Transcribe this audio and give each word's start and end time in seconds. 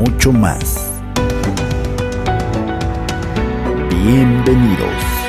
mucho 0.00 0.32
más. 0.32 0.90
Bienvenidos. 3.90 5.19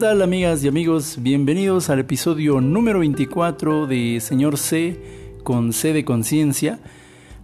Tal 0.00 0.22
amigas 0.22 0.64
y 0.64 0.68
amigos? 0.68 1.18
Bienvenidos 1.20 1.90
al 1.90 1.98
episodio 1.98 2.62
número 2.62 3.00
24 3.00 3.86
de 3.86 4.18
Señor 4.20 4.56
C 4.56 4.98
con 5.44 5.74
C 5.74 5.92
de 5.92 6.06
Conciencia. 6.06 6.78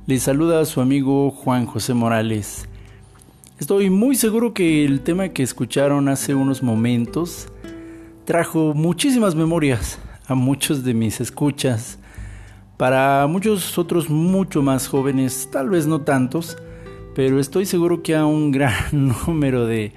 Les 0.06 0.22
saluda 0.22 0.64
su 0.64 0.80
amigo 0.80 1.30
Juan 1.30 1.66
José 1.66 1.92
Morales. 1.92 2.66
Estoy 3.58 3.90
muy 3.90 4.16
seguro 4.16 4.54
que 4.54 4.86
el 4.86 5.02
tema 5.02 5.28
que 5.28 5.42
escucharon 5.42 6.08
hace 6.08 6.34
unos 6.34 6.62
momentos 6.62 7.48
trajo 8.24 8.72
muchísimas 8.72 9.34
memorias 9.34 9.98
a 10.26 10.34
muchos 10.34 10.82
de 10.82 10.94
mis 10.94 11.20
escuchas. 11.20 11.98
Para 12.78 13.26
muchos 13.26 13.76
otros 13.76 14.08
mucho 14.08 14.62
más 14.62 14.88
jóvenes, 14.88 15.50
tal 15.52 15.68
vez 15.68 15.86
no 15.86 16.00
tantos, 16.00 16.56
pero 17.14 17.38
estoy 17.38 17.66
seguro 17.66 18.02
que 18.02 18.16
a 18.16 18.24
un 18.24 18.50
gran 18.50 18.74
número 19.26 19.66
de, 19.66 19.92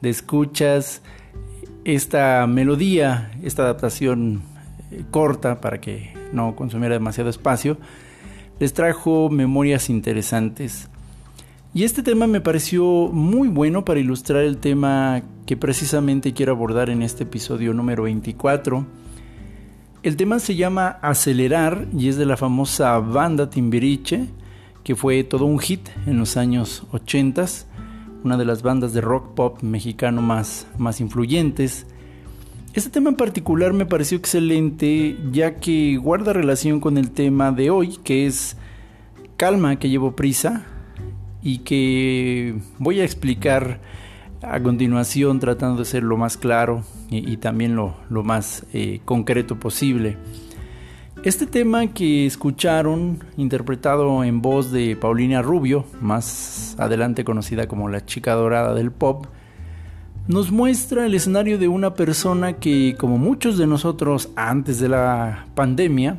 de 0.00 0.10
escuchas 0.10 1.02
esta 1.84 2.46
melodía, 2.46 3.30
esta 3.42 3.62
adaptación 3.62 4.42
eh, 4.90 5.04
corta 5.10 5.60
para 5.60 5.80
que 5.80 6.14
no 6.32 6.56
consumiera 6.56 6.94
demasiado 6.94 7.30
espacio, 7.30 7.76
les 8.58 8.72
trajo 8.72 9.28
memorias 9.30 9.90
interesantes. 9.90 10.88
Y 11.74 11.84
este 11.84 12.02
tema 12.02 12.26
me 12.26 12.40
pareció 12.40 12.84
muy 13.12 13.48
bueno 13.48 13.84
para 13.84 14.00
ilustrar 14.00 14.44
el 14.44 14.58
tema 14.58 15.22
que 15.44 15.56
precisamente 15.56 16.32
quiero 16.32 16.52
abordar 16.52 16.88
en 16.88 17.02
este 17.02 17.24
episodio 17.24 17.74
número 17.74 18.04
24. 18.04 18.86
El 20.02 20.16
tema 20.16 20.38
se 20.38 20.54
llama 20.54 20.98
Acelerar 21.02 21.86
y 21.96 22.08
es 22.08 22.16
de 22.16 22.26
la 22.26 22.36
famosa 22.36 22.98
banda 22.98 23.50
Timbiriche, 23.50 24.28
que 24.84 24.94
fue 24.94 25.24
todo 25.24 25.46
un 25.46 25.58
hit 25.58 25.88
en 26.06 26.18
los 26.18 26.36
años 26.36 26.84
80 26.92 27.46
una 28.24 28.38
de 28.38 28.46
las 28.46 28.62
bandas 28.62 28.92
de 28.94 29.02
rock 29.02 29.34
pop 29.34 29.62
mexicano 29.62 30.22
más, 30.22 30.66
más 30.78 31.00
influyentes. 31.00 31.86
Este 32.72 32.90
tema 32.90 33.10
en 33.10 33.16
particular 33.16 33.72
me 33.72 33.86
pareció 33.86 34.18
excelente 34.18 35.16
ya 35.30 35.56
que 35.56 35.96
guarda 35.98 36.32
relación 36.32 36.80
con 36.80 36.98
el 36.98 37.10
tema 37.10 37.52
de 37.52 37.70
hoy, 37.70 37.98
que 38.02 38.26
es 38.26 38.56
calma 39.36 39.78
que 39.78 39.90
llevo 39.90 40.16
prisa 40.16 40.64
y 41.42 41.58
que 41.58 42.56
voy 42.78 43.00
a 43.00 43.04
explicar 43.04 43.80
a 44.42 44.60
continuación 44.60 45.38
tratando 45.38 45.80
de 45.80 45.84
ser 45.84 46.02
lo 46.02 46.16
más 46.16 46.36
claro 46.36 46.82
y, 47.10 47.36
también 47.36 47.76
lo, 47.76 47.94
lo 48.10 48.24
más 48.24 48.64
eh, 48.72 49.00
concreto 49.04 49.60
posible. 49.60 50.16
Este 51.24 51.46
tema 51.46 51.86
que 51.86 52.26
escucharon, 52.26 53.24
interpretado 53.38 54.24
en 54.24 54.42
voz 54.42 54.70
de 54.70 54.94
Paulina 54.94 55.40
Rubio, 55.40 55.86
más 56.02 56.76
adelante 56.78 57.24
conocida 57.24 57.66
como 57.66 57.88
la 57.88 58.04
chica 58.04 58.34
dorada 58.34 58.74
del 58.74 58.92
pop, 58.92 59.24
nos 60.28 60.52
muestra 60.52 61.06
el 61.06 61.14
escenario 61.14 61.56
de 61.56 61.66
una 61.66 61.94
persona 61.94 62.58
que, 62.58 62.94
como 62.98 63.16
muchos 63.16 63.56
de 63.56 63.66
nosotros 63.66 64.28
antes 64.36 64.78
de 64.80 64.90
la 64.90 65.46
pandemia 65.54 66.18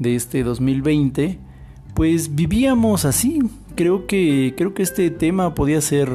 de 0.00 0.16
este 0.16 0.42
2020, 0.42 1.38
pues 1.94 2.34
vivíamos 2.34 3.04
así. 3.04 3.38
Creo 3.76 4.08
que, 4.08 4.54
creo 4.56 4.74
que 4.74 4.82
este 4.82 5.08
tema 5.10 5.54
podía 5.54 5.80
ser 5.80 6.08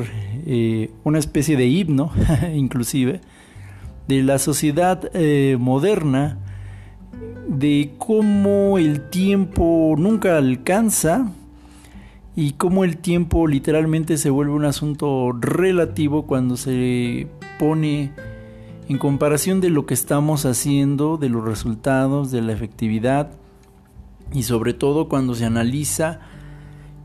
eh, 0.45 0.91
una 1.05 1.19
especie 1.19 1.55
de 1.55 1.67
himno, 1.67 2.11
inclusive, 2.53 3.21
de 4.09 4.21
la 4.21 4.37
sociedad 4.37 5.09
eh, 5.13 5.55
moderna 5.57 6.39
de 7.51 7.95
cómo 7.97 8.77
el 8.77 9.09
tiempo 9.09 9.95
nunca 9.97 10.37
alcanza 10.37 11.33
y 12.33 12.53
cómo 12.53 12.85
el 12.85 12.95
tiempo 12.95 13.45
literalmente 13.45 14.17
se 14.17 14.29
vuelve 14.29 14.53
un 14.53 14.63
asunto 14.63 15.33
relativo 15.33 16.25
cuando 16.25 16.55
se 16.55 17.27
pone 17.59 18.13
en 18.87 18.97
comparación 18.97 19.59
de 19.59 19.69
lo 19.69 19.85
que 19.85 19.93
estamos 19.93 20.45
haciendo, 20.45 21.17
de 21.17 21.27
los 21.27 21.43
resultados, 21.43 22.31
de 22.31 22.41
la 22.41 22.53
efectividad 22.53 23.31
y 24.31 24.43
sobre 24.43 24.73
todo 24.73 25.09
cuando 25.09 25.35
se 25.35 25.43
analiza 25.43 26.21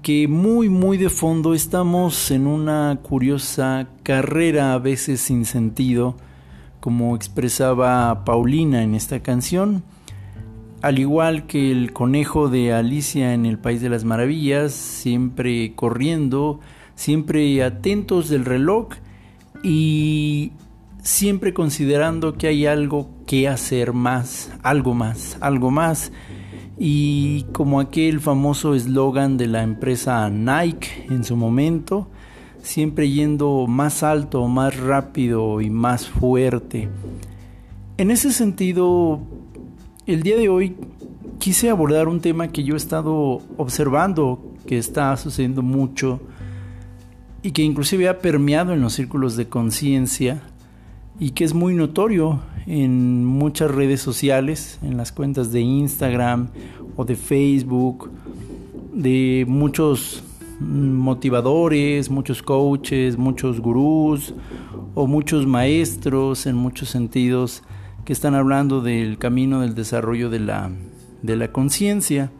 que 0.00 0.28
muy 0.28 0.68
muy 0.68 0.96
de 0.96 1.10
fondo 1.10 1.54
estamos 1.54 2.30
en 2.30 2.46
una 2.46 3.00
curiosa 3.02 3.88
carrera 4.04 4.74
a 4.74 4.78
veces 4.78 5.20
sin 5.22 5.44
sentido, 5.44 6.16
como 6.78 7.16
expresaba 7.16 8.24
Paulina 8.24 8.84
en 8.84 8.94
esta 8.94 9.24
canción 9.24 9.82
al 10.86 11.00
igual 11.00 11.48
que 11.48 11.72
el 11.72 11.92
conejo 11.92 12.48
de 12.48 12.72
Alicia 12.72 13.34
en 13.34 13.44
el 13.44 13.58
País 13.58 13.80
de 13.80 13.88
las 13.88 14.04
Maravillas, 14.04 14.72
siempre 14.72 15.74
corriendo, 15.74 16.60
siempre 16.94 17.60
atentos 17.64 18.28
del 18.28 18.44
reloj 18.44 18.90
y 19.64 20.52
siempre 21.02 21.52
considerando 21.52 22.34
que 22.34 22.46
hay 22.46 22.66
algo 22.66 23.10
que 23.26 23.48
hacer 23.48 23.94
más, 23.94 24.52
algo 24.62 24.94
más, 24.94 25.36
algo 25.40 25.72
más. 25.72 26.12
y 26.78 27.46
como 27.52 27.80
aquel 27.80 28.20
famoso 28.20 28.76
eslogan 28.76 29.38
de 29.38 29.48
la 29.48 29.64
empresa 29.64 30.30
Nike 30.30 31.06
en 31.10 31.24
su 31.24 31.34
momento, 31.36 32.08
siempre 32.62 33.10
yendo 33.10 33.66
más 33.66 34.04
alto, 34.04 34.46
más 34.46 34.76
rápido 34.78 35.60
y 35.60 35.68
más 35.68 36.06
fuerte. 36.06 36.88
En 37.98 38.12
ese 38.12 38.30
sentido, 38.30 39.20
el 40.06 40.22
día 40.22 40.36
de 40.36 40.48
hoy 40.48 40.76
quise 41.40 41.68
abordar 41.68 42.06
un 42.06 42.20
tema 42.20 42.48
que 42.48 42.62
yo 42.62 42.74
he 42.74 42.76
estado 42.76 43.42
observando 43.56 44.54
que 44.64 44.78
está 44.78 45.16
sucediendo 45.16 45.62
mucho 45.62 46.20
y 47.42 47.50
que 47.50 47.62
inclusive 47.62 48.08
ha 48.08 48.20
permeado 48.20 48.72
en 48.72 48.80
los 48.80 48.92
círculos 48.92 49.36
de 49.36 49.48
conciencia 49.48 50.42
y 51.18 51.30
que 51.30 51.42
es 51.44 51.54
muy 51.54 51.74
notorio 51.74 52.40
en 52.66 53.24
muchas 53.24 53.70
redes 53.70 54.00
sociales, 54.00 54.78
en 54.82 54.96
las 54.96 55.10
cuentas 55.10 55.50
de 55.50 55.60
Instagram 55.60 56.48
o 56.96 57.04
de 57.04 57.16
Facebook, 57.16 58.10
de 58.92 59.44
muchos 59.48 60.22
motivadores, 60.60 62.10
muchos 62.10 62.42
coaches, 62.42 63.18
muchos 63.18 63.60
gurús 63.60 64.34
o 64.94 65.06
muchos 65.08 65.46
maestros 65.46 66.46
en 66.46 66.54
muchos 66.54 66.90
sentidos 66.90 67.64
que 68.06 68.12
están 68.12 68.36
hablando 68.36 68.80
del 68.80 69.18
camino 69.18 69.60
del 69.60 69.74
desarrollo 69.74 70.30
de 70.30 70.38
la, 70.38 70.70
de 71.22 71.36
la 71.36 71.50
conciencia. 71.50 72.30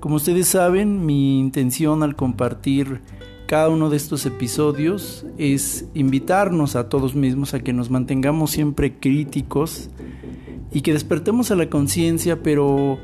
Como 0.00 0.16
ustedes 0.16 0.48
saben, 0.48 1.06
mi 1.06 1.38
intención 1.38 2.02
al 2.02 2.16
compartir 2.16 3.00
cada 3.46 3.68
uno 3.68 3.88
de 3.88 3.96
estos 3.96 4.26
episodios 4.26 5.24
es 5.38 5.86
invitarnos 5.94 6.74
a 6.74 6.88
todos 6.88 7.14
mismos 7.14 7.54
a 7.54 7.60
que 7.60 7.72
nos 7.72 7.88
mantengamos 7.88 8.50
siempre 8.50 8.98
críticos 8.98 9.90
y 10.72 10.80
que 10.80 10.92
despertemos 10.92 11.52
a 11.52 11.54
la 11.56 11.70
conciencia, 11.70 12.42
pero 12.42 12.98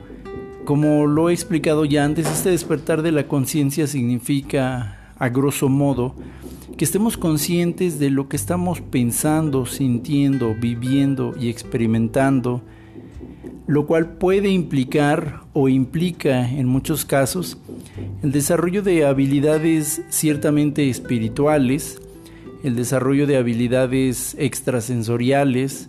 como 0.64 1.06
lo 1.06 1.30
he 1.30 1.32
explicado 1.32 1.84
ya 1.84 2.04
antes, 2.04 2.28
este 2.28 2.50
despertar 2.50 3.02
de 3.02 3.12
la 3.12 3.28
conciencia 3.28 3.86
significa, 3.86 5.12
a 5.16 5.28
grosso 5.28 5.68
modo, 5.68 6.16
que 6.76 6.84
estemos 6.84 7.16
conscientes 7.16 7.98
de 7.98 8.10
lo 8.10 8.28
que 8.28 8.36
estamos 8.36 8.80
pensando, 8.80 9.66
sintiendo, 9.66 10.54
viviendo 10.54 11.34
y 11.38 11.48
experimentando, 11.48 12.62
lo 13.66 13.86
cual 13.86 14.14
puede 14.14 14.48
implicar 14.48 15.42
o 15.52 15.68
implica 15.68 16.50
en 16.50 16.66
muchos 16.66 17.04
casos 17.04 17.58
el 18.22 18.32
desarrollo 18.32 18.82
de 18.82 19.04
habilidades 19.04 20.02
ciertamente 20.08 20.88
espirituales, 20.88 22.00
el 22.64 22.76
desarrollo 22.76 23.26
de 23.26 23.36
habilidades 23.36 24.34
extrasensoriales, 24.38 25.88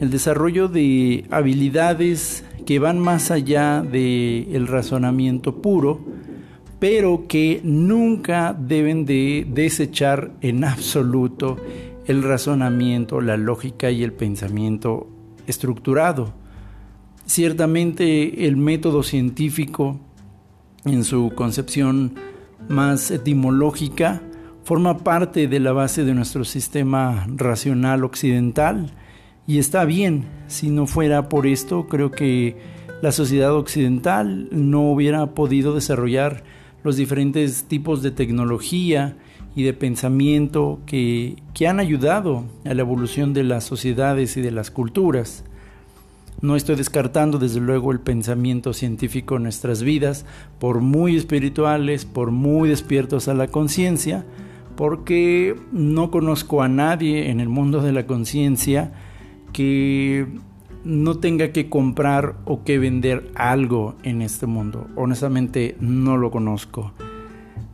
el 0.00 0.10
desarrollo 0.10 0.68
de 0.68 1.26
habilidades 1.30 2.44
que 2.64 2.78
van 2.78 2.98
más 2.98 3.30
allá 3.30 3.82
del 3.82 4.48
el 4.52 4.66
razonamiento 4.66 5.62
puro, 5.62 6.00
pero 6.78 7.26
que 7.28 7.60
nunca 7.64 8.56
deben 8.58 9.06
de 9.06 9.46
desechar 9.48 10.32
en 10.40 10.64
absoluto 10.64 11.56
el 12.06 12.22
razonamiento, 12.22 13.20
la 13.20 13.36
lógica 13.36 13.90
y 13.90 14.02
el 14.02 14.12
pensamiento 14.12 15.08
estructurado. 15.46 16.34
Ciertamente 17.24 18.46
el 18.46 18.56
método 18.56 19.02
científico 19.02 19.98
en 20.84 21.02
su 21.02 21.32
concepción 21.34 22.14
más 22.68 23.10
etimológica 23.10 24.22
forma 24.64 24.98
parte 24.98 25.48
de 25.48 25.60
la 25.60 25.72
base 25.72 26.04
de 26.04 26.14
nuestro 26.14 26.44
sistema 26.44 27.26
racional 27.34 28.04
occidental 28.04 28.92
y 29.46 29.58
está 29.58 29.84
bien, 29.84 30.24
si 30.48 30.70
no 30.70 30.86
fuera 30.86 31.28
por 31.28 31.46
esto, 31.46 31.86
creo 31.86 32.10
que 32.10 32.56
la 33.00 33.12
sociedad 33.12 33.54
occidental 33.54 34.48
no 34.50 34.90
hubiera 34.90 35.34
podido 35.34 35.74
desarrollar 35.74 36.42
los 36.86 36.96
diferentes 36.96 37.64
tipos 37.64 38.02
de 38.02 38.10
tecnología 38.10 39.16
y 39.54 39.64
de 39.64 39.74
pensamiento 39.74 40.78
que, 40.86 41.36
que 41.52 41.66
han 41.66 41.80
ayudado 41.80 42.44
a 42.64 42.74
la 42.74 42.82
evolución 42.82 43.34
de 43.34 43.42
las 43.42 43.64
sociedades 43.64 44.36
y 44.36 44.40
de 44.40 44.52
las 44.52 44.70
culturas. 44.70 45.44
No 46.40 46.54
estoy 46.54 46.76
descartando 46.76 47.38
desde 47.38 47.60
luego 47.60 47.92
el 47.92 48.00
pensamiento 48.00 48.72
científico 48.72 49.36
en 49.36 49.44
nuestras 49.44 49.82
vidas, 49.82 50.26
por 50.58 50.80
muy 50.80 51.16
espirituales, 51.16 52.04
por 52.04 52.30
muy 52.30 52.68
despiertos 52.68 53.26
a 53.28 53.34
la 53.34 53.48
conciencia, 53.48 54.24
porque 54.76 55.56
no 55.72 56.10
conozco 56.10 56.62
a 56.62 56.68
nadie 56.68 57.30
en 57.30 57.40
el 57.40 57.48
mundo 57.48 57.80
de 57.80 57.92
la 57.92 58.06
conciencia 58.06 58.92
que 59.52 60.26
no 60.86 61.18
tenga 61.18 61.50
que 61.50 61.68
comprar 61.68 62.36
o 62.44 62.62
que 62.62 62.78
vender 62.78 63.32
algo 63.34 63.96
en 64.04 64.22
este 64.22 64.46
mundo. 64.46 64.86
Honestamente 64.94 65.76
no 65.80 66.16
lo 66.16 66.30
conozco. 66.30 66.92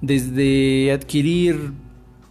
Desde 0.00 0.91
adquirir 0.93 1.73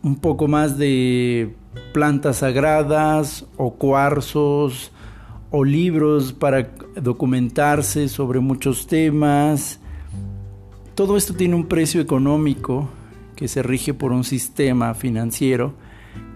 un 0.02 0.16
poco 0.16 0.48
más 0.48 0.80
de 0.80 1.54
plantas 1.94 2.38
sagradas 2.38 3.46
o 3.58 3.76
cuarzos 3.76 4.92
o 5.52 5.64
libros 5.64 6.34
para 6.34 6.72
documentarse 6.96 8.10
sobre 8.10 8.40
muchos 8.40 8.88
temas. 8.88 9.80
Todo 10.96 11.16
esto 11.16 11.36
tiene 11.36 11.56
un 11.56 11.68
precio 11.68 12.02
económico 12.02 12.90
que 13.36 13.48
se 13.48 13.62
rige 13.62 13.94
por 13.94 14.12
un 14.14 14.24
sistema 14.24 14.96
financiero 14.96 15.76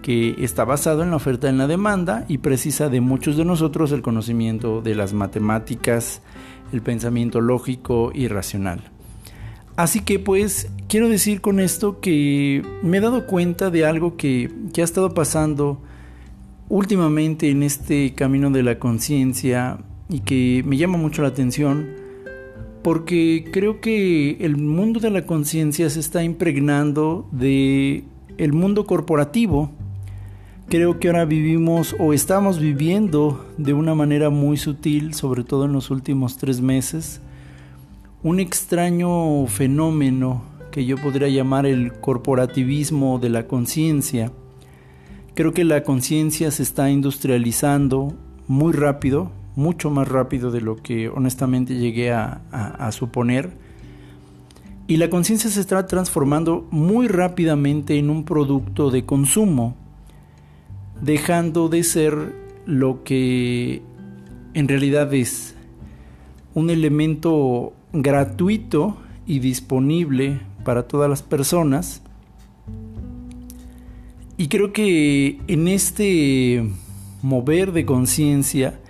que 0.02 0.36
está 0.38 0.64
basado 0.64 1.02
en 1.02 1.10
la 1.10 1.16
oferta 1.16 1.46
y 1.46 1.50
en 1.50 1.58
la 1.58 1.66
demanda 1.66 2.24
y 2.28 2.38
precisa 2.38 2.88
de 2.88 3.00
muchos 3.00 3.36
de 3.36 3.44
nosotros 3.44 3.92
el 3.92 4.02
conocimiento 4.02 4.80
de 4.80 4.94
las 4.94 5.12
matemáticas, 5.12 6.22
el 6.72 6.82
pensamiento 6.82 7.40
lógico 7.40 8.12
y 8.14 8.28
racional. 8.28 8.82
Así 9.76 10.00
que 10.00 10.18
pues 10.18 10.70
quiero 10.88 11.08
decir 11.08 11.40
con 11.40 11.60
esto 11.60 12.00
que 12.00 12.62
me 12.82 12.98
he 12.98 13.00
dado 13.00 13.26
cuenta 13.26 13.70
de 13.70 13.84
algo 13.84 14.16
que, 14.16 14.50
que 14.72 14.80
ha 14.80 14.84
estado 14.84 15.12
pasando 15.12 15.82
últimamente 16.68 17.50
en 17.50 17.62
este 17.62 18.14
camino 18.14 18.50
de 18.50 18.62
la 18.62 18.78
conciencia 18.78 19.78
y 20.08 20.20
que 20.20 20.62
me 20.66 20.76
llama 20.76 20.98
mucho 20.98 21.22
la 21.22 21.28
atención 21.28 22.06
porque 22.86 23.44
creo 23.52 23.80
que 23.80 24.36
el 24.38 24.56
mundo 24.56 25.00
de 25.00 25.10
la 25.10 25.26
conciencia 25.26 25.90
se 25.90 25.98
está 25.98 26.22
impregnando 26.22 27.28
de 27.32 28.04
el 28.38 28.52
mundo 28.52 28.86
corporativo 28.86 29.70
creo 30.68 30.98
que 30.98 31.08
ahora 31.08 31.24
vivimos 31.24 31.94
o 31.98 32.12
estamos 32.12 32.58
viviendo 32.58 33.46
de 33.56 33.72
una 33.72 33.94
manera 33.94 34.30
muy 34.30 34.56
sutil, 34.56 35.14
sobre 35.14 35.44
todo 35.44 35.64
en 35.64 35.72
los 35.72 35.90
últimos 35.90 36.36
tres 36.36 36.60
meses, 36.60 37.20
un 38.22 38.40
extraño 38.40 39.46
fenómeno 39.46 40.42
que 40.72 40.84
yo 40.84 40.96
podría 40.96 41.28
llamar 41.28 41.66
el 41.66 41.92
corporativismo 41.92 43.18
de 43.18 43.30
la 43.30 43.46
conciencia. 43.46 44.32
Creo 45.34 45.52
que 45.52 45.64
la 45.64 45.84
conciencia 45.84 46.50
se 46.50 46.62
está 46.62 46.90
industrializando 46.90 48.14
muy 48.48 48.72
rápido, 48.72 49.30
mucho 49.54 49.90
más 49.90 50.08
rápido 50.08 50.50
de 50.50 50.60
lo 50.60 50.76
que 50.76 51.08
honestamente 51.08 51.76
llegué 51.76 52.12
a, 52.12 52.90
suponer. 52.92 53.65
Y 54.88 54.98
la 54.98 55.10
conciencia 55.10 55.50
se 55.50 55.60
está 55.60 55.86
transformando 55.86 56.66
muy 56.70 57.08
rápidamente 57.08 57.98
en 57.98 58.08
un 58.08 58.24
producto 58.24 58.90
de 58.90 59.04
consumo 59.04 59.76
dejando 61.00 61.68
de 61.68 61.82
ser 61.82 62.34
lo 62.66 63.02
que 63.04 63.82
en 64.54 64.68
realidad 64.68 65.12
es 65.12 65.54
un 66.54 66.70
elemento 66.70 67.74
gratuito 67.92 68.96
y 69.26 69.40
disponible 69.40 70.40
para 70.64 70.84
todas 70.84 71.10
las 71.10 71.22
personas. 71.22 72.02
Y 74.38 74.48
creo 74.48 74.72
que 74.72 75.38
en 75.48 75.68
este 75.68 76.68
mover 77.22 77.72
de 77.72 77.84
conciencia, 77.84 78.80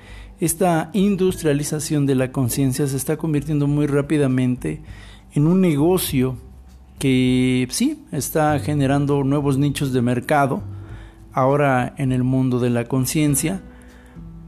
esta 0.40 0.90
industrialización 0.92 2.06
de 2.06 2.14
la 2.14 2.32
conciencia 2.32 2.86
se 2.86 2.96
está 2.96 3.16
convirtiendo 3.16 3.66
muy 3.66 3.86
rápidamente 3.86 4.82
en 5.36 5.46
un 5.46 5.60
negocio 5.60 6.38
que 6.98 7.68
sí 7.70 8.02
está 8.10 8.58
generando 8.58 9.22
nuevos 9.22 9.58
nichos 9.58 9.92
de 9.92 10.00
mercado, 10.00 10.62
ahora 11.30 11.94
en 11.98 12.10
el 12.10 12.24
mundo 12.24 12.58
de 12.58 12.70
la 12.70 12.86
conciencia, 12.86 13.60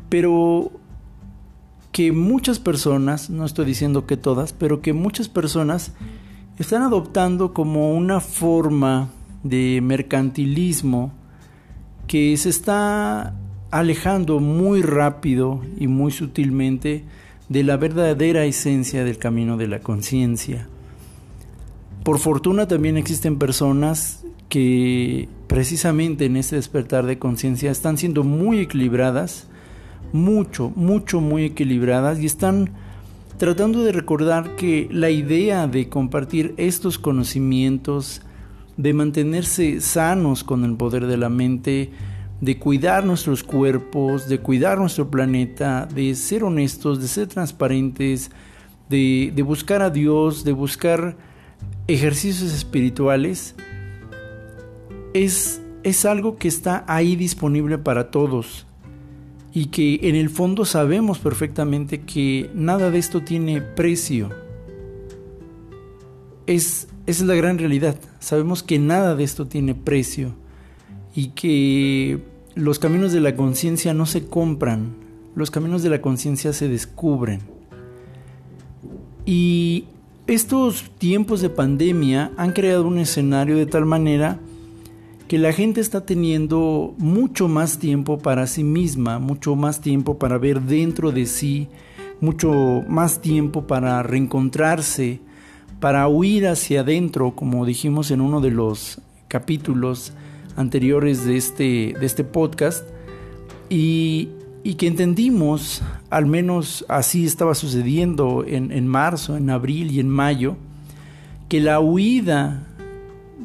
pero 0.08 0.72
que 1.92 2.10
muchas 2.10 2.58
personas, 2.58 3.28
no 3.28 3.44
estoy 3.44 3.66
diciendo 3.66 4.06
que 4.06 4.16
todas, 4.16 4.54
pero 4.54 4.80
que 4.80 4.94
muchas 4.94 5.28
personas 5.28 5.92
están 6.58 6.80
adoptando 6.80 7.52
como 7.52 7.94
una 7.94 8.20
forma 8.20 9.10
de 9.42 9.80
mercantilismo 9.82 11.12
que 12.06 12.34
se 12.38 12.48
está 12.48 13.34
alejando 13.70 14.40
muy 14.40 14.80
rápido 14.80 15.60
y 15.78 15.86
muy 15.86 16.12
sutilmente 16.12 17.04
de 17.50 17.62
la 17.62 17.76
verdadera 17.76 18.46
esencia 18.46 19.04
del 19.04 19.18
camino 19.18 19.58
de 19.58 19.68
la 19.68 19.80
conciencia. 19.80 20.66
Por 22.04 22.18
fortuna 22.18 22.66
también 22.66 22.96
existen 22.96 23.38
personas 23.38 24.24
que 24.48 25.28
precisamente 25.46 26.24
en 26.24 26.36
este 26.36 26.56
despertar 26.56 27.06
de 27.06 27.18
conciencia 27.18 27.70
están 27.70 27.98
siendo 27.98 28.24
muy 28.24 28.60
equilibradas, 28.60 29.46
mucho, 30.12 30.72
mucho, 30.74 31.20
muy 31.20 31.44
equilibradas 31.44 32.18
y 32.20 32.26
están 32.26 32.70
tratando 33.36 33.82
de 33.84 33.92
recordar 33.92 34.56
que 34.56 34.88
la 34.90 35.10
idea 35.10 35.66
de 35.66 35.88
compartir 35.88 36.54
estos 36.56 36.98
conocimientos, 36.98 38.22
de 38.76 38.94
mantenerse 38.94 39.80
sanos 39.80 40.44
con 40.44 40.64
el 40.64 40.76
poder 40.76 41.06
de 41.06 41.16
la 41.16 41.28
mente, 41.28 41.90
de 42.40 42.58
cuidar 42.58 43.04
nuestros 43.04 43.42
cuerpos, 43.42 44.28
de 44.28 44.38
cuidar 44.38 44.78
nuestro 44.78 45.10
planeta, 45.10 45.86
de 45.86 46.14
ser 46.14 46.44
honestos, 46.44 47.00
de 47.00 47.08
ser 47.08 47.26
transparentes, 47.26 48.30
de, 48.88 49.32
de 49.34 49.42
buscar 49.42 49.82
a 49.82 49.90
Dios, 49.90 50.44
de 50.44 50.52
buscar 50.52 51.16
ejercicios 51.88 52.52
espirituales, 52.52 53.54
es, 55.14 55.60
es 55.82 56.04
algo 56.04 56.36
que 56.36 56.48
está 56.48 56.84
ahí 56.86 57.16
disponible 57.16 57.78
para 57.78 58.10
todos 58.10 58.66
y 59.52 59.66
que 59.66 60.00
en 60.02 60.14
el 60.14 60.28
fondo 60.28 60.64
sabemos 60.64 61.18
perfectamente 61.18 62.02
que 62.02 62.50
nada 62.54 62.90
de 62.90 62.98
esto 62.98 63.22
tiene 63.22 63.62
precio. 63.62 64.30
Es, 66.46 66.88
esa 67.06 67.22
es 67.22 67.28
la 67.28 67.34
gran 67.34 67.58
realidad. 67.58 67.96
Sabemos 68.20 68.62
que 68.62 68.78
nada 68.78 69.16
de 69.16 69.24
esto 69.24 69.46
tiene 69.46 69.74
precio 69.74 70.34
y 71.14 71.28
que 71.28 72.22
los 72.54 72.78
caminos 72.78 73.12
de 73.12 73.20
la 73.20 73.34
conciencia 73.34 73.94
no 73.94 74.04
se 74.04 74.26
compran, 74.26 74.94
los 75.34 75.50
caminos 75.50 75.82
de 75.82 75.90
la 75.90 76.02
conciencia 76.02 76.52
se 76.52 76.68
descubren. 76.68 77.40
Y 79.24 79.86
estos 80.28 80.84
tiempos 80.98 81.40
de 81.40 81.48
pandemia 81.48 82.32
han 82.36 82.52
creado 82.52 82.86
un 82.86 82.98
escenario 82.98 83.56
de 83.56 83.64
tal 83.64 83.86
manera 83.86 84.38
que 85.26 85.38
la 85.38 85.52
gente 85.54 85.80
está 85.80 86.04
teniendo 86.04 86.94
mucho 86.98 87.48
más 87.48 87.78
tiempo 87.78 88.18
para 88.18 88.46
sí 88.46 88.62
misma, 88.62 89.18
mucho 89.18 89.56
más 89.56 89.80
tiempo 89.80 90.18
para 90.18 90.36
ver 90.36 90.60
dentro 90.60 91.12
de 91.12 91.24
sí, 91.24 91.68
mucho 92.20 92.84
más 92.88 93.22
tiempo 93.22 93.66
para 93.66 94.02
reencontrarse, 94.02 95.20
para 95.80 96.06
huir 96.08 96.46
hacia 96.46 96.80
adentro, 96.80 97.34
como 97.34 97.64
dijimos 97.64 98.10
en 98.10 98.20
uno 98.20 98.42
de 98.42 98.50
los 98.50 99.00
capítulos 99.28 100.12
anteriores 100.56 101.24
de 101.24 101.36
este, 101.38 101.94
de 101.98 102.06
este 102.06 102.24
podcast, 102.24 102.86
y, 103.70 104.28
y 104.62 104.74
que 104.74 104.86
entendimos, 104.86 105.82
al 106.10 106.26
menos 106.26 106.84
así 106.88 107.24
estaba 107.24 107.54
sucediendo 107.54 108.44
en, 108.46 108.72
en 108.72 108.86
marzo, 108.86 109.36
en 109.36 109.50
abril 109.50 109.90
y 109.90 110.00
en 110.00 110.08
mayo, 110.08 110.56
que 111.48 111.60
la 111.60 111.80
huida 111.80 112.66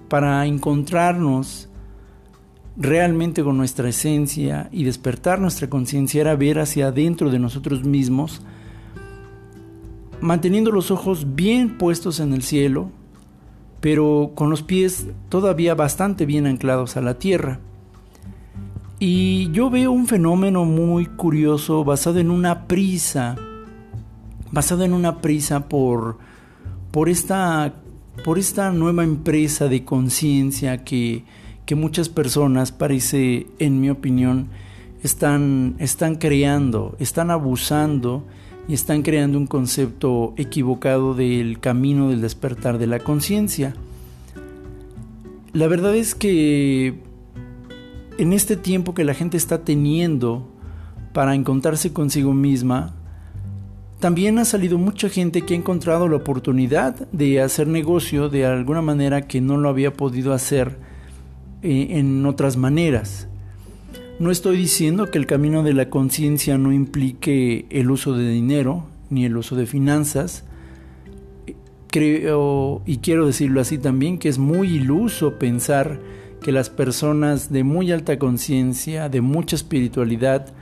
para 0.09 0.45
encontrarnos 0.45 1.69
realmente 2.75 3.43
con 3.43 3.57
nuestra 3.57 3.89
esencia 3.89 4.69
y 4.71 4.83
despertar 4.83 5.39
nuestra 5.39 5.69
conciencia 5.69 6.21
era 6.21 6.35
ver 6.35 6.59
hacia 6.59 6.87
adentro 6.87 7.29
de 7.29 7.39
nosotros 7.39 7.83
mismos, 7.83 8.41
manteniendo 10.21 10.71
los 10.71 10.91
ojos 10.91 11.35
bien 11.35 11.77
puestos 11.77 12.19
en 12.19 12.33
el 12.33 12.43
cielo, 12.43 12.89
pero 13.79 14.31
con 14.35 14.49
los 14.49 14.63
pies 14.63 15.07
todavía 15.29 15.75
bastante 15.75 16.25
bien 16.25 16.47
anclados 16.47 16.97
a 16.97 17.01
la 17.01 17.19
tierra. 17.19 17.59
Y 19.05 19.51
yo 19.51 19.69
veo 19.69 19.91
un 19.91 20.07
fenómeno 20.07 20.63
muy 20.63 21.07
curioso 21.07 21.83
basado 21.83 22.19
en 22.19 22.31
una 22.31 22.69
prisa, 22.69 23.35
basado 24.49 24.85
en 24.85 24.93
una 24.93 25.19
prisa 25.19 25.67
por, 25.67 26.19
por, 26.89 27.09
esta, 27.09 27.73
por 28.23 28.39
esta 28.39 28.71
nueva 28.71 29.03
empresa 29.03 29.67
de 29.67 29.83
conciencia 29.83 30.85
que, 30.85 31.25
que 31.65 31.75
muchas 31.75 32.07
personas, 32.07 32.71
parece, 32.71 33.47
en 33.59 33.81
mi 33.81 33.89
opinión, 33.89 34.47
están, 35.03 35.75
están 35.79 36.15
creando, 36.15 36.95
están 36.97 37.29
abusando 37.29 38.23
y 38.69 38.73
están 38.73 39.01
creando 39.01 39.37
un 39.37 39.47
concepto 39.47 40.33
equivocado 40.37 41.13
del 41.13 41.59
camino 41.59 42.09
del 42.09 42.21
despertar 42.21 42.77
de 42.77 42.87
la 42.87 42.99
conciencia. 42.99 43.75
La 45.51 45.67
verdad 45.67 45.93
es 45.93 46.15
que 46.15 47.11
en 48.17 48.33
este 48.33 48.55
tiempo 48.55 48.93
que 48.93 49.03
la 49.03 49.13
gente 49.13 49.37
está 49.37 49.63
teniendo 49.63 50.49
para 51.13 51.35
encontrarse 51.35 51.93
consigo 51.93 52.33
misma, 52.33 52.93
también 53.99 54.37
ha 54.37 54.45
salido 54.45 54.77
mucha 54.77 55.07
gente 55.07 55.43
que 55.43 55.53
ha 55.53 55.57
encontrado 55.57 56.09
la 56.09 56.17
oportunidad 56.17 57.07
de 57.11 57.41
hacer 57.41 57.67
negocio 57.67 58.27
de 58.27 58.45
alguna 58.45 58.81
manera 58.81 59.27
que 59.27 59.39
no 59.39 59.57
lo 59.57 59.69
había 59.69 59.93
podido 59.93 60.33
hacer 60.33 60.77
eh, 61.61 61.87
en 61.91 62.25
otras 62.25 62.57
maneras. 62.57 63.29
No 64.19 64.29
estoy 64.29 64.57
diciendo 64.57 65.09
que 65.09 65.17
el 65.17 65.25
camino 65.25 65.63
de 65.63 65.73
la 65.73 65.89
conciencia 65.89 66.57
no 66.57 66.73
implique 66.73 67.65
el 67.69 67.89
uso 67.89 68.13
de 68.13 68.29
dinero 68.29 68.87
ni 69.09 69.25
el 69.25 69.37
uso 69.37 69.55
de 69.55 69.65
finanzas. 69.65 70.43
Creo, 71.87 72.81
y 72.85 72.97
quiero 72.97 73.25
decirlo 73.25 73.61
así 73.61 73.77
también, 73.77 74.17
que 74.17 74.27
es 74.27 74.37
muy 74.37 74.67
iluso 74.67 75.39
pensar 75.39 75.99
que 76.43 76.51
las 76.51 76.69
personas 76.69 77.51
de 77.51 77.63
muy 77.63 77.91
alta 77.91 78.19
conciencia, 78.19 79.09
de 79.09 79.21
mucha 79.21 79.55
espiritualidad, 79.55 80.53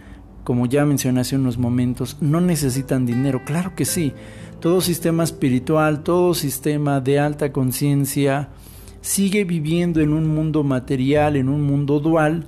como 0.45 0.65
ya 0.65 0.85
mencioné 0.85 1.19
hace 1.19 1.35
unos 1.35 1.57
momentos, 1.57 2.15
no 2.21 2.39
necesitan 2.39 3.05
dinero. 3.05 3.41
Claro 3.45 3.75
que 3.75 3.83
sí. 3.83 4.13
Todo 4.61 4.79
sistema 4.79 5.23
espiritual, 5.23 6.03
todo 6.03 6.33
sistema 6.33 7.01
de 7.01 7.19
alta 7.19 7.51
conciencia, 7.51 8.49
sigue 9.01 9.43
viviendo 9.43 9.99
en 9.99 10.13
un 10.13 10.27
mundo 10.27 10.63
material, 10.63 11.35
en 11.35 11.49
un 11.49 11.63
mundo 11.63 11.99
dual, 11.99 12.45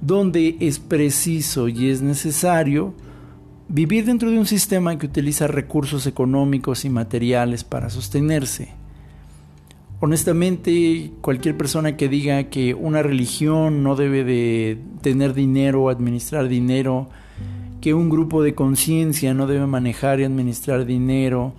donde 0.00 0.56
es 0.60 0.78
preciso 0.78 1.68
y 1.68 1.90
es 1.90 2.00
necesario 2.00 2.94
vivir 3.68 4.04
dentro 4.04 4.30
de 4.30 4.38
un 4.38 4.46
sistema 4.46 4.96
que 4.98 5.06
utiliza 5.06 5.48
recursos 5.48 6.06
económicos 6.06 6.84
y 6.84 6.90
materiales 6.90 7.64
para 7.64 7.90
sostenerse. 7.90 8.85
Honestamente, 10.06 11.10
cualquier 11.20 11.56
persona 11.56 11.96
que 11.96 12.08
diga 12.08 12.44
que 12.44 12.74
una 12.74 13.02
religión 13.02 13.82
no 13.82 13.96
debe 13.96 14.22
de 14.22 14.78
tener 15.00 15.34
dinero 15.34 15.82
o 15.82 15.90
administrar 15.90 16.46
dinero, 16.46 17.08
que 17.80 17.92
un 17.92 18.08
grupo 18.08 18.44
de 18.44 18.54
conciencia 18.54 19.34
no 19.34 19.48
debe 19.48 19.66
manejar 19.66 20.20
y 20.20 20.22
administrar 20.22 20.86
dinero, 20.86 21.54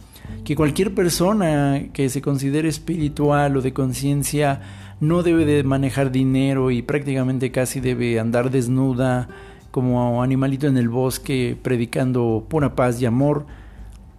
que 0.46 0.56
cualquier 0.56 0.96
persona 0.96 1.88
que 1.92 2.08
se 2.08 2.22
considere 2.22 2.70
espiritual 2.70 3.58
o 3.58 3.62
de 3.62 3.74
conciencia 3.74 4.62
no 5.02 5.24
debe 5.24 5.44
de 5.44 5.64
manejar 5.64 6.10
dinero 6.14 6.72
y 6.72 6.82
prácticamente 6.82 7.52
casi 7.52 7.82
debe 7.82 8.18
andar 8.18 8.50
desnuda 8.50 9.28
como 9.72 10.24
animalito 10.24 10.68
en 10.68 10.78
el 10.78 10.88
bosque 10.88 11.58
predicando 11.62 12.46
pura 12.48 12.76
paz 12.78 13.02
y 13.02 13.08
amor. 13.08 13.46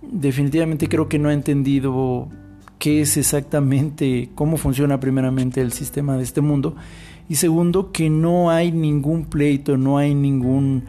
Definitivamente 0.03 0.87
creo 0.87 1.09
que 1.09 1.19
no 1.19 1.31
ha 1.31 1.33
entendido 1.33 2.29
qué 2.79 3.03
es 3.03 3.17
exactamente, 3.17 4.31
cómo 4.35 4.57
funciona 4.57 5.01
primeramente 5.01 5.61
el 5.61 5.73
sistema 5.73 6.17
de 6.17 6.23
este 6.23 6.41
mundo 6.41 6.77
y 7.29 7.35
segundo 7.35 7.93
que 7.93 8.09
no 8.09 8.51
hay 8.51 8.73
ningún 8.73 9.27
pleito, 9.27 9.77
no 9.77 9.99
hay 9.99 10.15
ningún 10.15 10.85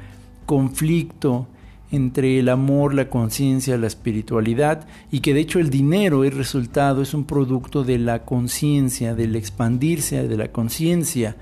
conflicto 0.46 1.48
entre 1.92 2.40
el 2.40 2.50
amor, 2.50 2.94
la 2.94 3.10
conciencia, 3.10 3.78
la 3.78 3.88
espiritualidad 3.88 4.88
y 5.12 5.20
que 5.20 5.34
de 5.34 5.42
hecho 5.42 5.60
el 5.60 5.70
dinero 5.70 6.24
es 6.24 6.34
resultado, 6.34 7.02
es 7.02 7.14
un 7.14 7.26
producto 7.26 7.84
de 7.84 7.98
la 7.98 8.24
conciencia, 8.24 9.16
del 9.16 9.36
expandirse 9.36 10.28
de 10.28 10.38
la 10.38 10.52
conciencia. 10.52 11.36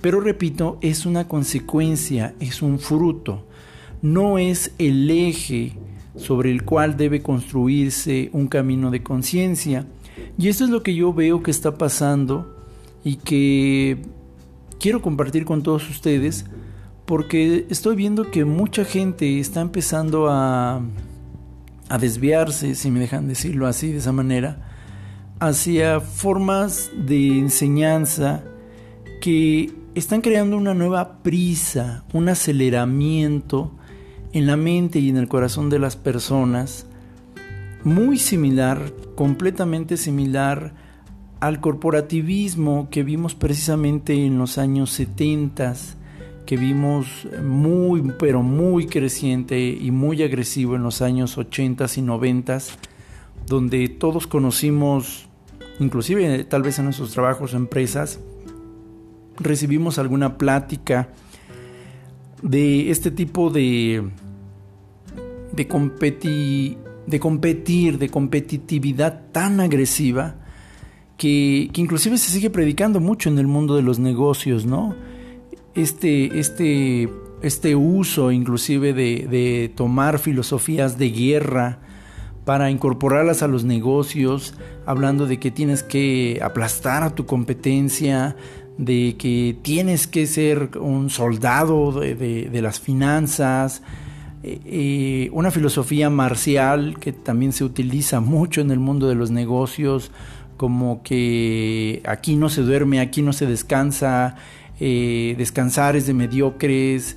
Pero 0.00 0.20
repito, 0.20 0.78
es 0.80 1.06
una 1.06 1.28
consecuencia, 1.28 2.34
es 2.40 2.62
un 2.62 2.78
fruto, 2.78 3.44
no 4.02 4.38
es 4.38 4.72
el 4.78 5.10
eje 5.10 5.72
sobre 6.16 6.50
el 6.50 6.64
cual 6.64 6.96
debe 6.96 7.22
construirse 7.22 8.30
un 8.32 8.48
camino 8.48 8.90
de 8.90 9.02
conciencia. 9.02 9.86
Y 10.38 10.48
esto 10.48 10.64
es 10.64 10.70
lo 10.70 10.82
que 10.82 10.94
yo 10.94 11.12
veo 11.12 11.42
que 11.42 11.50
está 11.50 11.76
pasando 11.76 12.56
y 13.04 13.16
que 13.16 13.98
quiero 14.80 15.02
compartir 15.02 15.44
con 15.44 15.62
todos 15.62 15.88
ustedes 15.88 16.46
porque 17.04 17.66
estoy 17.70 17.94
viendo 17.94 18.30
que 18.30 18.44
mucha 18.44 18.84
gente 18.84 19.38
está 19.38 19.60
empezando 19.60 20.28
a, 20.28 20.82
a 21.88 21.98
desviarse, 21.98 22.74
si 22.74 22.90
me 22.90 22.98
dejan 22.98 23.28
decirlo 23.28 23.68
así, 23.68 23.92
de 23.92 23.98
esa 23.98 24.12
manera, 24.12 24.68
hacia 25.38 26.00
formas 26.00 26.90
de 27.06 27.38
enseñanza 27.38 28.42
que 29.20 29.72
están 29.94 30.20
creando 30.20 30.56
una 30.56 30.74
nueva 30.74 31.22
prisa, 31.22 32.04
un 32.12 32.28
aceleramiento 32.28 33.72
en 34.36 34.46
la 34.46 34.58
mente 34.58 34.98
y 34.98 35.08
en 35.08 35.16
el 35.16 35.28
corazón 35.28 35.70
de 35.70 35.78
las 35.78 35.96
personas, 35.96 36.86
muy 37.84 38.18
similar, 38.18 38.92
completamente 39.14 39.96
similar 39.96 40.74
al 41.40 41.60
corporativismo 41.60 42.88
que 42.90 43.02
vimos 43.02 43.34
precisamente 43.34 44.26
en 44.26 44.36
los 44.36 44.58
años 44.58 44.90
70 44.90 45.74
que 46.44 46.58
vimos 46.58 47.26
muy, 47.42 48.12
pero 48.18 48.42
muy 48.42 48.86
creciente 48.86 49.58
y 49.58 49.90
muy 49.90 50.22
agresivo 50.22 50.76
en 50.76 50.82
los 50.82 51.00
años 51.00 51.38
80 51.38 51.86
y 51.96 52.02
90, 52.02 52.58
donde 53.46 53.88
todos 53.88 54.26
conocimos, 54.26 55.28
inclusive 55.80 56.44
tal 56.44 56.62
vez 56.62 56.78
en 56.78 56.84
nuestros 56.84 57.10
trabajos 57.12 57.54
o 57.54 57.56
empresas, 57.56 58.20
recibimos 59.38 59.98
alguna 59.98 60.36
plática 60.36 61.08
de 62.42 62.90
este 62.90 63.10
tipo 63.10 63.50
de, 63.50 64.04
de, 65.52 65.68
competi, 65.68 66.78
de 67.06 67.20
competir, 67.20 67.98
de 67.98 68.08
competitividad 68.08 69.30
tan 69.32 69.60
agresiva 69.60 70.36
que, 71.16 71.70
que, 71.72 71.80
inclusive 71.80 72.18
se 72.18 72.30
sigue 72.30 72.50
predicando 72.50 73.00
mucho 73.00 73.28
en 73.28 73.38
el 73.38 73.46
mundo 73.46 73.76
de 73.76 73.82
los 73.82 73.98
negocios, 73.98 74.66
¿no? 74.66 74.94
Este, 75.74 76.38
este, 76.38 77.08
este 77.42 77.74
uso 77.76 78.32
inclusive 78.32 78.92
de, 78.92 79.26
de 79.30 79.72
tomar 79.74 80.18
filosofías 80.18 80.98
de 80.98 81.10
guerra 81.10 81.80
para 82.46 82.70
incorporarlas 82.70 83.42
a 83.42 83.48
los 83.48 83.64
negocios, 83.64 84.54
hablando 84.86 85.26
de 85.26 85.38
que 85.38 85.50
tienes 85.50 85.82
que 85.82 86.38
aplastar 86.42 87.02
a 87.02 87.14
tu 87.14 87.26
competencia, 87.26 88.36
de 88.78 89.16
que 89.18 89.58
tienes 89.62 90.06
que 90.06 90.26
ser 90.26 90.78
un 90.78 91.10
soldado 91.10 91.92
de, 91.92 92.14
de, 92.14 92.48
de 92.48 92.62
las 92.62 92.78
finanzas, 92.78 93.82
una 95.32 95.50
filosofía 95.50 96.10
marcial 96.10 96.98
que 97.00 97.12
también 97.12 97.52
se 97.52 97.64
utiliza 97.64 98.20
mucho 98.20 98.60
en 98.60 98.70
el 98.70 98.78
mundo 98.78 99.08
de 99.08 99.14
los 99.14 99.30
negocios, 99.30 100.10
como 100.56 101.02
que 101.02 102.02
aquí 102.06 102.36
no 102.36 102.48
se 102.48 102.62
duerme, 102.62 103.00
aquí 103.00 103.22
no 103.22 103.32
se 103.32 103.46
descansa, 103.46 104.36
eh, 104.80 105.34
descansar 105.38 105.96
es 105.96 106.06
de 106.06 106.14
mediocres, 106.14 107.16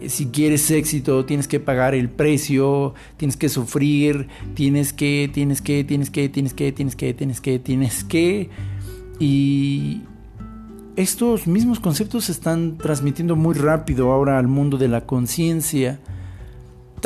eh, 0.00 0.08
si 0.08 0.26
quieres 0.26 0.70
éxito 0.70 1.24
tienes 1.24 1.48
que 1.48 1.60
pagar 1.60 1.94
el 1.94 2.08
precio, 2.08 2.94
tienes 3.16 3.36
que 3.36 3.48
sufrir, 3.48 4.28
tienes 4.54 4.92
que, 4.92 5.30
tienes 5.32 5.60
que, 5.60 5.84
tienes 5.84 6.10
que, 6.10 6.28
tienes 6.28 6.54
que, 6.54 6.72
tienes 6.72 6.96
que, 6.96 7.14
tienes 7.14 7.40
que, 7.40 7.58
tienes 7.58 8.04
que. 8.04 8.50
Y 9.18 10.02
estos 10.96 11.46
mismos 11.46 11.80
conceptos 11.80 12.26
se 12.26 12.32
están 12.32 12.76
transmitiendo 12.78 13.36
muy 13.36 13.54
rápido 13.54 14.12
ahora 14.12 14.38
al 14.38 14.48
mundo 14.48 14.78
de 14.78 14.88
la 14.88 15.02
conciencia. 15.02 16.00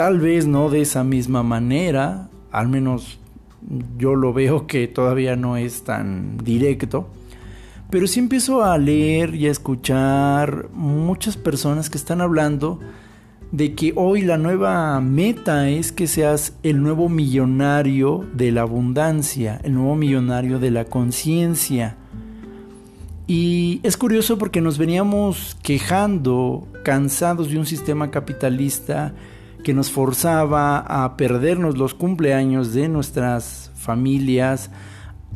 Tal 0.00 0.18
vez 0.18 0.46
no 0.46 0.70
de 0.70 0.80
esa 0.80 1.04
misma 1.04 1.42
manera, 1.42 2.30
al 2.52 2.68
menos 2.68 3.18
yo 3.98 4.14
lo 4.14 4.32
veo 4.32 4.66
que 4.66 4.88
todavía 4.88 5.36
no 5.36 5.58
es 5.58 5.84
tan 5.84 6.38
directo. 6.38 7.10
Pero 7.90 8.06
sí 8.06 8.18
empiezo 8.18 8.64
a 8.64 8.78
leer 8.78 9.34
y 9.34 9.46
a 9.46 9.50
escuchar 9.50 10.70
muchas 10.72 11.36
personas 11.36 11.90
que 11.90 11.98
están 11.98 12.22
hablando 12.22 12.80
de 13.52 13.74
que 13.74 13.92
hoy 13.94 14.22
la 14.22 14.38
nueva 14.38 14.98
meta 15.02 15.68
es 15.68 15.92
que 15.92 16.06
seas 16.06 16.54
el 16.62 16.82
nuevo 16.82 17.10
millonario 17.10 18.24
de 18.32 18.52
la 18.52 18.62
abundancia, 18.62 19.60
el 19.64 19.74
nuevo 19.74 19.96
millonario 19.96 20.58
de 20.58 20.70
la 20.70 20.86
conciencia. 20.86 21.98
Y 23.26 23.80
es 23.82 23.98
curioso 23.98 24.38
porque 24.38 24.62
nos 24.62 24.78
veníamos 24.78 25.58
quejando, 25.62 26.66
cansados 26.86 27.50
de 27.50 27.58
un 27.58 27.66
sistema 27.66 28.10
capitalista 28.10 29.12
que 29.62 29.74
nos 29.74 29.90
forzaba 29.90 30.78
a 30.78 31.16
perdernos 31.16 31.76
los 31.76 31.94
cumpleaños 31.94 32.72
de 32.72 32.88
nuestras 32.88 33.70
familias, 33.74 34.70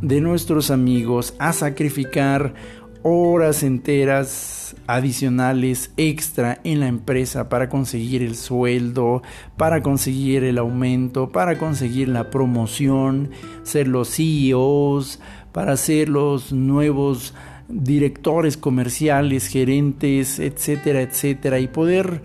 de 0.00 0.20
nuestros 0.20 0.70
amigos, 0.70 1.34
a 1.38 1.52
sacrificar 1.52 2.54
horas 3.02 3.62
enteras 3.62 4.76
adicionales 4.86 5.92
extra 5.98 6.60
en 6.64 6.80
la 6.80 6.88
empresa 6.88 7.50
para 7.50 7.68
conseguir 7.68 8.22
el 8.22 8.34
sueldo, 8.34 9.22
para 9.58 9.82
conseguir 9.82 10.42
el 10.44 10.56
aumento, 10.58 11.30
para 11.30 11.58
conseguir 11.58 12.08
la 12.08 12.30
promoción, 12.30 13.30
ser 13.62 13.88
los 13.88 14.08
CEOs, 14.16 15.20
para 15.52 15.76
ser 15.76 16.08
los 16.08 16.52
nuevos 16.52 17.34
directores 17.68 18.56
comerciales, 18.56 19.48
gerentes, 19.48 20.38
etcétera, 20.38 21.02
etcétera, 21.02 21.60
y 21.60 21.68
poder 21.68 22.22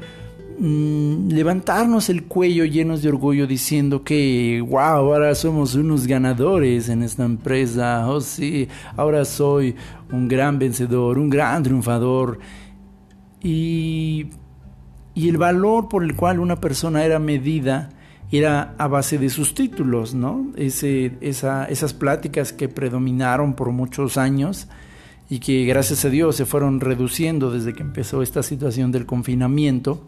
Mm, 0.61 1.29
levantarnos 1.29 2.09
el 2.09 2.25
cuello 2.25 2.65
llenos 2.65 3.01
de 3.01 3.07
orgullo 3.07 3.47
diciendo 3.47 4.03
que, 4.03 4.61
wow, 4.67 4.79
ahora 4.79 5.33
somos 5.33 5.75
unos 5.75 6.05
ganadores 6.05 6.89
en 6.89 7.01
esta 7.01 7.23
empresa, 7.23 8.05
oh 8.09 8.19
sí, 8.19 8.67
ahora 8.97 9.23
soy 9.23 9.75
un 10.11 10.27
gran 10.27 10.59
vencedor, 10.59 11.17
un 11.17 11.29
gran 11.29 11.63
triunfador. 11.63 12.39
Y, 13.41 14.27
y 15.15 15.29
el 15.29 15.37
valor 15.37 15.87
por 15.87 16.03
el 16.03 16.13
cual 16.17 16.41
una 16.41 16.59
persona 16.59 17.05
era 17.05 17.19
medida 17.19 17.91
era 18.29 18.75
a 18.77 18.87
base 18.87 19.17
de 19.17 19.29
sus 19.29 19.55
títulos, 19.55 20.13
¿no? 20.13 20.51
Ese, 20.57 21.13
esa, 21.21 21.65
esas 21.65 21.93
pláticas 21.93 22.51
que 22.51 22.67
predominaron 22.67 23.53
por 23.53 23.71
muchos 23.71 24.17
años 24.17 24.67
y 25.29 25.39
que 25.39 25.63
gracias 25.65 26.03
a 26.03 26.09
Dios 26.09 26.35
se 26.35 26.45
fueron 26.45 26.81
reduciendo 26.81 27.49
desde 27.49 27.73
que 27.73 27.81
empezó 27.81 28.21
esta 28.21 28.43
situación 28.43 28.91
del 28.91 29.05
confinamiento 29.05 30.03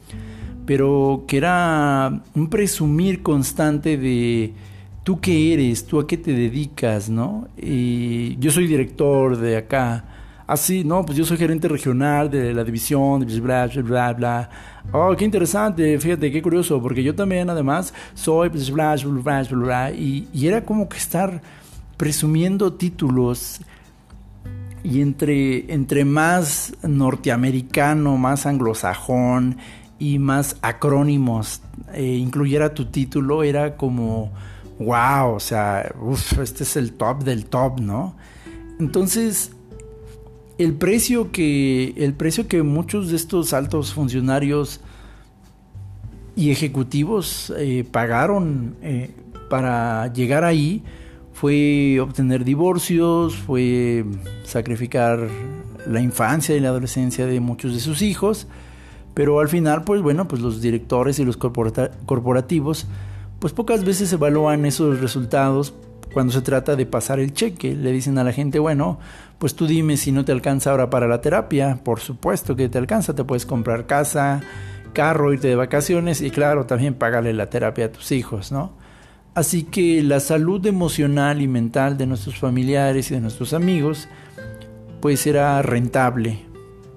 pero 0.66 1.26
que 1.28 1.38
era 1.38 2.22
un 2.36 2.50
presumir 2.50 3.22
constante 3.22 3.98
de 3.98 4.54
tú 5.04 5.20
qué 5.20 5.54
eres, 5.54 5.86
tú 5.86 6.00
a 6.00 6.08
qué 6.08 6.18
te 6.18 6.34
dedicas, 6.34 7.10
¿no? 7.10 7.48
Y 7.58 8.38
yo 8.38 8.52
soy 8.52 8.68
director 8.68 9.38
de 9.38 9.58
acá. 9.58 10.06
Así, 10.48 10.84
no, 10.84 11.06
pues 11.06 11.18
yo 11.18 11.24
soy 11.24 11.38
gerente 11.38 11.68
regional 11.68 12.30
de 12.30 12.54
la 12.54 12.64
división, 12.64 13.26
bla, 13.42 13.68
bla, 13.68 14.14
bla. 14.14 14.50
Oh, 14.92 15.16
qué 15.16 15.24
interesante, 15.24 15.98
fíjate, 15.98 16.32
qué 16.32 16.42
curioso, 16.42 16.82
porque 16.82 17.04
yo 17.04 17.16
también 17.16 17.50
además 17.50 17.94
soy, 18.14 18.50
bla, 18.50 18.96
bla, 18.96 19.44
bla, 19.44 19.44
bla, 19.50 19.92
y, 19.92 20.28
y 20.34 20.48
era 20.48 20.66
como 20.66 20.90
que 20.90 20.98
estar 20.98 21.42
presumiendo 21.96 22.74
títulos 22.74 23.62
y 24.84 25.02
entre, 25.02 25.72
entre 25.72 26.04
más 26.04 26.74
norteamericano, 26.82 28.18
más 28.18 28.46
anglosajón, 28.46 29.58
y 30.02 30.18
más 30.18 30.58
acrónimos 30.64 31.62
eh, 31.94 32.16
incluyera 32.16 32.74
tu 32.74 32.86
título, 32.86 33.44
era 33.44 33.78
como, 33.78 34.32
wow, 34.80 35.36
o 35.36 35.40
sea, 35.40 35.94
este 36.42 36.64
es 36.64 36.76
el 36.76 36.94
top 36.94 37.24
del 37.24 37.46
top, 37.46 37.80
¿no? 37.80 38.16
Entonces, 38.80 39.52
el 40.58 40.74
precio 40.74 41.32
que, 41.32 41.94
el 41.98 42.16
precio 42.16 42.48
que 42.48 42.64
muchos 42.64 43.12
de 43.12 43.16
estos 43.16 43.54
altos 43.54 43.94
funcionarios 43.94 44.82
y 46.36 46.50
ejecutivos 46.50 47.54
eh, 47.60 47.86
pagaron 47.92 48.78
eh, 48.82 49.12
para 49.52 50.12
llegar 50.12 50.44
ahí 50.44 50.82
fue 51.32 52.00
obtener 52.00 52.44
divorcios, 52.44 53.36
fue 53.36 54.04
sacrificar 54.46 55.30
la 55.86 56.02
infancia 56.02 56.56
y 56.56 56.60
la 56.60 56.70
adolescencia 56.70 57.28
de 57.28 57.40
muchos 57.40 57.76
de 57.76 57.80
sus 57.80 58.02
hijos, 58.02 58.48
pero 59.14 59.40
al 59.40 59.50
final, 59.50 59.84
pues 59.84 60.02
bueno, 60.02 60.28
pues 60.28 60.42
los 60.42 60.62
directores 60.62 61.20
y 61.20 61.26
los 61.26 61.38
corporativos, 61.38 62.88
pues 63.40 63.54
pocas 63.54 63.84
veces 63.84 64.12
evalúan 64.14 64.66
esos 64.66 65.02
resultados 65.02 65.74
cuando 66.14 66.34
se 66.34 66.42
trata 66.42 66.76
de 66.76 66.86
pasar 66.86 67.20
el 67.20 67.34
cheque. 67.34 67.76
Le 67.76 67.92
dicen 67.92 68.18
a 68.18 68.24
la 68.24 68.34
gente, 68.34 68.60
bueno, 68.60 69.00
pues 69.40 69.56
tú 69.56 69.68
dime 69.68 69.98
si 69.98 70.12
no 70.12 70.26
te 70.26 70.32
alcanza 70.32 70.72
ahora 70.72 70.90
para 70.90 71.08
la 71.08 71.22
terapia. 71.22 71.80
Por 71.84 72.00
supuesto 72.00 72.56
que 72.56 72.70
te 72.70 72.78
alcanza, 72.78 73.16
te 73.16 73.24
puedes 73.24 73.46
comprar 73.46 73.86
casa, 73.86 74.42
carro, 74.94 75.34
irte 75.34 75.48
de 75.48 75.56
vacaciones 75.56 76.22
y 76.22 76.32
claro, 76.32 76.66
también 76.66 76.94
pagarle 76.94 77.34
la 77.34 77.50
terapia 77.50 77.86
a 77.86 77.92
tus 77.92 78.12
hijos, 78.12 78.52
¿no? 78.52 78.74
Así 79.34 79.64
que 79.64 80.04
la 80.04 80.20
salud 80.20 80.66
emocional 80.66 81.42
y 81.42 81.48
mental 81.48 81.98
de 81.98 82.06
nuestros 82.06 82.38
familiares 82.38 83.10
y 83.12 83.14
de 83.14 83.22
nuestros 83.22 83.54
amigos, 83.54 84.10
pues 85.00 85.22
será 85.22 85.62
rentable, 85.62 86.46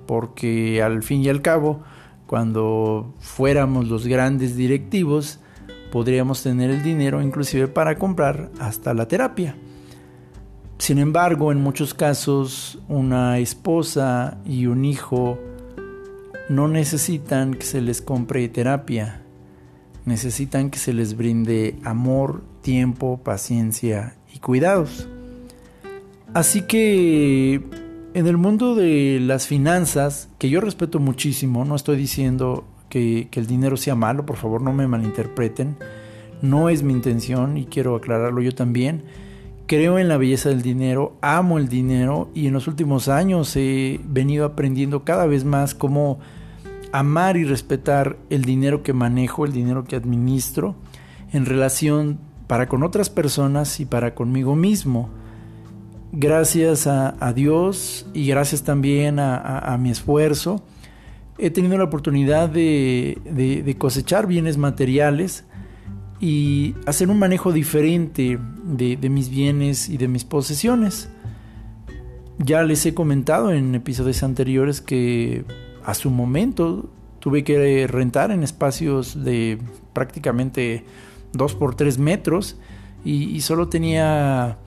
porque 0.07 0.83
al 0.83 1.05
fin 1.05 1.23
y 1.23 1.29
al 1.29 1.43
cabo, 1.43 1.83
cuando 2.27 3.15
fuéramos 3.21 3.89
los 3.89 4.07
grandes 4.07 4.57
directivos, 4.57 5.41
podríamos 5.93 6.43
tener 6.43 6.71
el 6.71 6.83
dinero 6.83 7.23
inclusive 7.23 7.69
para 7.69 7.99
comprar 7.99 8.51
hasta 8.59 8.95
la 8.95 9.07
terapia. 9.07 9.57
Sin 10.79 10.99
embargo, 10.99 11.53
en 11.53 11.63
muchos 11.63 11.95
casos, 11.95 12.79
una 12.89 13.39
esposa 13.39 14.39
y 14.45 14.67
un 14.67 14.85
hijo 14.85 15.39
no 16.49 16.69
necesitan 16.69 17.55
que 17.55 17.65
se 17.65 17.81
les 17.81 18.03
compre 18.03 18.49
terapia, 18.49 19.23
necesitan 20.05 20.71
que 20.71 20.79
se 20.79 20.93
les 20.93 21.17
brinde 21.17 21.79
amor, 21.85 22.43
tiempo, 22.61 23.21
paciencia 23.23 24.17
y 24.35 24.41
cuidados. 24.41 25.09
Así 26.35 26.63
que 26.63 27.63
en 28.15 28.29
el 28.29 28.37
mundo 28.37 28.77
de 28.77 29.19
las 29.21 29.49
finanzas, 29.49 30.29
que 30.39 30.49
yo 30.49 30.61
respeto 30.61 31.01
muchísimo, 31.01 31.65
no 31.65 31.75
estoy 31.75 31.97
diciendo 31.97 32.65
que, 32.89 33.29
el 33.33 33.47
dinero 33.47 33.77
sea 33.77 33.97
malo, 33.97 34.25
por 34.25 34.37
favor 34.37 34.63
no 34.63 34.73
me 34.73 34.87
malinterpreten, 34.87 35.77
no 36.41 36.69
es 36.69 36.85
mi 36.85 36.93
intención 36.93 37.57
y 37.57 37.67
quiero 37.67 37.97
aclararlo 37.97 38.41
yo 38.41 38.55
también. 38.55 39.03
Creo 39.67 39.99
en 39.99 40.09
la 40.09 40.17
belleza 40.17 40.51
del 40.51 40.63
dinero, 40.63 41.17
amo 41.23 41.59
el 41.59 41.69
dinero 41.69 42.31
y 42.35 42.47
en 42.47 42.53
los 42.53 42.69
últimos 42.69 43.09
años 43.09 43.57
he 43.57 44.01
venido 44.05 44.45
aprendiendo 44.45 45.03
cada 45.03 45.27
vez 45.27 45.45
más 45.45 45.75
cómo 45.75 46.21
amar 46.93 47.37
y 47.37 47.45
respetar 47.45 48.17
el 48.31 48.45
dinero 48.45 48.85
que 48.85 48.93
manejo, 48.93 49.45
el 49.45 49.53
dinero 49.53 49.85
que 49.85 49.97
administro 49.97 50.77
en 51.33 51.47
relación 51.47 52.21
para 52.47 52.69
con 52.69 52.85
otras 52.85 53.11
personas 53.11 53.81
y 53.81 53.87
para 53.87 54.15
conmigo 54.15 54.55
mismo 54.55 55.09
gracias 56.17 56.87
a, 56.87 57.33
Dios 57.35 58.07
y 58.15 58.27
gracias 58.27 58.63
también 58.63 59.19
a, 59.19 59.77
mi 59.81 59.91
esfuerzo, 59.91 60.65
he 61.39 61.51
tenido 61.51 61.77
la 61.79 61.85
oportunidad 61.85 62.49
de, 62.49 63.77
cosechar 63.79 64.27
bienes 64.27 64.57
materiales 64.57 65.45
y 66.21 66.75
hacer 66.87 67.11
un 67.11 67.19
manejo 67.19 67.53
diferente 67.53 68.39
de, 68.65 68.97
de 68.97 69.09
mis 69.09 69.29
bienes 69.29 69.89
y 69.89 69.97
de 69.97 70.09
mis 70.09 70.25
posesiones. 70.25 71.09
Ya 72.39 72.63
les 72.63 72.85
he 72.87 72.95
comentado 72.95 73.53
en 73.53 73.75
episodios 73.75 74.23
anteriores 74.23 74.81
que 74.81 75.45
a 75.85 75.95
su 75.95 76.11
momento 76.11 76.91
tuve 77.21 77.45
que 77.45 77.87
rentar 77.87 78.31
en 78.31 78.43
espacios 78.43 79.25
de 79.25 79.59
prácticamente 79.93 80.85
2 81.33 81.55
por 81.55 81.75
3 81.75 81.99
metros 81.99 82.57
y, 83.05 83.41
solo 83.43 83.69
tenía 83.69 84.59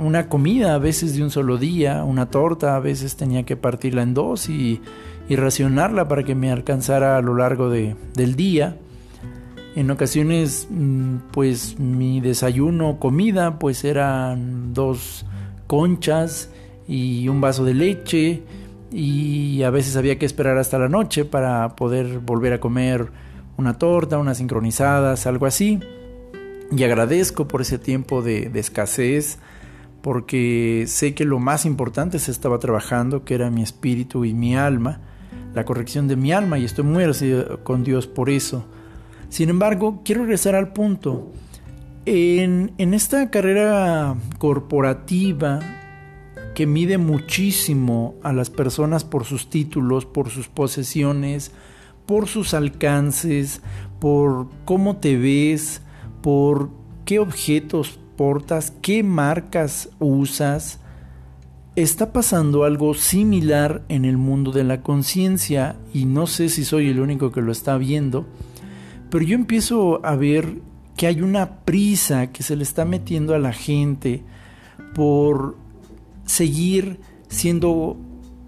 una 0.00 0.28
comida 0.28 0.74
a 0.74 0.78
veces 0.78 1.14
de 1.14 1.22
un 1.22 1.30
solo 1.30 1.58
día, 1.58 2.04
una 2.04 2.30
torta, 2.30 2.74
a 2.74 2.80
veces 2.80 3.16
tenía 3.16 3.44
que 3.44 3.56
partirla 3.56 4.02
en 4.02 4.14
dos 4.14 4.48
y, 4.48 4.80
racionarla 5.28 6.08
para 6.08 6.24
que 6.24 6.34
me 6.34 6.50
alcanzara 6.50 7.16
a 7.16 7.22
lo 7.22 7.36
largo 7.36 7.70
de, 7.70 7.94
del 8.14 8.34
día. 8.34 8.76
En 9.76 9.88
ocasiones, 9.92 10.66
mm, 10.68 11.16
pues 11.30 11.78
mi 11.78 12.20
desayuno, 12.20 12.98
comida, 12.98 13.60
pues 13.60 13.84
eran 13.84 14.74
dos 14.74 15.24
conchas 15.68 16.50
y 16.88 17.28
un 17.28 17.40
vaso 17.40 17.64
de 17.64 17.74
leche 17.74 18.42
y 18.90 19.62
a 19.62 19.70
veces 19.70 19.96
había 19.96 20.18
que 20.18 20.26
esperar 20.26 20.58
hasta 20.58 20.80
la 20.80 20.88
noche 20.88 21.24
para 21.24 21.76
poder 21.76 22.18
volver 22.18 22.54
a 22.54 22.58
comer 22.58 23.12
una 23.56 23.78
torta, 23.78 24.18
unas 24.18 24.38
sincronizadas, 24.38 25.26
algo 25.26 25.46
así. 25.46 25.78
Y 26.72 26.84
agradezco 26.84 27.48
por 27.48 27.62
ese 27.62 27.78
tiempo 27.78 28.22
de, 28.22 28.50
escasez, 28.54 29.38
porque 30.02 30.84
sé 30.86 31.14
que 31.14 31.24
lo 31.24 31.40
más 31.40 31.66
importante 31.66 32.18
se 32.18 32.30
estaba 32.30 32.58
trabajando, 32.58 33.24
que 33.24 33.34
era 33.34 33.50
mi 33.50 33.62
espíritu 33.62 34.24
y 34.24 34.34
mi 34.34 34.56
alma, 34.56 35.00
la 35.52 35.64
corrección 35.64 36.06
de 36.06 36.16
mi 36.16 36.32
alma, 36.32 36.58
y 36.58 36.64
estoy 36.64 36.84
muy 36.84 36.98
agradecido 36.98 37.64
con 37.64 37.82
Dios 37.82 38.06
por 38.06 38.30
eso. 38.30 38.64
Sin 39.28 39.48
embargo, 39.48 40.02
quiero 40.04 40.22
regresar 40.22 40.54
al 40.54 40.72
punto. 40.72 41.32
En, 42.06 42.72
en 42.78 42.94
esta 42.94 43.30
carrera 43.30 44.14
corporativa 44.38 45.60
que 46.54 46.66
mide 46.66 46.98
muchísimo 46.98 48.14
a 48.22 48.32
las 48.32 48.48
personas 48.48 49.04
por 49.04 49.24
sus 49.24 49.50
títulos, 49.50 50.06
por 50.06 50.30
sus 50.30 50.48
posesiones, 50.48 51.52
por 52.06 52.26
sus 52.26 52.54
alcances, 52.54 53.60
por 54.00 54.48
cómo 54.64 54.96
te 54.96 55.16
ves, 55.16 55.82
por 56.22 56.70
qué 57.04 57.18
objetos 57.18 57.98
portas, 58.16 58.72
qué 58.82 59.02
marcas 59.02 59.88
usas. 59.98 60.80
Está 61.76 62.12
pasando 62.12 62.64
algo 62.64 62.94
similar 62.94 63.82
en 63.88 64.04
el 64.04 64.16
mundo 64.16 64.52
de 64.52 64.64
la 64.64 64.82
conciencia 64.82 65.76
y 65.94 66.04
no 66.04 66.26
sé 66.26 66.48
si 66.48 66.64
soy 66.64 66.88
el 66.88 67.00
único 67.00 67.32
que 67.32 67.40
lo 67.40 67.52
está 67.52 67.78
viendo, 67.78 68.26
pero 69.08 69.24
yo 69.24 69.34
empiezo 69.34 70.04
a 70.04 70.16
ver 70.16 70.60
que 70.96 71.06
hay 71.06 71.22
una 71.22 71.60
prisa 71.64 72.26
que 72.28 72.42
se 72.42 72.56
le 72.56 72.62
está 72.62 72.84
metiendo 72.84 73.34
a 73.34 73.38
la 73.38 73.52
gente 73.52 74.22
por 74.94 75.56
seguir 76.26 77.00
siendo 77.28 77.96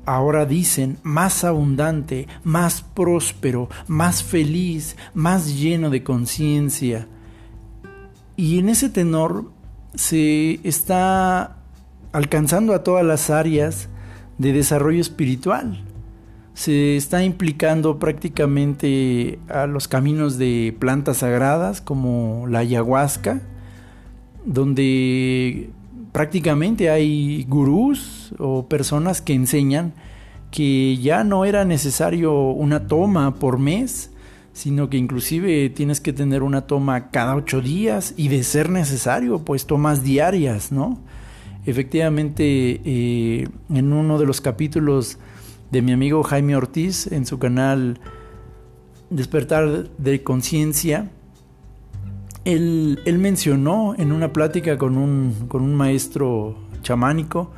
ahora 0.05 0.45
dicen, 0.47 0.99
más 1.03 1.45
abundante, 1.45 2.27
más 2.45 2.83
próspero, 2.83 3.69
más 3.87 4.23
feliz, 4.23 4.97
más 5.15 5.57
lleno 5.59 5.91
de 5.91 6.03
conciencia. 6.03 7.09
Y 8.37 8.59
en 8.59 8.68
ese 8.68 8.88
tenor 8.88 9.51
se 9.95 10.61
está 10.66 11.57
alcanzando 12.12 12.75
a 12.75 12.83
todas 12.83 13.05
las 13.05 13.31
áreas 13.31 13.88
de 14.38 14.53
desarrollo 14.53 15.01
espiritual. 15.01 15.85
Se 16.55 16.97
está 16.97 17.25
implicando 17.25 17.99
prácticamente 17.99 19.38
a 19.49 19.66
los 19.66 19.88
caminos 19.88 20.37
de 20.37 20.77
plantas 20.79 21.18
sagradas 21.18 21.81
como 21.81 22.47
la 22.47 22.61
ayahuasca, 22.61 23.40
donde 24.45 25.71
prácticamente 26.12 26.90
hay 26.90 27.45
gurús 27.49 28.35
o 28.38 28.66
personas 28.68 29.23
que 29.23 29.33
enseñan 29.33 29.95
que 30.51 30.99
ya 30.99 31.25
no 31.25 31.47
era 31.47 31.64
necesario 31.64 32.51
una 32.51 32.87
toma 32.87 33.37
por 33.37 33.59
mes, 33.59 34.12
sino 34.53 34.91
que 34.91 34.97
inclusive 34.97 35.71
tienes 35.71 36.01
que 36.01 36.12
tener 36.12 36.43
una 36.43 36.62
toma 36.62 37.11
cada 37.11 37.35
ocho 37.35 37.61
días 37.61 38.15
y 38.17 38.29
de 38.29 38.43
ser 38.43 38.71
necesario, 38.71 39.41
pues 39.41 39.67
tomas 39.67 40.03
diarias, 40.05 40.73
¿no? 40.73 40.99
Efectivamente, 41.65 42.81
eh, 42.85 43.49
en 43.73 43.93
uno 43.93 44.19
de 44.19 44.27
los 44.27 44.41
capítulos 44.41 45.19
de 45.71 45.81
mi 45.81 45.93
amigo 45.93 46.23
Jaime 46.23 46.57
Ortiz, 46.57 47.07
en 47.11 47.25
su 47.25 47.38
canal 47.38 47.99
Despertar 49.11 49.88
de 49.97 50.23
Conciencia, 50.23 51.11
él, 52.45 52.99
mencionó 53.19 53.95
en 53.97 54.12
una 54.12 54.33
plática 54.33 54.77
con 54.77 54.99
un, 54.99 55.47
con 55.49 55.62
un 55.62 55.75
maestro 55.75 56.57
chamánico 56.83 57.53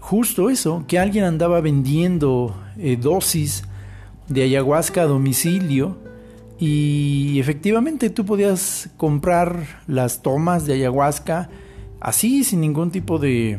justo 0.00 0.50
eso, 0.50 0.84
que 0.86 0.98
alguien 1.00 1.24
andaba 1.24 1.60
vendiendo 1.60 2.54
eh, 2.78 2.96
dosis 2.96 3.64
de 4.28 4.44
ayahuasca 4.44 5.02
a 5.02 5.06
domicilio 5.06 5.96
y 6.58 7.38
efectivamente 7.38 8.10
tú 8.10 8.24
podías 8.24 8.88
comprar 8.96 9.82
las 9.86 10.22
tomas 10.22 10.66
de 10.66 10.74
ayahuasca 10.74 11.50
así 12.00 12.44
sin 12.44 12.60
ningún 12.60 12.90
tipo 12.90 13.18
de 13.18 13.58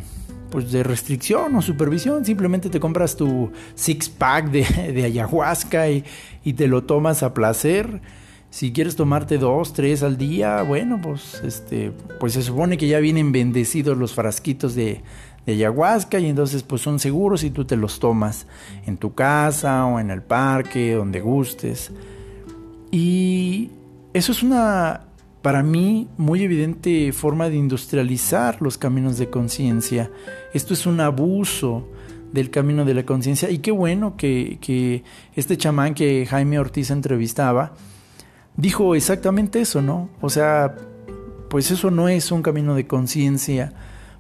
pues 0.50 0.72
de 0.72 0.82
restricción 0.82 1.54
o 1.56 1.62
supervisión, 1.62 2.24
simplemente 2.24 2.70
te 2.70 2.80
compras 2.80 3.18
tu 3.18 3.52
six 3.76 4.08
pack 4.08 4.50
de, 4.50 4.94
de 4.94 5.04
ayahuasca 5.04 5.90
y, 5.90 6.06
y, 6.46 6.54
te 6.54 6.68
lo 6.68 6.84
tomas 6.84 7.22
a 7.22 7.34
placer 7.34 8.02
si 8.50 8.72
quieres 8.72 8.96
tomarte 8.96 9.38
dos, 9.38 9.74
tres 9.74 10.04
al 10.04 10.18
día, 10.18 10.62
bueno, 10.62 11.00
pues 11.02 11.42
este, 11.44 11.92
pues 12.20 12.34
se 12.34 12.42
supone 12.42 12.78
que 12.78 12.88
ya 12.88 13.00
vienen 13.00 13.32
bendecidos 13.32 13.98
los 13.98 14.14
frasquitos 14.14 14.74
de, 14.74 15.02
de 15.46 15.54
ayahuasca 15.54 16.20
y 16.20 16.28
entonces 16.28 16.64
pues 16.64 16.82
son 16.82 17.00
seguros 17.00 17.42
si 17.42 17.52
tú 17.52 17.66
te 17.66 17.76
los 17.76 18.00
tomas 18.00 18.48
en 18.86 18.98
tu 18.98 19.14
casa 19.14 19.86
o 19.86 20.00
en 20.00 20.12
el 20.12 20.22
parque, 20.22 20.94
donde 20.94 21.20
gustes. 21.20 21.92
Y 22.91 23.71
eso 24.13 24.32
es 24.32 24.43
una, 24.43 25.08
para 25.41 25.63
mí, 25.63 26.08
muy 26.17 26.43
evidente 26.43 27.12
forma 27.12 27.50
de 27.50 27.58
industrializar 27.58 28.62
los 28.62 28.78
caminos 28.78 29.17
de 29.17 29.30
conciencia. 29.30 30.12
Esto 30.54 30.73
es 30.73 30.86
un 30.86 31.00
abuso 31.00 31.88
del 32.32 32.50
camino 32.50 32.86
de 32.86 32.93
la 32.93 33.06
conciencia 33.06 33.50
y 33.50 33.60
qué 33.60 33.71
bueno 33.71 34.17
que, 34.17 34.58
que 34.60 35.04
este 35.36 35.58
chamán 35.58 35.93
que 35.93 36.26
Jaime 36.26 36.60
Ortiz 36.60 36.91
entrevistaba, 36.91 37.73
dijo 38.56 38.95
exactamente 38.95 39.62
eso, 39.62 39.82
¿no? 39.82 40.10
O 40.21 40.30
sea, 40.30 40.76
pues 41.50 41.71
eso 41.71 41.91
no 41.91 42.10
es 42.10 42.32
un 42.32 42.41
camino 42.41 42.76
de 42.76 42.88
conciencia, 42.88 43.73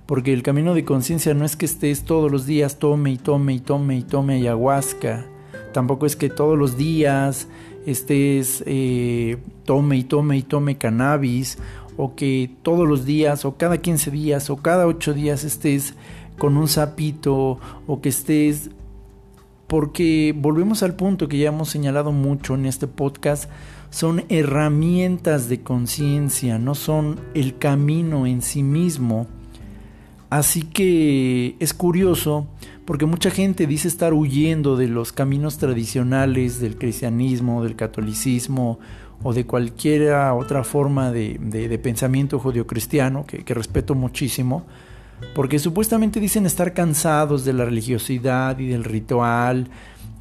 porque 0.05 0.31
el 0.31 0.43
camino 0.43 0.73
de 0.73 0.85
conciencia 0.85 1.33
no 1.33 1.43
es 1.43 1.55
que 1.55 1.65
estés 1.65 2.03
todos 2.03 2.31
los 2.31 2.45
días 2.45 2.79
tome 2.79 3.11
y 3.11 3.17
tome 3.17 3.53
y 3.53 3.59
tome 3.59 3.97
y 3.97 4.03
tome 4.03 4.35
ayahuasca, 4.35 5.25
tampoco 5.73 6.05
es 6.05 6.15
que 6.15 6.29
todos 6.29 6.57
los 6.57 6.77
días 6.77 7.47
estés 7.87 8.63
eh, 8.65 9.37
tome 9.63 9.97
y 9.97 10.03
tome 10.03 10.37
y 10.37 10.43
tome 10.43 10.77
cannabis, 10.77 11.57
o 11.95 12.15
que 12.15 12.51
todos 12.61 12.87
los 12.87 13.05
días, 13.05 13.45
o 13.45 13.55
cada 13.57 13.77
15 13.77 14.11
días, 14.11 14.49
o 14.49 14.57
cada 14.57 14.85
8 14.85 15.13
días 15.13 15.43
estés 15.43 15.95
con 16.37 16.57
un 16.57 16.67
sapito, 16.67 17.59
o 17.87 18.01
que 18.01 18.09
estés... 18.09 18.69
Porque 19.67 20.33
volvemos 20.37 20.81
al 20.83 20.95
punto 20.95 21.27
que 21.27 21.37
ya 21.37 21.49
hemos 21.49 21.69
señalado 21.69 22.11
mucho 22.13 22.55
en 22.55 22.65
este 22.65 22.87
podcast, 22.87 23.49
son 23.89 24.23
herramientas 24.29 25.49
de 25.49 25.61
conciencia, 25.61 26.57
no 26.57 26.73
son 26.75 27.19
el 27.33 27.57
camino 27.57 28.25
en 28.25 28.41
sí 28.41 28.63
mismo. 28.63 29.27
Así 30.29 30.61
que 30.61 31.55
es 31.59 31.73
curioso 31.73 32.47
porque 32.87 33.05
mucha 33.05 33.31
gente 33.31 33.67
dice 33.67 33.89
estar 33.89 34.13
huyendo 34.13 34.77
de 34.77 34.87
los 34.87 35.11
caminos 35.11 35.57
tradicionales 35.57 36.61
del 36.61 36.77
cristianismo, 36.77 37.61
del 37.61 37.75
catolicismo 37.75 38.79
o 39.21 39.33
de 39.33 39.45
cualquier 39.45 40.13
otra 40.13 40.63
forma 40.63 41.11
de, 41.11 41.79
pensamiento 41.83 42.39
judio-cristiano, 42.39 43.25
que, 43.27 43.43
que 43.43 43.53
respeto 43.53 43.93
muchísimo, 43.93 44.65
porque 45.35 45.59
supuestamente 45.59 46.21
dicen 46.21 46.45
estar 46.45 46.73
cansados 46.73 47.43
de 47.43 47.51
la 47.51 47.65
religiosidad 47.65 48.57
y 48.57 48.67
del 48.67 48.85
ritual, 48.85 49.67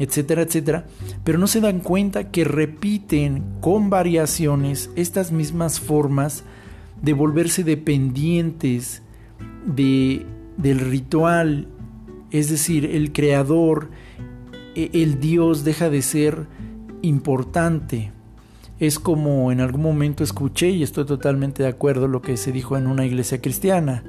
etcétera, 0.00 0.42
etcétera, 0.42 0.86
pero 1.22 1.38
no 1.38 1.46
se 1.46 1.60
dan 1.60 1.78
cuenta 1.78 2.32
que 2.32 2.42
repiten 2.42 3.44
con 3.60 3.90
variaciones 3.90 4.90
estas 4.96 5.30
mismas 5.30 5.78
formas 5.78 6.42
de 7.00 7.12
volverse 7.12 7.62
dependientes 7.62 9.02
de, 9.64 10.26
del 10.56 10.80
ritual, 10.80 11.68
es 12.30 12.50
decir, 12.50 12.84
el 12.84 13.12
creador, 13.12 13.90
e, 14.74 14.90
el 14.92 15.20
Dios 15.20 15.64
deja 15.64 15.90
de 15.90 16.02
ser 16.02 16.46
importante. 17.02 18.12
Es 18.78 18.98
como 18.98 19.52
en 19.52 19.60
algún 19.60 19.82
momento 19.82 20.22
escuché 20.22 20.70
y 20.70 20.82
estoy 20.82 21.06
totalmente 21.06 21.62
de 21.62 21.68
acuerdo 21.68 22.08
lo 22.08 22.20
que 22.22 22.36
se 22.36 22.52
dijo 22.52 22.76
en 22.76 22.86
una 22.86 23.06
iglesia 23.06 23.40
cristiana. 23.40 24.04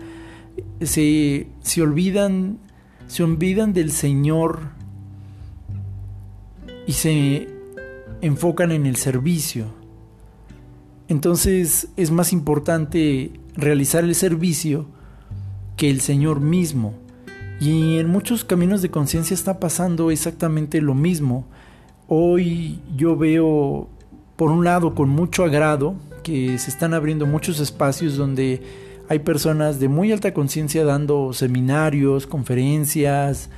Se, 0.82 1.48
se 1.62 1.82
olvidan 1.82 2.60
se 3.08 3.24
olvidan 3.24 3.74
del 3.74 3.92
Señor 3.92 4.72
y 6.86 6.92
se 6.92 7.48
enfocan 8.22 8.72
en 8.72 8.86
el 8.86 8.98
servicio. 8.98 9.74
Entonces 11.08 11.88
es 11.96 12.12
más 12.12 12.34
importante 12.34 13.32
realizar 13.56 14.04
el 14.04 14.14
servicio 14.14 14.88
que 15.78 15.90
el 15.90 16.02
Señor 16.02 16.42
mismo. 16.42 16.96
Y 17.60 17.98
en 17.98 18.10
muchos 18.10 18.44
caminos 18.44 18.82
de 18.82 18.92
conciencia 18.92 19.34
está 19.34 19.60
pasando 19.60 20.12
exactamente 20.12 20.80
lo 20.80 20.94
mismo. 20.94 21.46
Hoy 22.08 22.80
yo 22.96 23.18
veo, 23.18 23.90
por 24.36 24.52
un 24.52 24.64
lado, 24.64 24.94
con 24.94 25.10
mucho 25.10 25.44
agrado, 25.44 25.96
que 26.22 26.58
se 26.60 26.70
están 26.70 26.94
abriendo 26.94 27.26
muchos 27.26 27.60
espacios 27.60 28.16
donde 28.16 28.62
hay 29.10 29.20
personas 29.20 29.80
de 29.80 29.88
muy 29.88 30.12
alta 30.12 30.34
conciencia 30.34 30.84
dando 30.84 31.34
seminarios, 31.34 32.28
conferencias 32.28 33.50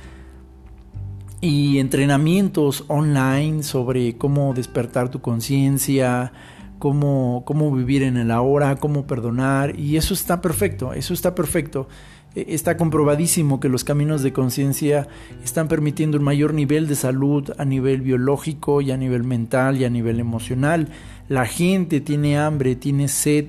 y 1.40 1.78
entrenamientos 1.78 2.84
online 2.88 3.62
sobre 3.62 4.16
cómo 4.16 4.54
despertar 4.54 5.10
tu 5.10 5.20
conciencia, 5.20 6.32
cómo, 6.78 7.42
cómo 7.44 7.74
vivir 7.74 8.02
en 8.02 8.16
el 8.16 8.30
ahora, 8.30 8.76
cómo 8.76 9.06
perdonar. 9.06 9.78
Y 9.78 9.96
eso 9.96 10.14
está 10.14 10.40
perfecto, 10.40 10.92
eso 10.92 11.12
está 11.12 11.34
perfecto. 11.34 11.88
E, 12.34 12.54
está 12.54 12.76
comprobadísimo 12.76 13.60
que 13.60 13.68
los 13.68 13.84
caminos 13.84 14.22
de 14.22 14.32
conciencia 14.32 15.08
están 15.44 15.68
permitiendo 15.68 16.18
un 16.18 16.24
mayor 16.24 16.54
nivel 16.54 16.86
de 16.86 16.94
salud 16.94 17.50
a 17.58 17.64
nivel 17.64 18.02
biológico 18.02 18.80
y 18.80 18.90
a 18.90 18.96
nivel 18.96 19.24
mental 19.24 19.76
y 19.80 19.84
a 19.84 19.90
nivel 19.90 20.20
emocional. 20.20 20.88
La 21.28 21.46
gente 21.46 22.00
tiene 22.00 22.38
hambre, 22.38 22.76
tiene 22.76 23.08
sed 23.08 23.46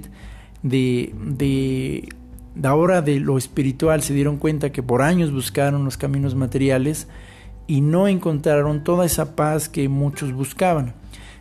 de, 0.64 1.14
de, 1.24 2.10
de 2.56 2.68
ahora 2.68 3.02
de 3.02 3.20
lo 3.20 3.38
espiritual. 3.38 4.02
Se 4.02 4.14
dieron 4.14 4.38
cuenta 4.38 4.72
que 4.72 4.84
por 4.84 5.02
años 5.02 5.32
buscaron 5.32 5.86
los 5.86 5.98
caminos 5.98 6.36
materiales 6.36 7.08
y 7.68 7.82
no 7.82 8.08
encontraron 8.08 8.84
toda 8.84 9.06
esa 9.06 9.36
paz 9.36 9.70
que 9.70 9.88
muchos 9.88 10.34
buscaban. 10.34 10.94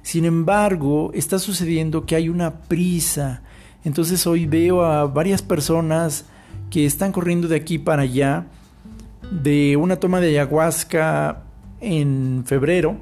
Sin 0.03 0.25
embargo, 0.25 1.11
está 1.13 1.39
sucediendo 1.39 2.07
que 2.07 2.17
hay 2.17 2.29
una 2.29 2.61
prisa. 2.61 3.43
Entonces 3.85 4.27
hoy 4.27 4.47
veo 4.47 4.83
a 4.83 5.07
varias 5.07 5.43
personas 5.43 6.27
que 6.71 6.87
están 6.87 7.13
corriendo 7.13 7.49
de 7.49 7.57
aquí 7.57 7.79
para 7.79 8.03
allá, 8.03 8.47
de 9.31 9.77
una 9.77 9.97
toma 9.97 10.21
de 10.21 10.29
ayahuasca 10.29 11.43
en 11.81 12.45
febrero, 12.47 12.97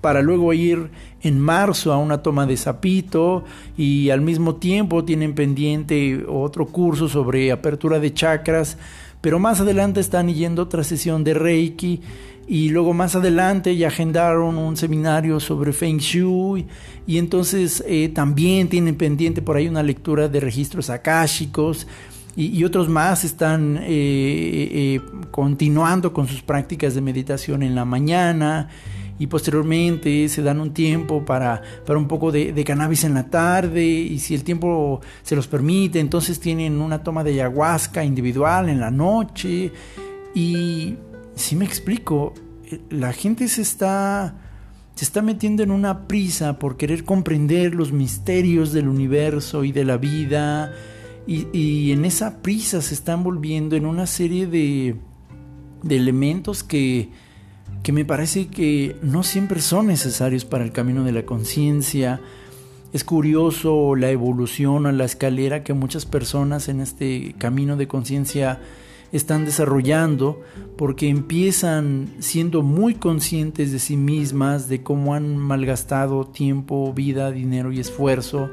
para 0.00 0.20
luego 0.20 0.52
ir 0.52 0.90
en 1.22 1.40
marzo 1.40 1.92
a 1.92 1.96
una 1.96 2.18
toma 2.22 2.44
de 2.44 2.58
sapito 2.58 3.44
y 3.74 4.10
al 4.10 4.20
mismo 4.20 4.56
tiempo 4.56 5.04
tienen 5.04 5.34
pendiente 5.34 6.26
otro 6.28 6.66
curso 6.66 7.08
sobre 7.08 7.50
apertura 7.50 7.98
de 7.98 8.12
chakras, 8.12 8.76
pero 9.22 9.38
más 9.38 9.60
adelante 9.60 10.00
están 10.00 10.28
yendo 10.28 10.62
otra 10.62 10.84
sesión 10.84 11.24
de 11.24 11.32
Reiki 11.32 12.02
y 12.46 12.68
luego 12.68 12.92
más 12.92 13.16
adelante 13.16 13.74
ya 13.74 13.88
agendaron 13.88 14.58
un 14.58 14.76
seminario 14.76 15.40
sobre 15.40 15.72
Feng 15.72 15.96
Shui 15.96 16.66
y 17.06 17.16
entonces 17.16 17.82
eh, 17.86 18.10
también 18.10 18.68
tienen 18.68 18.96
pendiente 18.96 19.40
por 19.40 19.56
ahí 19.56 19.68
una 19.68 19.82
lectura 19.82 20.28
de 20.28 20.40
registros 20.40 20.90
akáshicos 20.90 21.86
y, 22.36 22.64
otros 22.64 22.88
más 22.88 23.24
están 23.24 23.78
eh, 23.78 23.82
eh, 23.86 25.00
continuando 25.30 26.12
con 26.12 26.26
sus 26.26 26.42
prácticas 26.42 26.94
de 26.94 27.00
meditación 27.00 27.62
en 27.62 27.74
la 27.74 27.84
mañana 27.84 28.68
y 29.18 29.28
posteriormente 29.28 30.28
se 30.28 30.42
dan 30.42 30.60
un 30.60 30.74
tiempo 30.74 31.24
para, 31.24 31.62
para 31.86 31.98
un 31.98 32.08
poco 32.08 32.32
de, 32.32 32.52
de, 32.52 32.64
cannabis 32.64 33.04
en 33.04 33.14
la 33.14 33.30
tarde 33.30 33.84
y 33.84 34.18
si 34.18 34.34
el 34.34 34.42
tiempo 34.42 35.00
se 35.22 35.36
los 35.36 35.46
permite, 35.46 36.00
entonces 36.00 36.40
tienen 36.40 36.80
una 36.80 37.04
toma 37.04 37.22
de 37.22 37.32
ayahuasca 37.34 38.04
individual 38.04 38.68
en 38.68 38.80
la 38.80 38.90
noche. 38.90 39.72
Y 40.34 40.96
si 41.36 41.54
me 41.54 41.64
explico, 41.64 42.34
eh, 42.66 42.80
la 42.90 43.12
gente 43.12 43.46
se 43.46 43.62
está 43.62 44.40
se 44.96 45.04
está 45.04 45.22
metiendo 45.22 45.64
en 45.64 45.72
una 45.72 46.06
prisa 46.06 46.58
por 46.58 46.76
querer 46.76 47.04
comprender 47.04 47.74
los 47.74 47.90
misterios 47.90 48.72
del 48.72 48.86
universo 48.88 49.64
y 49.64 49.72
de 49.72 49.84
la 49.84 49.96
vida 49.96 50.72
y, 51.26 51.92
en 51.92 52.04
esa 52.04 52.42
prisa 52.42 52.82
se 52.82 52.94
están 52.94 53.24
volviendo 53.24 53.76
en 53.76 53.86
una 53.86 54.06
serie 54.06 54.46
de, 54.46 54.96
de 55.82 55.96
elementos 55.96 56.62
que, 56.62 57.08
que 57.82 57.92
me 57.92 58.04
parece 58.04 58.48
que 58.48 58.96
no 59.02 59.22
siempre 59.22 59.60
son 59.60 59.86
necesarios 59.86 60.44
para 60.44 60.64
el 60.64 60.72
camino 60.72 61.02
de 61.04 61.12
la 61.12 61.24
conciencia. 61.24 62.20
Es 62.92 63.04
curioso 63.04 63.96
la 63.96 64.10
evolución 64.10 64.86
a 64.86 64.92
la 64.92 65.04
escalera 65.04 65.64
que 65.64 65.72
muchas 65.72 66.04
personas 66.04 66.68
en 66.68 66.80
este 66.80 67.34
camino 67.38 67.76
de 67.76 67.88
conciencia 67.88 68.60
están 69.10 69.44
desarrollando 69.44 70.42
porque 70.76 71.08
empiezan 71.08 72.14
siendo 72.18 72.62
muy 72.62 72.94
conscientes 72.94 73.72
de 73.72 73.78
sí 73.78 73.96
mismas, 73.96 74.68
de 74.68 74.82
cómo 74.82 75.14
han 75.14 75.38
malgastado 75.38 76.26
tiempo, 76.26 76.92
vida, 76.92 77.30
dinero 77.30 77.72
y 77.72 77.80
esfuerzo 77.80 78.50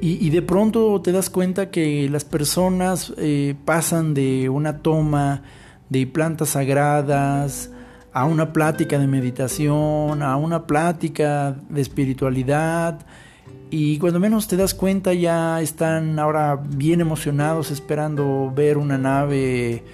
y, 0.00 0.30
de 0.30 0.42
pronto 0.42 1.00
te 1.02 1.12
das 1.12 1.30
cuenta 1.30 1.70
que 1.70 2.08
las 2.08 2.24
personas 2.24 3.12
eh, 3.18 3.54
pasan 3.64 4.14
de 4.14 4.48
una 4.48 4.78
toma 4.78 5.42
de 5.88 6.06
plantas 6.06 6.50
sagradas 6.50 7.70
a 8.12 8.24
una 8.24 8.52
plática 8.52 8.98
de 8.98 9.06
meditación, 9.06 10.22
a 10.22 10.36
una 10.36 10.66
plática 10.66 11.56
de 11.68 11.80
espiritualidad. 11.80 13.06
Y 13.70 13.98
cuando 13.98 14.18
menos 14.18 14.48
te 14.48 14.56
das 14.56 14.74
cuenta 14.74 15.12
ya 15.14 15.60
están 15.60 16.18
ahora 16.18 16.56
bien 16.56 17.00
emocionados 17.00 17.70
esperando 17.70 18.52
ver 18.54 18.78
una 18.78 18.98
nave 18.98 19.84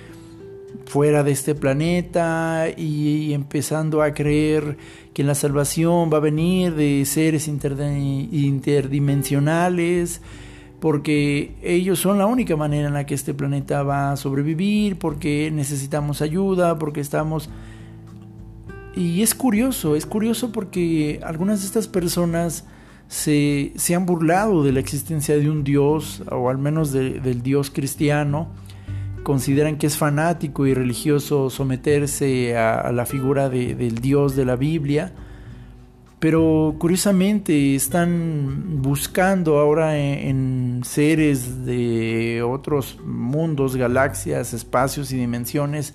fuera 0.86 1.22
de 1.22 1.32
este 1.32 1.54
planeta 1.54 2.66
y, 2.76 3.32
empezando 3.32 4.02
a 4.02 4.12
creer 4.14 4.76
que 5.12 5.22
la 5.24 5.34
salvación 5.34 6.10
va 6.12 6.18
a 6.18 6.20
venir 6.20 6.74
de 6.74 7.04
seres 7.06 7.48
interdimensionales, 7.48 10.20
porque 10.80 11.54
ellos 11.62 11.98
son 11.98 12.18
la 12.18 12.26
única 12.26 12.54
manera 12.56 12.88
en 12.88 12.94
la 12.94 13.06
que 13.06 13.14
este 13.14 13.34
planeta 13.34 13.82
va 13.82 14.12
a 14.12 14.16
sobrevivir, 14.16 14.98
porque 14.98 15.50
necesitamos 15.52 16.22
ayuda, 16.22 16.78
porque 16.78 17.00
estamos... 17.00 17.50
Y 18.94 19.22
es 19.22 19.34
curioso, 19.34 19.96
es 19.96 20.06
curioso 20.06 20.52
porque 20.52 21.20
algunas 21.22 21.60
de 21.60 21.66
estas 21.66 21.88
personas 21.88 22.64
se, 23.08 23.72
se 23.76 23.94
han 23.94 24.06
burlado 24.06 24.64
de 24.64 24.72
la 24.72 24.80
existencia 24.80 25.36
de 25.36 25.50
un 25.50 25.64
Dios, 25.64 26.22
o 26.30 26.48
al 26.48 26.56
menos 26.58 26.92
del 26.92 27.42
Dios 27.42 27.70
cristiano, 27.70 28.48
consideran 29.26 29.76
que 29.76 29.88
es 29.88 29.96
fanático 29.96 30.68
y 30.68 30.72
religioso 30.72 31.50
someterse 31.50 32.56
a, 32.56 32.92
la 32.92 33.06
figura 33.06 33.48
del 33.48 33.96
Dios 33.96 34.36
de 34.36 34.44
la 34.44 34.54
Biblia, 34.54 35.12
pero 36.20 36.76
curiosamente 36.78 37.74
están 37.74 38.80
buscando 38.82 39.58
ahora 39.58 39.98
en, 39.98 40.82
seres 40.84 41.66
de 41.66 42.40
otros 42.48 43.00
mundos, 43.04 43.74
galaxias, 43.74 44.54
espacios 44.54 45.10
y 45.10 45.16
dimensiones 45.16 45.94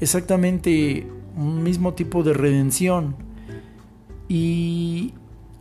exactamente 0.00 1.06
un 1.36 1.62
mismo 1.62 1.94
tipo 1.94 2.24
de 2.24 2.32
redención. 2.32 3.14
Y 4.26 5.14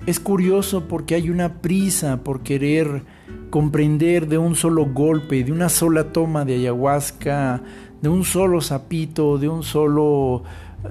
es 0.07 0.19
curioso 0.19 0.87
porque 0.87 1.13
hay 1.13 1.29
una 1.29 1.61
prisa 1.61 2.23
por 2.23 2.41
querer 2.41 3.03
comprender 3.49 4.27
de 4.27 4.37
un 4.37 4.55
solo 4.55 4.85
golpe, 4.85 5.43
de 5.43 5.51
una 5.51 5.69
sola 5.69 6.11
toma 6.11 6.45
de 6.45 6.55
ayahuasca, 6.55 7.61
de 8.01 8.09
un 8.09 8.23
solo 8.23 8.61
sapito, 8.61 9.37
de 9.37 9.49
un 9.49 9.63
solo 9.63 10.43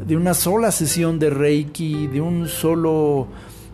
de 0.06 0.16
una 0.16 0.34
sola 0.34 0.72
sesión 0.72 1.18
de 1.18 1.30
Reiki, 1.30 2.06
de 2.08 2.20
un 2.20 2.48
solo 2.48 3.28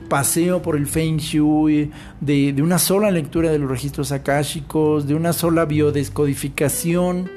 paseo 0.09 0.61
por 0.61 0.77
el 0.77 0.87
Feng 0.87 1.17
Shui, 1.17 1.91
de, 2.21 2.53
de 2.53 2.63
una 2.63 2.79
sola 2.79 3.11
lectura 3.11 3.51
de 3.51 3.59
los 3.59 3.71
registros 3.71 4.13
akáshicos, 4.13 5.07
de 5.07 5.15
una 5.15 5.33
sola 5.33 5.65
biodescodificación. 5.65 7.31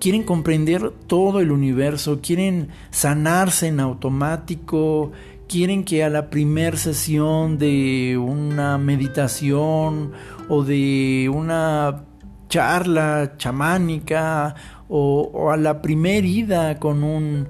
Quieren 0.00 0.24
comprender 0.24 0.92
todo 1.06 1.40
el 1.40 1.52
universo, 1.52 2.20
quieren 2.22 2.68
sanarse 2.90 3.68
en 3.68 3.80
automático, 3.80 5.12
quieren 5.50 5.82
que 5.82 6.04
a 6.04 6.08
la 6.08 6.30
primer 6.30 6.78
sesión 6.78 7.58
de 7.58 8.16
una 8.16 8.78
meditación 8.78 10.12
o 10.48 10.62
de 10.62 11.28
una 11.28 12.04
charla 12.48 13.32
chamánica 13.36 14.54
o, 14.88 15.50
a 15.50 15.56
la 15.56 15.82
primer 15.82 16.24
ida 16.24 16.78
con 16.78 17.02
un 17.02 17.48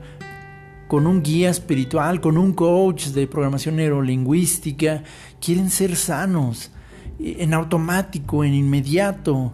con 0.89 1.07
un 1.07 1.23
guía 1.23 1.51
espiritual, 1.51 2.23
con 2.23 2.39
un 2.39 2.55
coach 2.55 3.09
de 3.09 3.27
programación 3.27 3.77
neurolingüística, 3.77 5.05
quieren 5.39 5.69
ser 5.69 5.95
sanos 5.95 6.73
en 7.19 7.53
automático, 7.53 8.45
en 8.45 8.55
inmediato, 8.55 9.53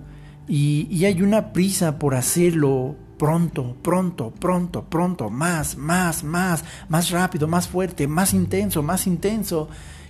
y, 0.48 0.87
y 0.88 1.04
hay 1.04 1.20
una 1.20 1.52
prisa 1.52 1.98
por 1.98 2.14
hacerlo 2.14 2.96
pronto, 3.18 3.76
pronto, 3.83 4.33
pronto, 4.38 4.85
pronto, 4.85 5.31
más, 5.31 5.76
más, 5.76 6.22
más, 6.24 6.64
más 6.88 7.11
rápido, 7.11 7.48
más 7.48 7.68
fuerte, 7.68 8.07
más 8.07 8.35
intenso, 8.35 8.83
más 8.83 9.07
intenso, 9.07 9.68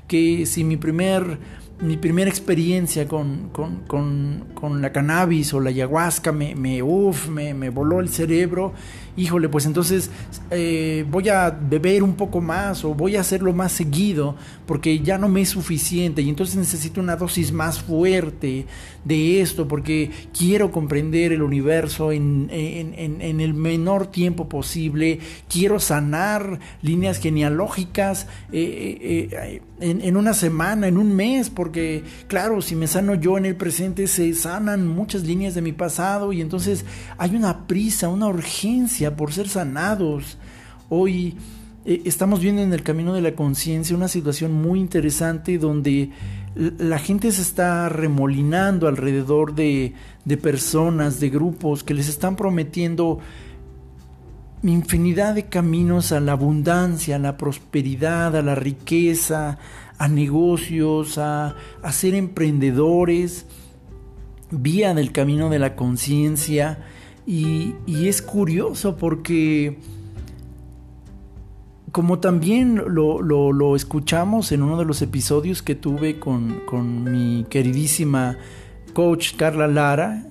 que 0.09 0.47
si 0.47 0.65
mi 0.65 0.77
primer 0.77 1.39
mi 1.79 1.99
primera 1.99 2.31
experiencia 2.31 3.07
con, 3.07 3.51
con, 3.51 3.81
con, 3.87 4.47
con, 4.55 4.81
la 4.81 4.93
cannabis 4.93 5.53
o 5.53 5.61
la 5.61 5.69
ayahuasca 5.69 6.33
me, 6.33 6.55
me, 6.55 6.83
uf, 6.83 7.29
me, 7.29 7.53
me 7.53 7.69
voló 7.69 8.01
el 8.01 8.09
cerebro 8.09 8.73
híjole, 9.17 9.49
pues 9.49 9.67
entonces 9.67 10.11
eh, 10.51 11.05
voy 11.11 11.29
a 11.29 11.51
beber 11.51 12.03
un 12.03 12.15
poco 12.15 12.41
más 12.41 12.85
o 12.85 12.95
voy 12.95 13.17
a 13.17 13.21
hacerlo 13.21 13.53
más 13.53 13.73
seguido 13.73 14.37
porque 14.67 15.01
ya 15.01 15.19
no 15.19 15.29
me 15.29 15.41
es 15.41 15.49
suficiente 15.49 16.23
y 16.23 16.29
entonces 16.29 16.57
necesito 16.57 17.01
una 17.01 17.17
dosis 17.17 17.51
más 17.53 17.81
fuerte 17.81 18.67
de 19.07 19.41
esto 19.41 19.69
porque 19.69 20.11
quiero 20.37 20.73
comprender 20.73 21.33
el 21.33 21.43
universo 21.43 22.11
en, 22.11 22.51
el 22.51 23.55
menor 23.55 24.09
tiempo 24.09 24.49
posible, 24.49 25.21
quiero 25.49 25.79
sanar 25.79 26.59
líneas 26.83 27.21
genealógicas 27.21 28.27
eh, 28.51 29.31
eh, 29.31 29.63
en, 29.79 30.17
una 30.17 30.35
semana, 30.35 30.89
en 30.89 30.99
un 30.99 31.15
mes, 31.15 31.51
porque 31.51 32.03
claro, 32.27 32.61
si 32.61 32.75
me 32.75 32.89
sano 32.89 33.15
yo 33.15 33.39
en 33.39 33.47
el 33.47 33.55
presente 33.55 34.09
se 34.09 34.35
sanan 34.35 34.89
muchas 34.89 35.23
líneas 35.23 35.55
de 35.55 35.63
mi 35.63 35.73
pasado 35.73 36.33
y 36.33 36.41
entonces 36.41 36.85
hay 37.17 37.37
una 37.37 37.69
prisa, 37.69 38.09
una 38.09 38.27
urgencia 38.27 39.15
por 39.15 39.33
ser 39.33 39.49
sanados. 39.49 40.37
Hoy 40.89 41.37
eh, 41.85 42.03
estamos 42.07 42.41
viendo 42.41 42.61
en 42.61 42.73
el 42.73 42.83
camino 42.83 43.15
de 43.15 43.21
la 43.21 43.37
conciencia 43.37 43.95
una 43.95 44.09
situación 44.09 44.53
muy 44.53 44.81
interesante 44.81 45.59
donde 45.59 46.11
la 46.57 46.99
gente 46.99 47.31
se 47.33 47.43
está 47.43 47.89
remolinando 47.89 48.89
alrededor 48.89 49.55
de, 49.55 49.95
de 50.25 50.37
personas, 50.37 51.21
de 51.21 51.31
grupos 51.31 51.85
que 51.85 51.95
les 51.95 52.09
están 52.09 52.35
prometiendo 52.37 53.19
infinidad 54.63 55.35
de 55.35 55.45
caminos 55.45 56.13
a 56.13 56.21
la 56.21 56.33
abundancia, 56.33 57.17
a 57.17 57.19
la 57.19 57.37
prosperidad, 57.37 58.35
a 58.35 58.43
la 58.43 58.55
riqueza, 58.55 59.59
a 59.99 60.09
negocios, 60.09 61.19
a, 61.19 61.55
a 61.83 61.93
ser 61.93 62.15
emprendedores, 62.15 63.47
vía 64.51 64.95
del 64.95 65.13
camino 65.13 65.51
de 65.51 65.59
la 65.59 65.77
conciencia. 65.77 66.79
Y, 67.27 67.75
es 67.87 68.23
curioso 68.23 68.97
porque 68.97 69.79
como 71.97 72.19
también 72.19 72.83
lo, 72.89 73.75
escuchamos 73.75 74.53
en 74.53 74.63
uno 74.63 74.77
de 74.77 74.85
los 74.85 75.01
episodios 75.01 75.63
que 75.63 75.75
tuve 75.75 76.21
con, 76.21 77.05
mi 77.05 77.47
queridísima 77.49 78.37
coach 78.93 79.35
Carla 79.35 79.67
Lara, 79.67 80.27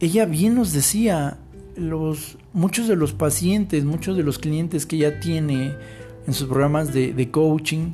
ella 0.00 0.24
bien 0.24 0.54
nos 0.54 0.72
decía, 0.72 1.36
los, 1.76 2.38
muchos 2.54 2.88
de 2.88 2.96
los 2.96 3.12
pacientes, 3.12 3.84
muchos 3.84 4.16
de 4.16 4.22
los 4.22 4.38
clientes 4.38 4.86
que 4.86 4.96
ella 4.96 5.20
tiene 5.20 5.74
en 6.26 6.32
sus 6.32 6.48
programas 6.48 6.94
de, 6.94 7.12
de 7.12 7.30
coaching, 7.30 7.92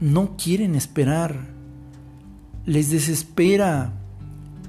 no 0.00 0.38
quieren 0.42 0.74
esperar, 0.74 1.48
les 2.64 2.90
desespera 2.90 3.92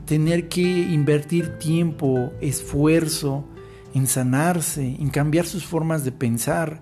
tener 0.05 0.49
que 0.49 0.61
invertir 0.61 1.59
tiempo, 1.59 2.33
esfuerzo 2.41 3.45
en 3.93 4.07
sanarse, 4.07 4.85
en 4.99 5.09
cambiar 5.09 5.45
sus 5.45 5.65
formas 5.65 6.03
de 6.03 6.11
pensar. 6.11 6.81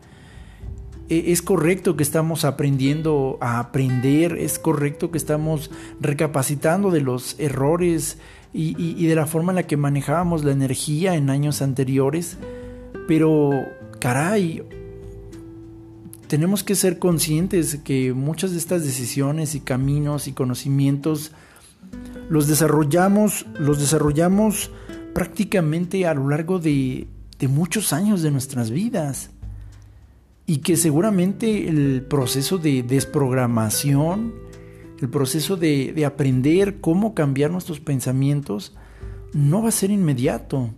E, 1.09 1.31
es 1.31 1.41
correcto 1.41 1.95
que 1.95 2.03
estamos 2.03 2.45
aprendiendo 2.45 3.37
a 3.41 3.59
aprender, 3.59 4.37
es 4.37 4.59
correcto 4.59 5.11
que 5.11 5.17
estamos 5.17 5.71
recapacitando 5.99 6.91
de 6.91 7.01
los 7.01 7.39
errores 7.39 8.17
y, 8.53 9.05
de 9.05 9.15
la 9.15 9.25
forma 9.25 9.51
en 9.51 9.57
la 9.57 9.67
que 9.67 9.77
manejábamos 9.77 10.43
la 10.43 10.51
energía 10.51 11.15
en 11.15 11.29
años 11.29 11.61
anteriores, 11.61 12.37
pero 13.07 13.51
caray, 13.99 14.63
tenemos 16.27 16.63
que 16.63 16.75
ser 16.75 16.99
conscientes 16.99 17.77
que 17.83 18.13
muchas 18.13 18.51
de 18.51 18.57
estas 18.57 18.83
decisiones 18.83 19.55
y 19.55 19.61
caminos 19.61 20.27
y 20.27 20.33
conocimientos 20.33 21.31
los 22.29 22.47
desarrollamos, 22.47 23.45
los 23.59 23.79
desarrollamos 23.79 24.71
prácticamente 25.13 26.05
a 26.07 26.13
lo 26.13 26.29
largo 26.29 26.59
de, 26.59 27.07
muchos 27.49 27.93
años 27.93 28.21
de 28.21 28.31
nuestras 28.31 28.71
vidas. 28.71 29.31
Y 30.45 30.57
que 30.57 30.75
seguramente 30.75 31.69
el 31.69 32.03
proceso 32.03 32.57
de 32.57 32.83
desprogramación, 32.83 34.33
el 34.99 35.09
proceso 35.09 35.55
de, 35.57 36.03
aprender 36.05 36.81
cómo 36.81 37.13
cambiar 37.13 37.51
nuestros 37.51 37.79
pensamientos, 37.79 38.75
no 39.33 39.61
va 39.61 39.69
a 39.69 39.71
ser 39.71 39.91
inmediato. 39.91 40.71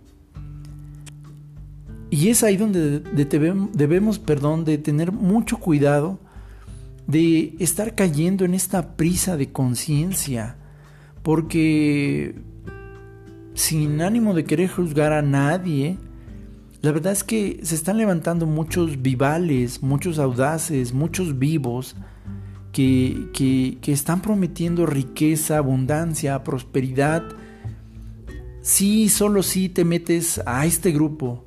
Y 2.10 2.28
es 2.28 2.42
ahí 2.44 2.56
donde 2.56 3.00
debemos, 3.00 4.18
perdón, 4.18 4.64
de 4.64 4.78
tener 4.78 5.10
mucho 5.10 5.58
cuidado 5.58 6.20
de 7.06 7.54
estar 7.58 7.94
cayendo 7.94 8.44
en 8.44 8.54
esta 8.54 8.96
prisa 8.96 9.36
de 9.36 9.52
conciencia, 9.52 10.56
porque 11.22 12.34
sin 13.54 14.02
ánimo 14.02 14.34
de 14.34 14.44
querer 14.44 14.68
juzgar 14.68 15.12
a 15.12 15.22
nadie, 15.22 15.96
la 16.82 16.92
verdad 16.92 17.12
es 17.12 17.24
que 17.24 17.60
se 17.62 17.74
están 17.74 17.96
levantando 17.96 18.46
muchos 18.46 19.00
vivales, 19.00 19.82
muchos 19.82 20.18
audaces, 20.18 20.92
muchos 20.92 21.38
vivos 21.38 21.96
que, 22.72 23.28
que, 23.32 23.92
están 23.92 24.20
prometiendo 24.20 24.84
riqueza, 24.84 25.58
abundancia, 25.58 26.44
prosperidad. 26.44 27.22
Si 28.60 29.08
solo 29.08 29.42
si 29.42 29.68
te 29.68 29.84
metes 29.84 30.42
a 30.44 30.66
este 30.66 30.90
grupo, 30.92 31.44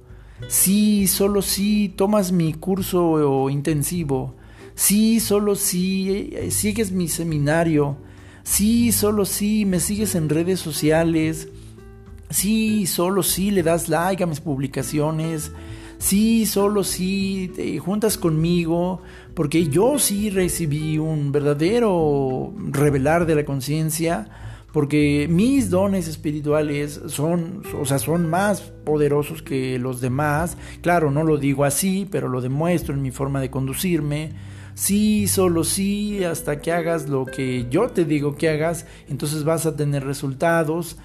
si 0.47 1.05
solo 1.07 1.41
si 1.41 1.89
tomas 1.89 2.31
mi 2.31 2.53
curso 2.53 3.49
intensivo, 3.49 4.35
si 4.73 5.19
solo 5.19 5.55
si 5.55 6.31
eh, 6.33 6.49
sigues 6.51 6.91
mi 6.91 7.07
seminario, 7.07 7.97
Sí, 8.47 8.93
solo 8.93 9.25
sí, 9.25 9.65
me 9.65 9.81
sigues 9.81 10.15
en 10.15 10.29
redes 10.29 10.61
sociales. 10.61 11.49
Sí, 12.29 12.85
solo 12.85 13.23
sí, 13.23 13.51
le 13.51 13.63
das 13.63 13.89
like 13.89 14.23
a 14.23 14.27
mis 14.27 14.41
publicaciones. 14.41 15.51
Sí, 15.97 16.45
solo 16.45 16.83
sí, 16.83 17.51
te 17.55 17.77
juntas 17.79 18.17
conmigo. 18.17 19.01
Porque 19.33 19.67
yo 19.67 19.99
sí 19.99 20.29
recibí 20.29 20.97
un 20.97 21.31
verdadero 21.31 22.53
revelar 22.71 23.25
de 23.25 23.35
la 23.35 23.45
conciencia. 23.45 24.29
Porque 24.73 25.27
mis 25.29 25.69
dones 25.69 26.07
espirituales 26.07 27.01
son, 27.07 27.63
o 27.79 27.85
sea, 27.85 27.99
son 27.99 28.29
más 28.29 28.61
poderosos 28.61 29.41
que 29.41 29.79
los 29.79 30.01
demás. 30.01 30.57
Claro, 30.81 31.09
no 31.09 31.23
lo 31.23 31.37
digo 31.37 31.63
así, 31.63 32.07
pero 32.11 32.27
lo 32.27 32.41
demuestro 32.41 32.93
en 32.93 33.01
mi 33.01 33.11
forma 33.11 33.39
de 33.39 33.49
conducirme 33.49 34.33
sí, 34.77 35.27
solo 35.27 35.63
sí, 35.63 36.23
hasta 36.23 36.61
que 36.61 36.71
hagas 36.71 37.09
lo 37.09 37.25
que 37.25 37.65
yo 37.69 37.89
te 37.89 38.05
digo 38.05 38.35
que 38.35 38.47
hagas, 38.49 38.85
entonces 39.09 39.43
vas 39.43 39.65
a 39.65 39.75
tener 39.75 40.05
resultados. 40.05 40.97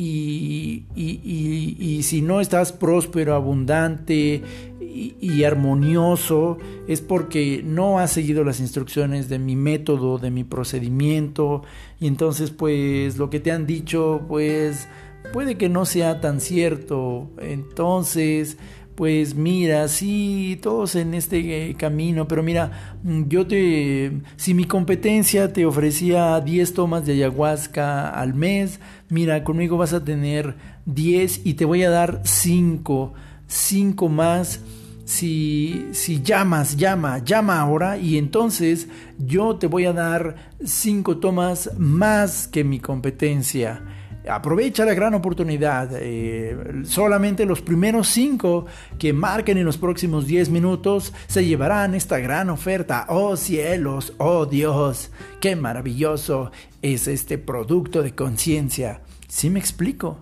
Y, 0.00 0.84
y, 0.94 2.04
si 2.04 2.22
no 2.22 2.40
estás 2.40 2.72
próspero, 2.72 3.34
abundante 3.34 4.44
y, 4.80 5.42
armonioso, 5.42 6.58
es 6.86 7.00
porque 7.00 7.62
no 7.64 7.98
has 7.98 8.12
seguido 8.12 8.44
las 8.44 8.60
instrucciones 8.60 9.28
de 9.28 9.40
mi 9.40 9.56
método, 9.56 10.18
de 10.18 10.30
mi 10.30 10.44
procedimiento, 10.44 11.64
y 11.98 12.06
entonces 12.06 12.52
pues 12.52 13.16
lo 13.16 13.28
que 13.28 13.40
te 13.40 13.50
han 13.50 13.66
dicho 13.66 14.20
pues 14.28 14.86
puede 15.32 15.56
que 15.56 15.68
no 15.68 15.84
sea 15.84 16.20
tan 16.20 16.40
cierto. 16.40 17.28
Entonces 17.40 18.56
pues 18.98 19.36
mira, 19.36 19.86
sí, 19.86 20.58
todos 20.60 20.96
en 20.96 21.14
este 21.14 21.68
eh, 21.70 21.74
camino, 21.76 22.26
pero 22.26 22.42
mira, 22.42 22.96
mm, 23.04 23.28
yo 23.28 23.46
te, 23.46 24.10
si 24.34 24.54
mi 24.54 24.64
competencia 24.64 25.52
te 25.52 25.64
ofrecía 25.66 26.40
10 26.40 26.74
tomas 26.74 27.06
de 27.06 27.12
ayahuasca 27.12 28.10
al 28.10 28.34
mes, 28.34 28.80
mira, 29.08 29.44
conmigo 29.44 29.76
vas 29.76 29.92
a 29.92 30.02
tener 30.02 30.56
10 30.86 31.42
y 31.46 31.54
te 31.54 31.64
voy 31.64 31.84
a 31.84 31.90
dar 31.90 32.22
5, 32.24 33.14
5 33.46 34.08
más. 34.08 34.62
Si, 35.04 35.86
si 35.92 36.20
llamas, 36.20 36.76
llama, 36.76 37.18
llama 37.18 37.60
ahora 37.60 37.98
y 37.98 38.18
entonces 38.18 38.88
yo 39.16 39.56
te 39.56 39.68
voy 39.68 39.84
a 39.84 39.92
dar 39.92 40.50
5 40.64 41.18
tomas 41.18 41.70
más 41.78 42.48
que 42.48 42.64
mi 42.64 42.80
competencia 42.80 43.80
aprovecha 44.28 44.84
la 44.84 44.94
gran 44.94 45.14
oportunidad. 45.14 45.90
Eh, 45.94 46.82
solamente 46.84 47.46
los 47.46 47.60
primeros 47.60 48.08
cinco 48.08 48.66
que 48.98 49.12
marquen 49.12 49.58
en 49.58 49.64
los 49.64 49.78
próximos 49.78 50.26
10 50.26 50.50
minutos 50.50 51.12
se 51.26 51.44
llevarán 51.44 51.94
esta 51.94 52.18
gran 52.18 52.50
oferta. 52.50 53.06
Oh 53.08 53.36
cielos, 53.36 54.12
oh 54.18 54.46
Dios, 54.46 55.10
qué 55.40 55.56
maravilloso 55.56 56.50
es 56.82 57.08
este 57.08 57.38
producto 57.38 58.02
de 58.02 58.14
conciencia. 58.14 59.00
¿Sí 59.28 59.50
me 59.50 59.58
explico? 59.58 60.18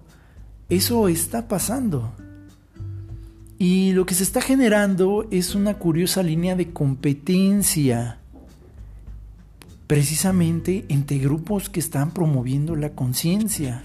Eso 0.68 1.08
está 1.08 1.48
pasando. 1.48 2.12
Y 3.58 3.92
lo 3.92 4.04
que 4.04 4.14
se 4.14 4.22
está 4.22 4.40
generando 4.40 5.26
es 5.30 5.54
una 5.54 5.74
curiosa 5.74 6.22
línea 6.22 6.56
de 6.56 6.72
competencia 6.72 8.18
precisamente 9.86 10.84
entre 10.88 11.18
grupos 11.18 11.68
que 11.68 11.80
están 11.80 12.10
promoviendo 12.10 12.76
la 12.76 12.90
conciencia. 12.90 13.82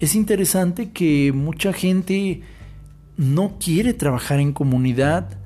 Es 0.00 0.14
interesante 0.14 0.90
que 0.90 1.32
mucha 1.32 1.72
gente 1.72 2.42
no 3.16 3.56
quiere 3.58 3.94
trabajar 3.94 4.40
en 4.40 4.52
comunidad 4.52 5.38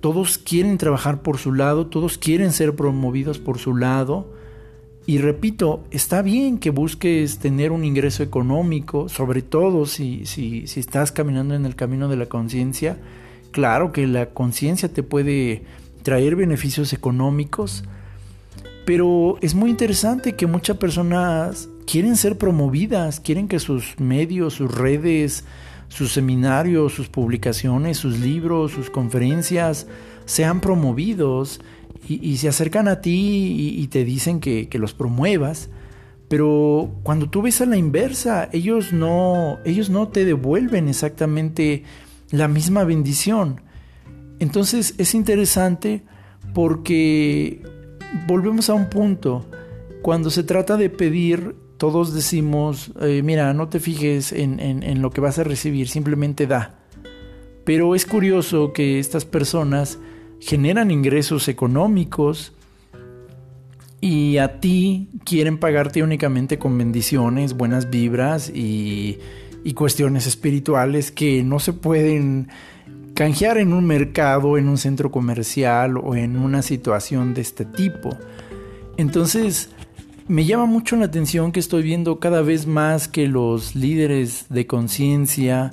todos 0.00 0.38
quieren 0.38 0.78
trabajar 0.78 1.22
por 1.22 1.38
su 1.38 1.52
lado, 1.52 1.86
todos 1.86 2.16
quieren 2.16 2.52
ser 2.52 2.74
promovidos 2.74 3.38
por 3.38 3.58
su 3.58 3.76
lado. 3.76 4.32
Y 5.06 5.18
repito, 5.18 5.84
está 5.90 6.22
bien 6.22 6.58
que 6.58 6.70
busques 6.70 7.38
tener 7.38 7.70
un 7.72 7.84
ingreso 7.84 8.22
económico, 8.22 9.08
sobre 9.08 9.42
todo 9.42 9.86
si, 9.86 10.24
si, 10.24 10.64
estás 10.76 11.12
caminando 11.12 11.54
en 11.54 11.66
el 11.66 11.76
camino 11.76 12.08
de 12.08 12.16
la 12.16 12.26
conciencia. 12.26 12.98
Claro 13.50 13.92
que 13.92 14.06
la 14.06 14.30
conciencia 14.30 14.90
te 14.90 15.02
puede 15.02 15.64
traer 16.02 16.36
beneficios 16.36 16.92
económicos, 16.92 17.84
pero 18.86 19.36
es 19.42 19.54
muy 19.54 19.70
interesante 19.70 20.34
que 20.34 20.46
muchas 20.46 20.78
personas 20.78 21.68
quieren 21.90 22.16
ser 22.16 22.38
promovidas, 22.38 23.18
quieren 23.18 23.48
que 23.48 23.58
sus 23.58 23.98
medios, 23.98 24.54
sus 24.54 24.72
redes, 24.72 25.44
sus 25.88 26.12
seminarios, 26.12 26.92
sus 26.92 27.08
publicaciones, 27.08 27.98
sus 27.98 28.20
libros, 28.20 28.70
sus 28.70 28.90
conferencias 28.90 29.88
sean 30.24 30.60
promovidos 30.60 31.60
y, 32.08 32.36
se 32.38 32.48
acercan 32.48 32.88
a 32.88 33.00
ti 33.00 33.76
y, 33.76 33.86
te 33.88 34.04
dicen 34.04 34.40
que, 34.40 34.68
los 34.74 34.94
promuevas. 34.94 35.68
Pero 36.28 36.92
cuando 37.02 37.28
tú 37.28 37.42
ves 37.42 37.60
a 37.60 37.66
la 37.66 37.76
inversa, 37.76 38.48
ellos 38.52 38.92
no, 38.92 39.58
ellos 39.64 39.90
no 39.90 40.08
te 40.08 40.24
devuelven 40.24 40.88
exactamente 40.88 41.82
la 42.30 42.46
misma 42.46 42.84
bendición. 42.84 43.62
Entonces 44.38 44.94
es 44.98 45.14
interesante 45.14 46.04
porque 46.54 47.62
volvemos 48.28 48.70
a 48.70 48.74
un 48.74 48.88
punto. 48.88 49.46
Cuando 50.02 50.30
se 50.30 50.44
trata 50.44 50.76
de 50.76 50.88
pedir, 50.88 51.56
todos 51.80 52.12
decimos, 52.12 52.92
eh, 53.00 53.22
mira, 53.24 53.54
no 53.54 53.70
te 53.70 53.80
fijes 53.80 54.32
en, 54.32 54.60
en, 54.60 55.00
lo 55.00 55.08
que 55.08 55.22
vas 55.22 55.38
a 55.38 55.44
recibir, 55.44 55.88
simplemente 55.88 56.46
da. 56.46 56.74
Pero 57.64 57.94
es 57.94 58.04
curioso 58.04 58.74
que 58.74 58.98
estas 58.98 59.24
personas 59.24 59.98
generan 60.40 60.90
ingresos 60.90 61.48
económicos 61.48 62.52
y 64.02 64.36
a 64.36 64.60
ti 64.60 65.08
quieren 65.24 65.56
pagarte 65.56 66.02
únicamente 66.02 66.58
con 66.58 66.76
bendiciones, 66.76 67.54
buenas 67.54 67.88
vibras 67.88 68.50
y, 68.50 69.18
y 69.64 69.72
cuestiones 69.72 70.26
espirituales 70.26 71.10
que 71.10 71.42
no 71.42 71.60
se 71.60 71.72
pueden 71.72 72.48
canjear 73.14 73.56
en 73.56 73.72
un 73.72 73.86
mercado, 73.86 74.58
en 74.58 74.68
un 74.68 74.76
centro 74.76 75.10
comercial 75.10 75.96
o 75.96 76.14
en 76.14 76.36
una 76.36 76.60
situación 76.60 77.32
de 77.32 77.40
este 77.40 77.64
tipo. 77.64 78.18
Entonces, 78.98 79.70
me 80.30 80.44
llama 80.44 80.66
mucho 80.66 80.94
la 80.94 81.06
atención 81.06 81.50
que 81.50 81.58
estoy 81.58 81.82
viendo 81.82 82.20
cada 82.20 82.40
vez 82.40 82.68
más 82.68 83.08
que 83.08 83.26
los 83.26 83.74
líderes 83.74 84.46
de 84.48 84.64
conciencia 84.64 85.72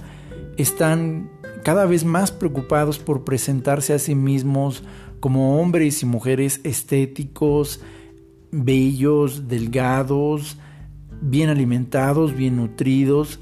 están 0.58 1.30
cada 1.64 1.86
vez 1.86 2.04
más 2.04 2.32
preocupados 2.32 2.98
por 2.98 3.24
presentarse 3.24 3.94
a 3.94 4.00
sí 4.00 4.16
mismos 4.16 4.82
como 5.20 5.62
hombres 5.62 6.02
y 6.02 6.08
mujeres 6.08 6.60
estéticos, 6.64 7.82
bellos, 8.52 9.48
delgados, 9.48 10.58
bien 11.22 11.50
alimentados, 11.50 12.36
bien 12.36 12.58
nutridos, 12.58 13.40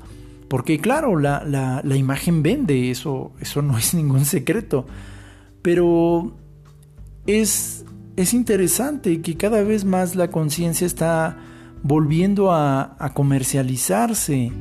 porque 0.49 0.79
claro, 0.79 1.17
la, 1.17 1.45
la, 1.45 1.95
imagen 1.95 2.43
vende, 2.43 2.91
eso, 2.91 3.31
eso 3.39 3.61
no 3.61 3.77
es 3.77 3.93
ningún 3.93 4.25
secreto, 4.25 4.85
pero 5.61 6.35
es 7.25 7.85
es 8.15 8.33
interesante 8.33 9.21
que 9.21 9.35
cada 9.35 9.63
vez 9.63 9.85
más 9.85 10.15
la 10.15 10.29
conciencia 10.29 10.87
está 10.87 11.37
volviendo 11.83 12.51
a, 12.51 12.97
comercializarse. 13.13 14.51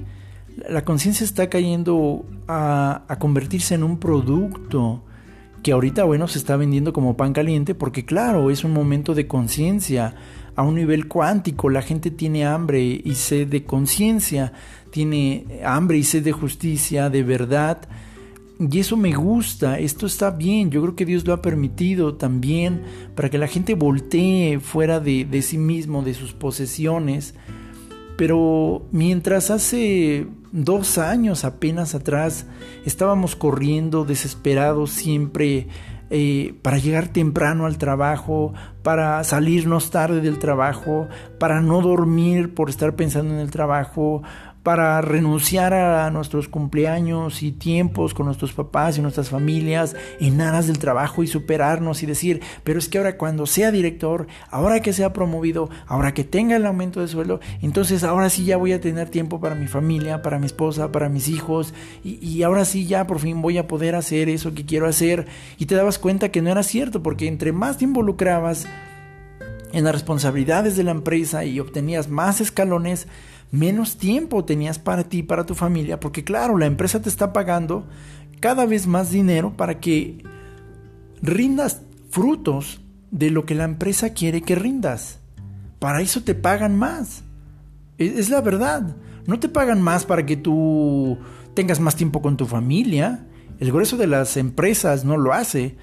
La 0.68 0.84
conciencia 0.84 1.24
está 1.24 1.48
cayendo 1.48 2.26
a, 2.48 3.02
a, 3.08 3.18
convertirse 3.18 3.74
en 3.74 3.82
un 3.82 3.98
producto 3.98 5.02
que 5.62 5.72
ahorita, 5.72 6.04
bueno, 6.04 6.28
se 6.28 6.38
está 6.38 6.56
vendiendo 6.56 6.92
como 6.92 7.16
pan 7.16 7.32
caliente 7.32 7.74
porque, 7.74 8.04
claro, 8.04 8.50
es 8.50 8.64
un 8.64 8.72
momento 8.72 9.14
de 9.14 9.26
conciencia 9.26 10.14
a 10.56 10.62
un 10.62 10.74
nivel 10.74 11.08
cuántico. 11.08 11.70
La 11.70 11.82
gente 11.82 12.10
tiene 12.10 12.44
hambre 12.44 12.82
y 12.82 13.14
sed 13.14 13.48
de 13.48 13.64
conciencia, 13.64 14.52
tiene 14.90 15.60
hambre 15.64 15.96
y 15.98 16.02
sed 16.02 16.24
de 16.24 16.32
justicia, 16.32 17.08
de 17.08 17.22
verdad 17.22 17.88
y 18.58 18.78
eso 18.78 18.96
me 18.96 19.12
gusta, 19.12 19.80
esto 19.80 20.06
está 20.06 20.30
bien, 20.30 20.70
yo 20.70 20.80
creo 20.82 20.94
que 20.94 21.04
Dios 21.04 21.26
lo 21.26 21.32
ha 21.32 21.42
permitido 21.42 22.14
también 22.14 22.82
para 23.16 23.28
que 23.28 23.38
la 23.38 23.48
gente 23.48 23.74
voltee 23.74 24.60
fuera 24.60 25.00
de, 25.00 25.42
sí 25.42 25.58
mismo, 25.58 26.02
de 26.02 26.14
sus 26.14 26.34
posesiones. 26.34 27.34
Pero 28.16 28.86
mientras 28.92 29.50
hace 29.50 30.28
dos 30.52 30.98
años 30.98 31.44
apenas 31.44 31.96
atrás 31.96 32.46
estábamos 32.86 33.34
corriendo 33.34 34.04
desesperados 34.04 34.90
siempre 34.90 35.66
eh, 36.10 36.54
para 36.62 36.78
llegar 36.78 37.08
temprano 37.08 37.66
al 37.66 37.76
trabajo, 37.76 38.54
para 38.84 39.24
salirnos 39.24 39.90
tarde 39.90 40.20
del 40.20 40.38
trabajo, 40.38 41.08
para 41.40 41.60
no 41.60 41.80
dormir 41.80 42.54
por 42.54 42.70
estar 42.70 42.94
pensando 42.94 43.34
en 43.34 43.40
el 43.40 43.50
trabajo, 43.50 44.22
para 44.64 45.02
renunciar 45.02 45.74
a 45.74 46.10
nuestros 46.10 46.48
cumpleaños 46.48 47.42
y 47.42 47.52
tiempos 47.52 48.14
con 48.14 48.24
nuestros 48.24 48.54
papás 48.54 48.96
y 48.96 49.02
nuestras 49.02 49.28
familias 49.28 49.94
en 50.18 50.40
aras 50.40 50.66
del 50.66 50.78
trabajo 50.78 51.22
y 51.22 51.26
superarnos 51.26 52.02
y 52.02 52.06
decir, 52.06 52.40
pero 52.64 52.78
es 52.78 52.88
que 52.88 52.96
ahora 52.96 53.18
cuando 53.18 53.44
sea 53.44 53.70
director, 53.70 54.26
ahora 54.50 54.80
que 54.80 54.94
sea 54.94 55.12
promovido, 55.12 55.68
ahora 55.86 56.14
que 56.14 56.24
tenga 56.24 56.56
el 56.56 56.64
aumento 56.64 57.02
de 57.02 57.08
sueldo, 57.08 57.40
entonces 57.60 58.04
ahora 58.04 58.30
sí 58.30 58.46
ya 58.46 58.56
voy 58.56 58.72
a 58.72 58.80
tener 58.80 59.10
tiempo 59.10 59.38
para 59.38 59.54
mi 59.54 59.66
familia, 59.66 60.22
para 60.22 60.38
mi 60.38 60.46
esposa, 60.46 60.90
para 60.90 61.10
mis 61.10 61.28
hijos 61.28 61.74
y, 62.02 62.42
ahora 62.42 62.64
sí 62.64 62.86
ya 62.86 63.06
por 63.06 63.18
fin 63.18 63.42
voy 63.42 63.58
a 63.58 63.68
poder 63.68 63.94
hacer 63.94 64.30
eso 64.30 64.54
que 64.54 64.64
quiero 64.64 64.86
hacer 64.86 65.26
y 65.58 65.66
te 65.66 65.74
dabas 65.74 65.98
cuenta 65.98 66.30
que 66.30 66.40
no 66.40 66.50
era 66.50 66.62
cierto 66.62 67.02
porque 67.02 67.28
entre 67.28 67.52
más 67.52 67.76
te 67.76 67.84
involucrabas 67.84 68.66
en 69.74 69.84
las 69.84 69.92
responsabilidades 69.92 70.76
de 70.76 70.84
la 70.84 70.92
empresa 70.92 71.44
y 71.44 71.60
obtenías 71.60 72.08
más 72.08 72.40
escalones, 72.40 73.08
menos 73.50 73.96
tiempo 73.96 74.44
tenías 74.44 74.78
para 74.78 75.04
ti, 75.04 75.22
para 75.22 75.46
tu 75.46 75.54
familia, 75.54 76.00
porque 76.00 76.24
claro, 76.24 76.58
la 76.58 76.66
empresa 76.66 77.00
te 77.00 77.08
está 77.08 77.32
pagando 77.32 77.86
cada 78.40 78.66
vez 78.66 78.86
más 78.86 79.10
dinero 79.10 79.56
para 79.56 79.80
que 79.80 80.22
rindas 81.22 81.82
frutos 82.10 82.80
de 83.10 83.30
lo 83.30 83.46
que 83.46 83.54
la 83.54 83.64
empresa 83.64 84.10
quiere 84.10 84.42
que 84.42 84.54
rindas. 84.54 85.20
Para 85.78 86.00
eso 86.00 86.22
te 86.22 86.34
pagan 86.34 86.76
más. 86.76 87.22
E-, 87.98 88.14
es, 88.18 88.30
la 88.30 88.40
verdad. 88.40 88.96
No 89.26 89.40
te 89.40 89.48
pagan 89.48 89.80
más 89.80 90.04
para 90.04 90.26
que 90.26 90.36
tú 90.36 91.18
tengas 91.54 91.80
más 91.80 91.96
tiempo 91.96 92.20
con 92.20 92.36
tu 92.36 92.46
familia. 92.46 93.26
El 93.60 93.72
grueso 93.72 93.96
de 93.96 94.06
las 94.06 94.36
empresas 94.36 95.04
no 95.04 95.16
lo 95.16 95.32
hace. 95.32 95.76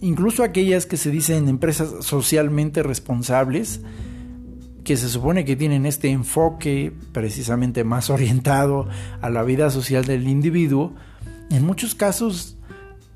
Incluso 0.00 0.42
aquellas 0.42 0.86
que 0.86 0.96
se 0.96 1.10
dicen 1.10 1.48
empresas 1.48 2.04
socialmente 2.04 2.82
responsables, 2.82 3.80
que 4.88 4.96
se 4.96 5.10
supone 5.10 5.44
que 5.44 5.54
tienen 5.54 5.84
este 5.84 6.08
enfoque 6.08 6.94
precisamente 7.12 7.84
más 7.84 8.08
orientado 8.18 8.88
a 9.20 9.28
la 9.28 9.42
vida 9.42 9.68
social 9.68 10.06
del 10.06 10.26
individuo, 10.26 10.94
en 11.50 11.66
muchos 11.66 11.94
casos 11.94 12.56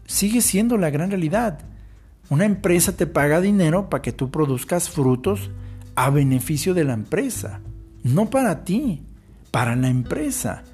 sigue 0.05 0.43
siendo 0.43 0.77
la 0.77 0.91
gran 0.91 1.09
realidad. 1.09 1.61
Una 2.29 2.45
empresa 2.45 2.95
te 2.95 3.07
paga 3.07 3.41
dinero 3.41 3.89
para 3.89 4.03
que 4.03 4.13
tú 4.13 4.31
produzcas 4.31 4.91
frutos 4.91 5.51
a 5.95 6.11
beneficio 6.11 6.75
de 6.75 6.85
la 6.85 6.93
empresa, 6.93 7.63
no 8.03 8.29
para 8.29 8.65
ti, 8.65 9.01
para 9.51 9.75
la 9.75 9.89
empresa. 9.89 10.65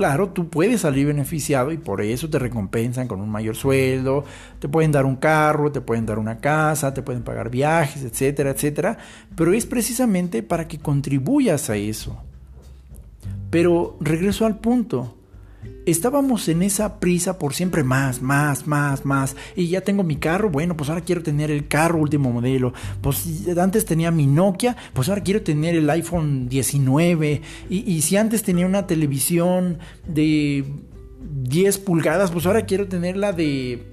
Claro, 0.00 0.30
tú 0.30 0.48
puedes 0.48 0.80
salir 0.80 1.08
beneficiado 1.08 1.72
y 1.72 1.76
por 1.76 2.00
eso 2.00 2.30
te 2.30 2.38
recompensan 2.38 3.06
con 3.06 3.20
un 3.20 3.28
mayor 3.28 3.54
sueldo, 3.54 4.24
te 4.58 4.66
pueden 4.66 4.92
dar 4.92 5.04
un 5.04 5.16
carro, 5.16 5.70
te 5.72 5.82
pueden 5.82 6.06
dar 6.06 6.18
una 6.18 6.38
casa, 6.38 6.94
te 6.94 7.02
pueden 7.02 7.22
pagar 7.22 7.50
viajes, 7.50 8.02
etcétera, 8.04 8.48
etcétera, 8.48 8.96
pero 9.36 9.52
es 9.52 9.66
precisamente 9.66 10.42
para 10.42 10.66
que 10.66 10.78
contribuyas 10.78 11.68
a 11.68 11.76
eso. 11.76 12.16
Pero 13.50 13.98
regreso 14.00 14.46
al 14.46 14.58
punto, 14.58 15.18
estábamos 15.86 16.48
en 16.48 16.62
esa 16.62 17.00
prisa 17.00 17.38
por 17.38 17.54
siempre 17.54 17.84
más, 17.84 18.22
más, 18.22 18.66
más, 18.66 19.04
más. 19.04 19.36
Y 19.56 19.68
ya 19.68 19.80
tengo 19.80 20.02
mi 20.02 20.16
carro, 20.16 20.50
bueno, 20.50 20.76
pues 20.76 20.90
ahora 20.90 21.02
quiero 21.02 21.22
tener 21.22 21.50
el 21.50 21.68
carro 21.68 21.98
último 21.98 22.32
modelo. 22.32 22.72
Pues 23.00 23.46
antes 23.58 23.84
tenía 23.84 24.10
mi 24.10 24.26
Nokia, 24.26 24.76
pues 24.92 25.08
ahora 25.08 25.22
quiero 25.22 25.42
tener 25.42 25.74
el 25.74 25.88
iPhone 25.90 26.48
19. 26.48 27.42
Y, 27.68 27.90
y 27.90 28.02
si 28.02 28.16
antes 28.16 28.42
tenía 28.42 28.66
una 28.66 28.86
televisión 28.86 29.78
de 30.06 30.64
10 31.42 31.78
pulgadas, 31.78 32.30
pues 32.30 32.46
ahora 32.46 32.66
quiero 32.66 32.88
tener 32.88 33.16
la 33.16 33.32
de 33.32 33.89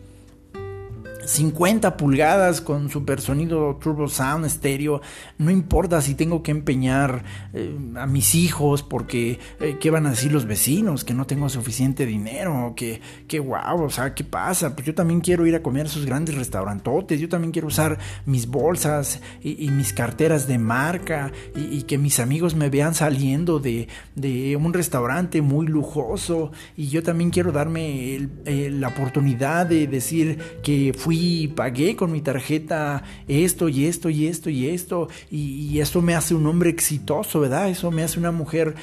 50 1.27 1.97
pulgadas 1.97 2.61
con 2.61 2.89
super 2.89 3.19
sonido 3.19 3.77
turbo 3.81 4.07
sound 4.07 4.45
estéreo. 4.45 5.01
No 5.37 5.51
importa 5.51 6.01
si 6.01 6.15
tengo 6.15 6.41
que 6.41 6.51
empeñar 6.51 7.23
eh, 7.53 7.77
a 7.97 8.07
mis 8.07 8.33
hijos 8.33 8.81
porque 8.81 9.37
eh, 9.59 9.75
qué 9.77 9.91
van 9.91 10.05
a 10.05 10.11
decir 10.11 10.31
los 10.31 10.45
vecinos, 10.45 11.03
que 11.03 11.13
no 11.13 11.27
tengo 11.27 11.49
suficiente 11.49 12.05
dinero, 12.05 12.73
que, 12.77 13.01
que 13.27 13.41
wow, 13.41 13.83
o 13.83 13.89
sea, 13.89 14.15
¿qué 14.15 14.23
pasa? 14.23 14.73
Pues 14.73 14.87
yo 14.87 14.95
también 14.95 15.19
quiero 15.19 15.45
ir 15.45 15.55
a 15.55 15.61
comer 15.61 15.85
a 15.85 15.89
esos 15.89 16.05
grandes 16.05 16.35
restaurantotes, 16.35 17.19
yo 17.19 17.27
también 17.27 17.51
quiero 17.51 17.67
usar 17.67 17.99
mis 18.25 18.47
bolsas 18.47 19.19
y, 19.43 19.69
mis 19.69 19.91
carteras 19.91 20.47
de 20.47 20.57
marca 20.57 21.33
y, 21.55 21.83
que 21.83 21.97
mis 21.97 22.21
amigos 22.21 22.55
me 22.55 22.69
vean 22.69 22.95
saliendo 22.95 23.59
de, 23.59 23.89
de, 24.15 24.55
un 24.55 24.73
restaurante 24.73 25.41
muy 25.41 25.67
lujoso 25.67 26.51
y 26.77 26.87
yo 26.87 27.03
también 27.03 27.31
quiero 27.31 27.51
darme 27.51 28.29
la 28.45 28.87
oportunidad 28.87 29.65
de 29.65 29.87
decir 29.87 30.39
que 30.63 30.93
fui 30.97 31.16
fui, 31.17 31.47
pagué 31.47 31.95
con 31.95 32.11
mi 32.11 32.21
tarjeta 32.21 33.03
esto 33.27 33.69
y 33.69 33.85
esto 33.85 34.09
y 34.09 34.27
esto 34.27 34.49
y 34.49 34.67
esto, 34.67 35.07
y, 35.31 35.79
eso 35.79 36.01
me 36.01 36.15
hace 36.15 36.33
un 36.33 36.45
hombre 36.47 36.69
exitoso, 36.69 37.39
¿verdad? 37.39 37.69
Eso 37.69 37.91
me 37.91 38.03
hace 38.03 38.19
una 38.19 38.31
mujer 38.31 38.75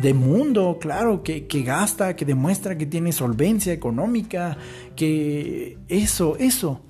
de 0.00 0.14
mundo, 0.14 0.78
claro, 0.80 1.22
que, 1.22 1.46
que 1.46 1.62
gasta, 1.62 2.14
que 2.14 2.24
demuestra 2.24 2.76
que 2.76 2.86
tiene 2.86 3.12
solvencia 3.12 3.72
económica, 3.72 4.56
que 4.96 5.78
eso, 5.88 6.36
eso. 6.38 6.80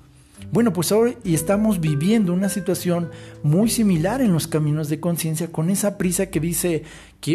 Bueno, 0.51 0.73
pues 0.73 0.91
ahora 0.91 1.13
y 1.23 1.33
estamos 1.33 1.79
viviendo 1.79 2.33
una 2.33 2.49
situación 2.49 3.09
muy 3.43 3.69
similar 3.69 4.21
en 4.21 4.33
los 4.33 4.47
caminos 4.47 4.89
de 4.89 4.99
conciencia 4.99 5.51
con 5.51 5.69
esa 5.69 5.97
prisa 5.97 6.27
que 6.27 6.39
dice 6.39 6.83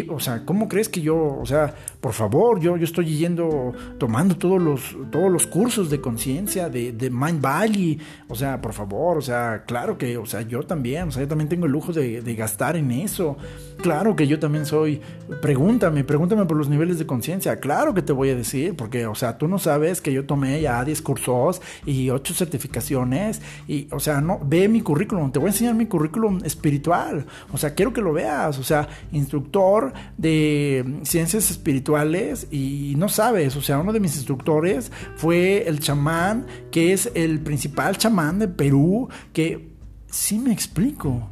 o 0.09 0.19
sea, 0.19 0.45
¿cómo 0.45 0.67
crees 0.67 0.87
que 0.87 1.01
yo, 1.01 1.17
o 1.17 1.45
sea, 1.45 1.73
por 1.99 2.13
favor, 2.13 2.59
yo, 2.59 2.77
yo 2.77 2.83
estoy 2.83 3.17
yendo, 3.17 3.73
tomando 3.97 4.37
todos 4.37 4.61
los, 4.61 4.95
todos 5.11 5.31
los 5.31 5.47
cursos 5.47 5.89
de 5.89 5.99
conciencia 5.99 6.69
de, 6.69 6.91
de, 6.91 7.09
Mind 7.09 7.41
Valley, 7.41 7.99
o 8.27 8.35
sea, 8.35 8.61
por 8.61 8.73
favor, 8.73 9.17
o 9.17 9.21
sea, 9.21 9.63
claro 9.65 9.97
que, 9.97 10.17
o 10.17 10.27
sea, 10.27 10.41
yo 10.43 10.61
también, 10.61 11.07
o 11.07 11.11
sea, 11.11 11.23
yo 11.23 11.27
también 11.27 11.49
tengo 11.49 11.65
el 11.65 11.71
lujo 11.71 11.91
de, 11.91 12.21
de 12.21 12.35
gastar 12.35 12.75
en 12.75 12.91
eso, 12.91 13.35
claro 13.81 14.15
que 14.15 14.27
yo 14.27 14.37
también 14.37 14.67
soy, 14.67 15.01
pregúntame, 15.41 16.03
pregúntame 16.03 16.45
por 16.45 16.57
los 16.57 16.69
niveles 16.69 16.99
de 16.99 17.07
conciencia, 17.07 17.59
claro 17.59 17.95
que 17.95 18.03
te 18.03 18.13
voy 18.13 18.29
a 18.29 18.35
decir, 18.35 18.75
porque, 18.75 19.07
o 19.07 19.15
sea, 19.15 19.39
tú 19.39 19.47
no 19.47 19.57
sabes 19.57 20.01
que 20.01 20.13
yo 20.13 20.25
tomé 20.25 20.61
ya 20.61 20.85
10 20.85 21.01
cursos 21.01 21.63
y 21.85 22.11
8 22.11 22.35
certificaciones, 22.35 23.41
y, 23.67 23.87
o 23.91 23.99
sea, 23.99 24.21
no, 24.21 24.39
ve 24.43 24.67
mi 24.67 24.81
currículum, 24.81 25.31
te 25.31 25.39
voy 25.39 25.47
a 25.47 25.51
enseñar 25.51 25.73
mi 25.73 25.87
currículum 25.87 25.98
espiritual, 26.43 27.25
o 27.51 27.57
sea, 27.57 27.75
quiero 27.75 27.93
que 27.93 28.01
lo 28.01 28.13
veas, 28.13 28.57
o 28.59 28.63
sea, 28.63 28.87
instructor, 29.11 29.93
de 30.17 30.99
ciencias 31.03 31.51
espirituales 31.51 32.47
y 32.51 32.93
no 32.97 33.09
sabes, 33.09 33.55
o 33.55 33.61
sea, 33.61 33.79
uno 33.79 33.93
de 33.93 33.99
mis 33.99 34.15
instructores 34.15 34.91
fue 35.15 35.67
el 35.67 35.79
chamán, 35.79 36.45
que 36.71 36.93
es 36.93 37.11
el 37.15 37.39
principal 37.39 37.97
chamán 37.97 38.39
de 38.39 38.47
Perú, 38.47 39.09
que 39.33 39.69
sí 40.09 40.39
me 40.39 40.51
explico. 40.51 41.29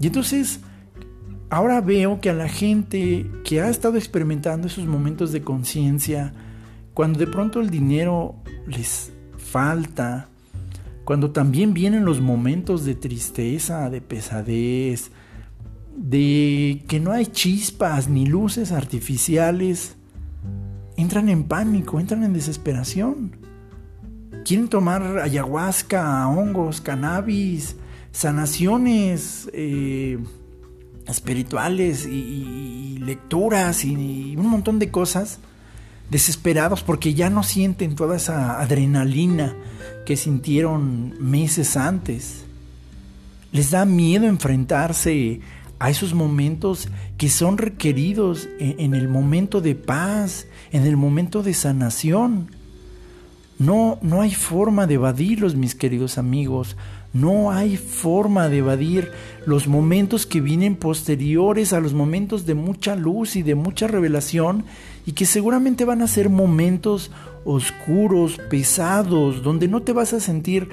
Y 0.00 0.06
entonces, 0.06 0.60
ahora 1.50 1.80
veo 1.80 2.20
que 2.20 2.30
a 2.30 2.34
la 2.34 2.48
gente 2.48 3.30
que 3.44 3.60
ha 3.60 3.68
estado 3.68 3.96
experimentando 3.96 4.66
esos 4.66 4.86
momentos 4.86 5.32
de 5.32 5.42
conciencia, 5.42 6.32
cuando 6.94 7.18
de 7.18 7.26
pronto 7.26 7.60
el 7.60 7.70
dinero 7.70 8.36
les 8.66 9.12
falta, 9.36 10.28
cuando 11.04 11.30
también 11.32 11.74
vienen 11.74 12.04
los 12.04 12.20
momentos 12.20 12.84
de 12.84 12.94
tristeza, 12.94 13.90
de 13.90 14.00
pesadez, 14.00 15.10
de 15.96 16.84
que 16.88 17.00
no 17.00 17.12
hay 17.12 17.26
chispas 17.26 18.08
ni 18.08 18.26
luces 18.26 18.72
artificiales, 18.72 19.96
entran 20.96 21.28
en 21.28 21.44
pánico, 21.44 21.98
entran 21.98 22.22
en 22.24 22.32
desesperación. 22.32 23.36
Quieren 24.44 24.68
tomar 24.68 25.18
ayahuasca, 25.18 26.26
hongos, 26.28 26.80
cannabis, 26.80 27.76
sanaciones 28.12 29.50
eh, 29.52 30.18
espirituales 31.06 32.06
y, 32.06 32.98
lecturas 32.98 33.84
y, 33.84 34.36
un 34.36 34.46
montón 34.46 34.78
de 34.78 34.90
cosas 34.90 35.38
desesperados 36.10 36.82
porque 36.82 37.14
ya 37.14 37.30
no 37.30 37.42
sienten 37.42 37.96
toda 37.96 38.16
esa 38.16 38.60
adrenalina 38.60 39.56
que 40.04 40.16
sintieron 40.16 41.14
meses 41.20 41.76
antes. 41.76 42.44
Les 43.52 43.70
da 43.70 43.84
miedo 43.84 44.26
enfrentarse 44.26 45.40
a 45.78 45.90
esos 45.90 46.14
momentos 46.14 46.88
que 47.18 47.28
son 47.28 47.58
requeridos 47.58 48.48
en, 48.58 48.94
el 48.94 49.08
momento 49.08 49.60
de 49.60 49.74
paz, 49.74 50.46
en 50.70 50.84
el 50.84 50.96
momento 50.96 51.42
de 51.42 51.54
sanación. 51.54 52.50
No, 53.58 53.98
no 54.00 54.22
hay 54.22 54.32
forma 54.32 54.86
de 54.86 54.94
evadirlos, 54.94 55.56
mis 55.56 55.74
queridos 55.74 56.18
amigos. 56.18 56.76
No 57.12 57.50
hay 57.50 57.76
forma 57.76 58.48
de 58.48 58.58
evadir 58.58 59.10
los 59.44 59.68
momentos 59.68 60.24
que 60.24 60.40
vienen 60.40 60.76
posteriores 60.76 61.72
a 61.72 61.80
los 61.80 61.92
momentos 61.92 62.46
de 62.46 62.54
mucha 62.54 62.96
luz 62.96 63.36
y 63.36 63.42
de 63.42 63.54
mucha 63.54 63.86
revelación 63.86 64.64
y 65.04 65.12
que 65.12 65.26
seguramente 65.26 65.84
van 65.84 66.00
a 66.00 66.06
ser 66.06 66.30
momentos 66.30 67.10
oscuros, 67.44 68.38
pesados, 68.50 69.42
donde 69.42 69.68
no 69.68 69.82
te 69.82 69.92
vas 69.92 70.12
a 70.12 70.20
sentir 70.20 70.68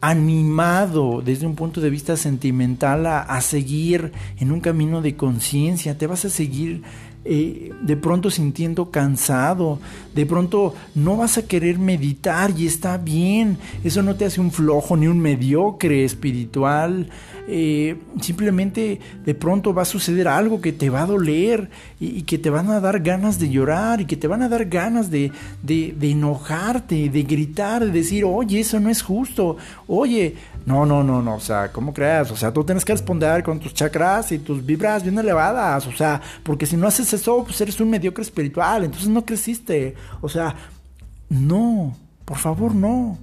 animado 0.00 1.20
desde 1.22 1.46
un 1.46 1.54
punto 1.54 1.80
de 1.80 1.90
vista 1.90 2.16
sentimental 2.16 3.06
a, 3.06 3.40
seguir 3.40 4.12
en 4.38 4.50
un 4.50 4.60
camino 4.60 5.02
de 5.02 5.16
conciencia, 5.16 5.98
te 5.98 6.06
vas 6.06 6.24
a 6.24 6.30
seguir 6.30 6.82
de 7.24 7.98
pronto 8.00 8.30
sintiendo 8.30 8.90
cansado, 8.90 9.78
de 10.14 10.24
pronto 10.24 10.74
no 10.94 11.18
vas 11.18 11.36
a 11.36 11.46
querer 11.46 11.78
meditar 11.78 12.50
y 12.56 12.66
está 12.66 12.96
bien, 12.96 13.58
eso 13.84 14.02
no 14.02 14.16
te 14.16 14.24
hace 14.24 14.40
un 14.40 14.50
flojo 14.50 14.96
ni 14.96 15.06
un 15.06 15.20
mediocre 15.20 16.04
espiritual, 16.04 17.10
eh, 17.46 17.96
simplemente 18.20 19.00
de 19.24 19.34
pronto 19.34 19.74
va 19.74 19.82
a 19.82 19.86
suceder 19.86 20.28
algo 20.28 20.60
que 20.60 20.72
te 20.72 20.88
va 20.88 21.02
a 21.02 21.06
doler 21.06 21.68
y, 21.98 22.22
que 22.22 22.38
te 22.38 22.48
van 22.48 22.70
a 22.70 22.80
dar 22.80 23.00
ganas 23.00 23.38
de 23.38 23.50
llorar 23.50 24.00
y 24.00 24.06
que 24.06 24.16
te 24.16 24.26
van 24.26 24.42
a 24.42 24.48
dar 24.48 24.66
ganas 24.66 25.10
de, 25.10 25.32
de 25.62 26.10
enojarte, 26.10 27.10
de 27.10 27.22
gritar, 27.22 27.84
de 27.84 27.90
decir, 27.92 28.24
oye, 28.24 28.60
eso 28.60 28.80
no 28.80 28.88
es 28.88 29.02
justo, 29.02 29.56
oye, 29.86 30.36
no, 30.66 30.84
no, 30.84 31.02
no, 31.02 31.22
no, 31.22 31.36
o 31.36 31.40
sea, 31.40 31.72
¿cómo 31.72 31.92
creas? 31.92 32.30
O 32.30 32.36
sea, 32.36 32.52
tú 32.52 32.64
tienes 32.64 32.84
que 32.84 32.92
responder 32.92 33.42
con 33.42 33.58
tus 33.58 33.74
chakras 33.74 34.30
y 34.32 34.38
tus 34.38 34.64
vibras 34.64 35.02
bien 35.02 35.18
elevadas, 35.18 35.86
o 35.86 35.92
sea, 35.92 36.20
porque 36.42 36.66
si 36.66 36.76
no 36.76 36.86
haces 36.86 37.12
eso, 37.12 37.44
pues 37.44 37.60
eres 37.60 37.80
un 37.80 37.90
mediocre 37.90 38.22
espiritual, 38.22 38.84
entonces 38.84 39.08
no 39.08 39.24
creciste, 39.24 39.94
o 40.20 40.28
sea, 40.28 40.54
no, 41.28 41.96
por 42.24 42.38
favor, 42.38 42.74
no. 42.74 43.18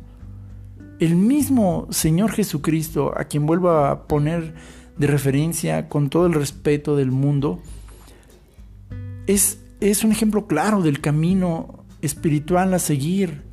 El 1.00 1.16
mismo 1.16 1.88
Señor 1.92 2.32
Jesucristo, 2.32 3.14
a 3.16 3.26
quien 3.26 3.46
vuelvo 3.46 3.70
a 3.70 4.08
poner 4.08 4.56
de 4.98 5.08
referencia 5.08 5.88
con 5.90 6.10
todo 6.10 6.26
el 6.26 6.34
respeto 6.34 6.96
del 6.96 7.12
mundo, 7.12 7.62
es, 9.28 9.60
es 9.80 10.04
un 10.04 10.12
ejemplo 10.12 10.48
claro 10.48 10.82
del 10.82 11.02
camino 11.02 11.86
espiritual 12.02 12.74
a 12.74 12.80
seguir 12.80 13.47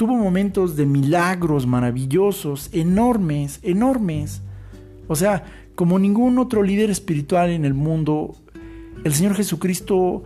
tuvo 0.00 0.16
momentos 0.16 0.76
de 0.76 0.86
milagros 0.86 1.66
maravillosos, 1.66 2.70
enormes, 2.72 3.60
enormes. 3.62 4.40
O 5.08 5.14
sea, 5.14 5.44
como 5.74 5.98
ningún 5.98 6.38
otro 6.38 6.62
líder 6.62 6.88
espiritual 6.88 7.50
en 7.50 7.66
el 7.66 7.74
mundo, 7.74 8.34
el 9.04 9.12
Señor 9.12 9.34
Jesucristo 9.34 10.22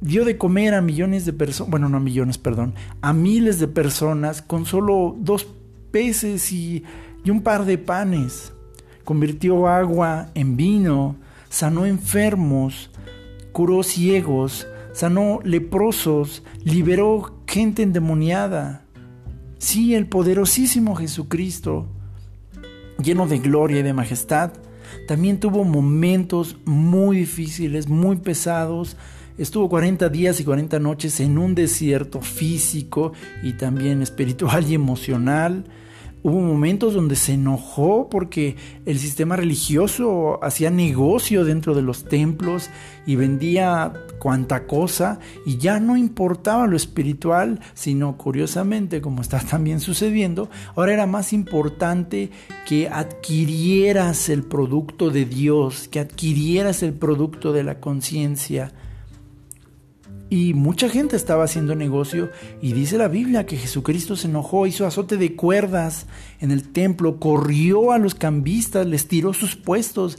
dio 0.00 0.24
de 0.24 0.38
comer 0.38 0.72
a 0.72 0.80
millones 0.80 1.26
de 1.26 1.34
personas, 1.34 1.70
bueno, 1.70 1.90
no 1.90 1.98
a 1.98 2.00
millones, 2.00 2.38
perdón, 2.38 2.72
a 3.02 3.12
miles 3.12 3.58
de 3.58 3.68
personas 3.68 4.40
con 4.40 4.64
solo 4.64 5.16
dos 5.18 5.46
peces 5.90 6.50
y, 6.50 6.82
y 7.26 7.30
un 7.30 7.42
par 7.42 7.66
de 7.66 7.76
panes. 7.76 8.54
Convirtió 9.04 9.68
agua 9.68 10.30
en 10.34 10.56
vino, 10.56 11.16
sanó 11.50 11.84
enfermos, 11.84 12.88
curó 13.52 13.82
ciegos, 13.82 14.66
sanó 14.94 15.40
leprosos, 15.44 16.42
liberó 16.64 17.41
gente 17.52 17.82
endemoniada. 17.82 18.82
Sí, 19.58 19.94
el 19.94 20.06
poderosísimo 20.06 20.96
Jesucristo, 20.96 21.86
lleno 23.02 23.26
de 23.26 23.40
gloria 23.40 23.80
y 23.80 23.82
de 23.82 23.92
majestad, 23.92 24.54
también 25.06 25.38
tuvo 25.38 25.62
momentos 25.62 26.56
muy 26.64 27.18
difíciles, 27.18 27.88
muy 27.88 28.16
pesados. 28.16 28.96
Estuvo 29.36 29.68
40 29.68 30.08
días 30.08 30.40
y 30.40 30.44
40 30.44 30.78
noches 30.78 31.20
en 31.20 31.36
un 31.36 31.54
desierto 31.54 32.22
físico 32.22 33.12
y 33.42 33.52
también 33.52 34.00
espiritual 34.00 34.64
y 34.66 34.74
emocional. 34.74 35.64
Hubo 36.24 36.40
momentos 36.40 36.94
donde 36.94 37.16
se 37.16 37.32
enojó 37.34 38.08
porque 38.08 38.54
el 38.86 38.98
sistema 39.00 39.34
religioso 39.34 40.38
hacía 40.42 40.70
negocio 40.70 41.44
dentro 41.44 41.74
de 41.74 41.82
los 41.82 42.04
templos 42.04 42.70
y 43.06 43.16
vendía 43.16 43.92
cuanta 44.20 44.68
cosa 44.68 45.18
y 45.44 45.58
ya 45.58 45.80
no 45.80 45.96
importaba 45.96 46.68
lo 46.68 46.76
espiritual, 46.76 47.58
sino 47.74 48.16
curiosamente, 48.16 49.00
como 49.00 49.20
está 49.20 49.40
también 49.50 49.80
sucediendo, 49.80 50.48
ahora 50.76 50.92
era 50.92 51.06
más 51.06 51.32
importante 51.32 52.30
que 52.68 52.88
adquirieras 52.88 54.28
el 54.28 54.44
producto 54.44 55.10
de 55.10 55.24
Dios, 55.24 55.88
que 55.88 55.98
adquirieras 55.98 56.84
el 56.84 56.92
producto 56.92 57.52
de 57.52 57.64
la 57.64 57.80
conciencia 57.80 58.72
y 60.32 60.54
mucha 60.54 60.88
gente 60.88 61.14
estaba 61.14 61.44
haciendo 61.44 61.74
negocio 61.74 62.30
y 62.62 62.72
dice 62.72 62.96
la 62.96 63.08
Biblia 63.08 63.44
que 63.44 63.58
Jesucristo 63.58 64.16
se 64.16 64.28
enojó, 64.28 64.66
hizo 64.66 64.86
azote 64.86 65.18
de 65.18 65.36
cuerdas 65.36 66.06
en 66.40 66.50
el 66.50 66.72
templo, 66.72 67.20
corrió 67.20 67.92
a 67.92 67.98
los 67.98 68.14
cambistas, 68.14 68.86
les 68.86 69.06
tiró 69.06 69.34
sus 69.34 69.56
puestos. 69.56 70.16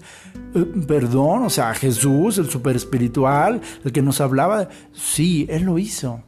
Eh, 0.53 0.65
perdón, 0.87 1.41
o 1.41 1.49
sea, 1.49 1.73
Jesús, 1.73 2.37
el 2.37 2.47
super 2.47 2.75
espiritual, 2.75 3.59
el 3.83 3.91
que 3.91 4.03
nos 4.03 4.21
hablaba, 4.21 4.69
sí, 4.93 5.47
él 5.49 5.63
lo 5.63 5.79
hizo. 5.79 6.21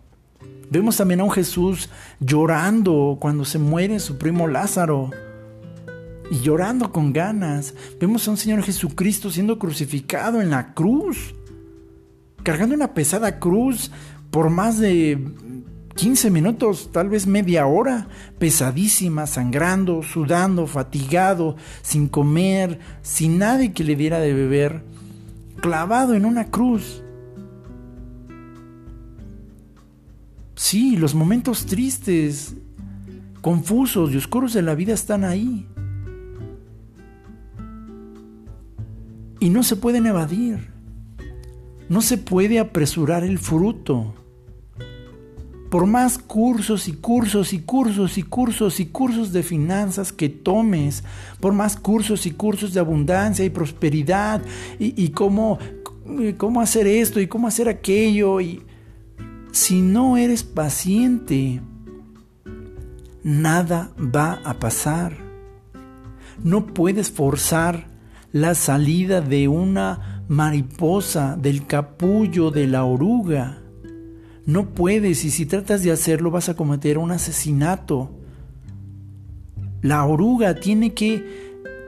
Vemos 0.72 0.98
también 0.98 1.20
a 1.20 1.26
un 1.26 1.32
Jesús 1.32 1.92
llorando 2.20 3.20
cuando 3.22 3.46
se 3.46 3.60
muere 3.60 4.00
su 4.00 4.18
primo 4.18 4.48
Lázaro 4.48 5.12
y 6.32 6.40
llorando 6.40 6.92
con 6.92 7.14
ganas. 7.14 7.76
Vemos 8.00 8.28
a 8.28 8.32
un 8.32 8.38
Señor 8.38 8.64
Jesucristo 8.64 9.30
siendo 9.30 9.60
crucificado 9.60 10.42
en 10.42 10.50
la 10.50 10.74
cruz 10.74 11.36
cargando 12.46 12.76
una 12.76 12.94
pesada 12.94 13.40
cruz 13.40 13.92
por 14.30 14.52
más 14.52 14.78
de 14.78 15.20
15 15.96 16.30
minutos, 16.30 16.92
tal 16.92 17.10
vez 17.10 17.26
media 17.26 17.66
hora, 17.66 18.08
pesadísima, 18.38 19.26
sangrando, 19.26 20.04
sudando, 20.04 20.68
fatigado, 20.68 21.56
sin 21.82 22.08
comer, 22.08 22.80
sin 23.02 23.40
nadie 23.40 23.74
que 23.74 23.84
le 23.84 23.96
diera 23.96 24.20
de 24.20 24.34
beber, 24.34 24.84
clavado 25.60 26.14
en 26.14 26.26
una 26.26 26.46
cruz. 26.52 27.02
Sí, 30.54 30.98
los 30.98 31.16
momentos 31.16 31.66
tristes, 31.66 32.56
confusos 33.42 34.12
y 34.12 34.18
oscuros 34.18 34.54
de 34.54 34.62
la 34.62 34.76
vida 34.76 34.94
están 34.94 35.24
ahí. 35.24 35.68
Y 39.40 39.50
no 39.50 39.64
se 39.64 39.76
pueden 39.78 40.06
evadir. 40.06 40.75
No 41.90 42.02
se 42.02 42.18
puede 42.18 42.60
apresurar 42.60 43.24
el 43.24 43.38
fruto 43.38 44.14
por 45.70 45.88
más 45.88 46.18
cursos 46.18 46.88
y 46.88 46.94
cursos 46.94 47.52
y 47.52 47.60
cursos 47.60 48.18
y 48.18 48.24
cursos 48.24 48.80
y 48.80 48.86
cursos 48.86 49.34
de 49.34 49.44
finanzas 49.44 50.14
que 50.14 50.30
tomes, 50.30 51.04
por 51.42 51.52
más 51.52 51.76
cursos 51.76 52.26
y 52.26 52.32
cursos 52.32 52.74
de 52.74 52.80
abundancia 52.80 53.44
y 53.44 53.50
prosperidad 53.50 54.42
y, 54.80 55.10
cómo, 55.10 55.60
cómo 56.38 56.62
hacer 56.62 56.88
esto 56.88 57.20
y 57.20 57.28
cómo 57.28 57.48
hacer 57.48 57.68
aquello, 57.68 58.40
y 58.40 58.62
si 59.52 59.82
no 59.82 60.16
eres 60.16 60.44
paciente, 60.44 61.62
nada 63.22 63.92
va 64.00 64.40
a 64.46 64.54
pasar. 64.54 65.18
No 66.42 66.68
puedes 66.68 67.12
forzar 67.12 67.88
la 68.32 68.56
salida 68.56 69.20
de 69.20 69.50
una 69.50 70.15
mariposa 70.28 71.38
del 71.40 71.66
capullo 71.68 72.52
de 72.52 72.68
la 72.68 72.84
oruga. 72.84 73.62
No 74.46 74.70
puedes 74.70 75.26
y 75.26 75.32
si 75.32 75.46
tratas 75.46 75.84
de 75.84 75.92
hacerlo 75.92 76.32
vas 76.32 76.50
a 76.50 76.56
cometer 76.56 76.98
un 76.98 77.12
asesinato. 77.12 78.12
La 79.82 80.06
oruga 80.06 80.56
tiene 80.56 80.94
que 80.94 81.24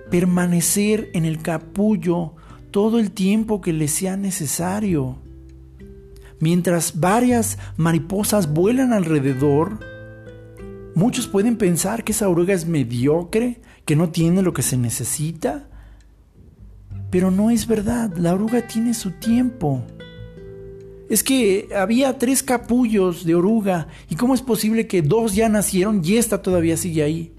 permanecer 0.10 1.10
en 1.14 1.26
el 1.26 1.42
capullo 1.42 2.36
todo 2.72 3.00
el 3.00 3.12
tiempo 3.12 3.62
que 3.62 3.74
le 3.74 3.88
sea 3.88 4.18
necesario. 4.18 5.18
Mientras 6.40 7.00
varias 7.00 7.58
mariposas 7.78 8.54
vuelan 8.54 8.94
alrededor, 8.94 9.80
muchos 10.94 11.28
pueden 11.28 11.58
pensar 11.58 12.04
que 12.04 12.12
esa 12.12 12.30
oruga 12.30 12.54
es 12.54 12.68
mediocre, 12.68 13.62
que 13.86 13.96
no 13.96 14.10
tiene 14.10 14.44
lo 14.44 14.54
que 14.54 14.62
se 14.62 14.78
necesita. 14.78 15.70
Pero 17.10 17.32
no 17.32 17.50
es 17.50 17.68
verdad, 17.68 18.16
la 18.18 18.34
oruga 18.34 18.68
tiene 18.68 18.94
su 18.94 19.12
tiempo. 19.12 19.84
Es 21.10 21.24
que 21.24 21.70
había 21.76 22.18
tres 22.18 22.44
capullos 22.44 23.26
de 23.26 23.36
oruga. 23.36 23.88
¿Y 24.10 24.16
cómo 24.16 24.34
es 24.34 24.42
posible 24.42 24.88
que 24.88 25.02
dos 25.02 25.36
ya 25.36 25.48
nacieron 25.48 26.02
y 26.04 26.18
esta 26.18 26.42
todavía 26.42 26.76
sigue 26.76 27.04
ahí? 27.04 27.34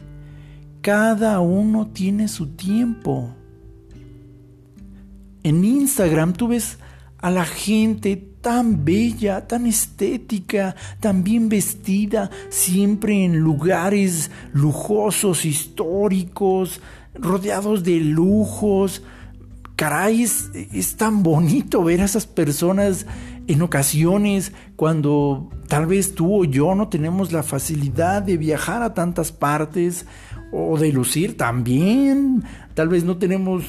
Cada 0.80 1.40
uno 1.40 1.88
tiene 1.88 2.28
su 2.28 2.46
tiempo. 2.48 3.34
En 5.42 5.64
Instagram 5.64 6.32
tú 6.32 6.48
ves 6.48 6.78
a 7.18 7.30
la 7.30 7.44
gente 7.44 8.16
tan 8.40 8.84
bella, 8.84 9.46
tan 9.46 9.66
estética, 9.66 10.76
tan 11.00 11.24
bien 11.24 11.48
vestida, 11.48 12.30
siempre 12.48 13.24
en 13.24 13.38
lugares 13.38 14.30
lujosos, 14.52 15.44
históricos, 15.44 16.80
rodeados 17.14 17.82
de 17.82 18.00
lujos. 18.00 19.02
Caray, 19.78 20.24
es, 20.24 20.96
tan 20.96 21.22
bonito 21.22 21.84
ver 21.84 22.00
a 22.00 22.04
esas 22.04 22.26
personas 22.26 23.06
en 23.46 23.62
ocasiones, 23.62 24.52
cuando 24.74 25.50
tal 25.68 25.86
vez 25.86 26.16
tú 26.16 26.40
o 26.40 26.44
yo 26.44 26.74
no 26.74 26.88
tenemos 26.88 27.30
la 27.30 27.44
facilidad 27.44 28.22
de 28.22 28.36
viajar 28.36 28.82
a 28.82 28.92
tantas 28.92 29.30
partes 29.30 30.04
o 30.50 30.76
de 30.78 30.92
lucir 30.92 31.36
también, 31.36 32.42
tal 32.74 32.88
vez 32.88 33.04
no 33.04 33.18
tenemos, 33.18 33.62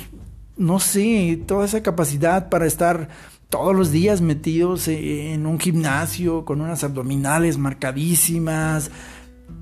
no 0.57 0.80
sé, 0.80 1.43
toda 1.45 1.66
esa 1.66 1.84
capacidad 1.84 2.49
para 2.49 2.66
estar 2.66 3.10
todos 3.49 3.76
los 3.76 3.91
días 3.91 4.20
metidos 4.20 4.88
en 4.88 5.45
un 5.45 5.60
gimnasio 5.60 6.43
con 6.43 6.60
unas 6.60 6.84
abdominales 6.84 7.60
marcadísimas, 7.60 8.89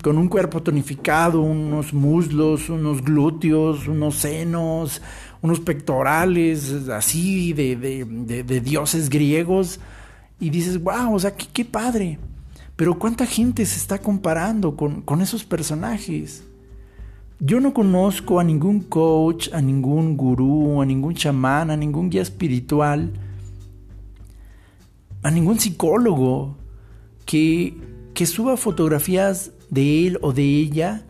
con 0.02 0.18
un 0.18 0.30
cuerpo 0.30 0.64
tonificado, 0.64 1.42
unos 1.42 1.94
muslos, 1.94 2.70
unos 2.70 3.02
glúteos, 3.02 3.88
unos 3.90 4.16
senos, 4.16 5.02
unos 5.42 5.60
pectorales 5.60 6.90
así 6.90 7.54
de, 7.54 7.76
de 7.76 8.62
dioses 8.62 9.10
griegos 9.10 9.80
y 10.40 10.50
dices, 10.50 10.82
wow, 10.82 11.14
o 11.14 11.20
sea, 11.20 11.36
qué, 11.36 11.66
padre. 11.66 12.20
Pero 12.76 13.00
¿cuánta 13.00 13.26
gente 13.26 13.66
se 13.66 13.78
está 13.78 14.00
comparando 14.00 14.76
con, 14.76 15.02
con 15.02 15.22
esos 15.22 15.44
personajes? 15.44 16.44
Yo 17.40 17.60
no 17.60 17.74
conozco 17.74 18.40
a 18.40 18.44
ningún 18.44 18.82
coach, 18.82 19.50
a 19.54 19.62
ningún 19.62 20.16
gurú, 20.16 20.82
a 20.82 20.86
ningún 20.86 21.16
chamán, 21.16 21.72
a 21.72 21.78
ningún 21.78 22.10
guía 22.10 22.22
espiritual, 22.22 23.14
a 25.24 25.32
ningún 25.32 25.60
psicólogo 25.60 26.56
que, 27.26 27.76
que 28.14 28.26
suba 28.26 28.58
fotografías 28.58 29.52
de 29.70 30.08
él 30.08 30.20
o 30.22 30.34
de 30.34 30.44
ella 30.44 31.07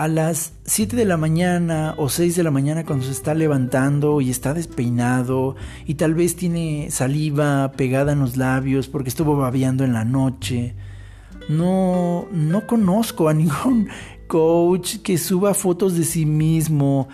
a 0.00 0.08
las 0.08 0.54
7 0.64 0.96
de 0.96 1.04
la 1.04 1.18
mañana 1.18 1.94
o 1.98 2.08
6 2.08 2.34
de 2.34 2.42
la 2.42 2.50
mañana 2.50 2.86
cuando 2.86 3.04
se 3.04 3.12
está 3.12 3.34
levantando 3.34 4.22
y 4.22 4.30
está 4.30 4.54
despeinado 4.54 5.56
y 5.84 5.96
tal 5.96 6.14
vez 6.14 6.36
tiene 6.36 6.90
saliva 6.90 7.72
pegada 7.72 8.12
en 8.12 8.20
los 8.20 8.38
labios 8.38 8.88
porque 8.88 9.10
estuvo 9.10 9.36
babeando 9.36 9.84
en 9.84 9.92
la 9.92 10.06
noche. 10.06 10.74
No, 11.50 12.26
no 12.32 12.66
conozco 12.66 13.28
a 13.28 13.34
ningún 13.34 13.90
coach 14.26 14.96
que 15.02 15.18
suba 15.18 15.52
fotos 15.52 15.94
de 15.98 16.04
sí 16.04 16.24
mismo 16.24 17.08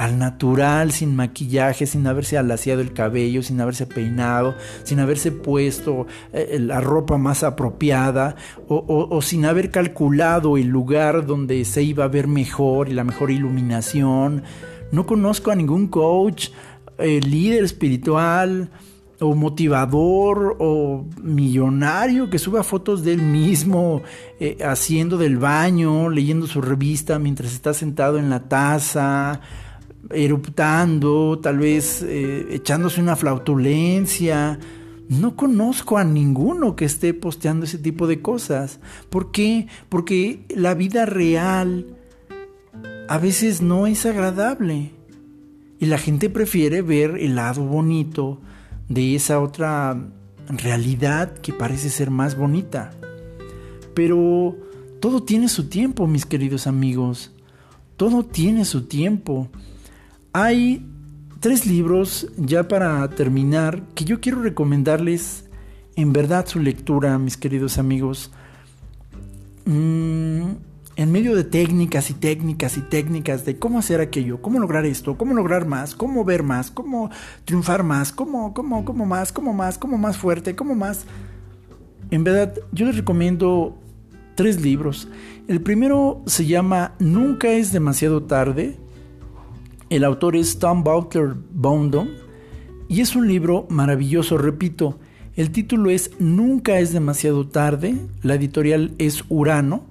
al 0.00 0.18
natural, 0.18 0.92
sin 0.92 1.14
maquillaje, 1.14 1.84
sin 1.84 2.06
haberse 2.06 2.38
alaciado 2.38 2.80
el 2.80 2.94
cabello, 2.94 3.42
sin 3.42 3.60
haberse 3.60 3.84
peinado, 3.84 4.54
sin 4.82 4.98
haberse 4.98 5.30
puesto 5.30 6.06
eh, 6.32 6.56
la 6.58 6.80
ropa 6.80 7.18
más 7.18 7.42
apropiada 7.42 8.34
o, 8.66 9.20
sin 9.20 9.44
haber 9.44 9.70
calculado 9.70 10.56
el 10.56 10.68
lugar 10.68 11.26
donde 11.26 11.66
se 11.66 11.82
iba 11.82 12.04
a 12.04 12.08
ver 12.08 12.28
mejor 12.28 12.88
y 12.88 12.94
la 12.94 13.04
mejor 13.04 13.30
iluminación. 13.30 14.42
No 14.90 15.04
conozco 15.04 15.50
a 15.50 15.54
ningún 15.54 15.88
coach, 15.88 16.48
eh, 16.96 17.20
líder 17.20 17.62
espiritual, 17.62 18.70
o 19.22 19.34
motivador 19.34 20.56
o 20.60 21.04
millonario 21.22 22.30
que 22.30 22.38
suba 22.38 22.62
fotos 22.62 23.04
de 23.04 23.12
él 23.12 23.20
mismo 23.20 24.00
eh, 24.38 24.56
haciendo 24.64 25.18
del 25.18 25.36
baño, 25.36 26.08
leyendo 26.08 26.46
su 26.46 26.62
revista 26.62 27.18
mientras 27.18 27.52
está 27.52 27.74
sentado 27.74 28.16
en 28.16 28.30
la 28.30 28.48
taza 28.48 29.42
eruptando, 30.10 31.38
tal 31.40 31.58
vez 31.58 32.02
eh, 32.02 32.46
echándose 32.50 33.00
una 33.00 33.16
flautulencia. 33.16 34.58
No 35.08 35.34
conozco 35.34 35.98
a 35.98 36.04
ninguno 36.04 36.76
que 36.76 36.84
esté 36.84 37.14
posteando 37.14 37.64
ese 37.64 37.78
tipo 37.78 38.06
de 38.06 38.20
cosas. 38.20 38.80
¿Por 39.08 39.32
qué? 39.32 39.66
Porque 39.88 40.44
la 40.54 40.74
vida 40.74 41.06
real 41.06 41.96
a 43.08 43.18
veces 43.18 43.60
no 43.60 43.86
es 43.86 44.06
agradable. 44.06 44.92
Y 45.80 45.86
la 45.86 45.98
gente 45.98 46.30
prefiere 46.30 46.82
ver 46.82 47.16
el 47.18 47.34
lado 47.34 47.64
bonito 47.64 48.40
de 48.88 49.16
esa 49.16 49.40
otra 49.40 49.96
realidad 50.46 51.32
que 51.38 51.52
parece 51.52 51.90
ser 51.90 52.10
más 52.10 52.36
bonita. 52.36 52.92
Pero 53.94 54.56
todo 55.00 55.22
tiene 55.22 55.48
su 55.48 55.68
tiempo, 55.68 56.06
mis 56.06 56.26
queridos 56.26 56.66
amigos. 56.66 57.32
Todo 57.96 58.24
tiene 58.24 58.64
su 58.64 58.84
tiempo. 58.84 59.48
Hay 60.32 60.86
tres 61.40 61.66
libros 61.66 62.28
ya 62.36 62.68
para 62.68 63.08
terminar 63.10 63.82
que 63.94 64.04
yo 64.04 64.20
quiero 64.20 64.42
recomendarles 64.42 65.44
en 65.96 66.12
verdad 66.12 66.46
su 66.46 66.60
lectura, 66.60 67.18
mis 67.18 67.36
queridos 67.36 67.78
amigos. 67.78 68.30
Mm, 69.64 70.52
en 70.94 71.12
medio 71.12 71.34
de 71.34 71.42
técnicas 71.42 72.10
y 72.10 72.14
técnicas 72.14 72.76
y 72.76 72.82
técnicas 72.82 73.44
de 73.44 73.58
cómo 73.58 73.80
hacer 73.80 74.00
aquello, 74.00 74.40
cómo 74.40 74.60
lograr 74.60 74.86
esto, 74.86 75.18
cómo 75.18 75.34
lograr 75.34 75.66
más, 75.66 75.96
cómo 75.96 76.24
ver 76.24 76.44
más, 76.44 76.70
cómo 76.70 77.10
triunfar 77.44 77.82
más, 77.82 78.12
cómo, 78.12 78.54
cómo, 78.54 78.84
cómo 78.84 79.06
más, 79.06 79.32
cómo 79.32 79.52
más, 79.52 79.78
cómo 79.78 79.98
más 79.98 80.16
fuerte, 80.16 80.54
cómo 80.54 80.76
más. 80.76 81.06
En 82.12 82.22
verdad, 82.22 82.54
yo 82.70 82.86
les 82.86 82.96
recomiendo 82.96 83.78
tres 84.36 84.60
libros. 84.60 85.08
El 85.48 85.60
primero 85.60 86.22
se 86.26 86.46
llama 86.46 86.94
Nunca 87.00 87.48
es 87.48 87.72
demasiado 87.72 88.22
tarde 88.22 88.78
el 89.90 90.04
autor 90.04 90.36
es 90.36 90.58
Tom 90.60 90.84
Butler 90.84 91.34
Bondon 91.50 92.08
y 92.88 93.00
es 93.00 93.16
un 93.16 93.26
libro 93.26 93.66
maravilloso, 93.68 94.38
repito. 94.38 94.98
El 95.34 95.50
título 95.50 95.90
es 95.90 96.12
Nunca 96.18 96.78
es 96.78 96.92
demasiado 96.92 97.48
tarde, 97.48 97.96
la 98.22 98.34
editorial 98.34 98.94
es 98.98 99.24
Urano 99.28 99.86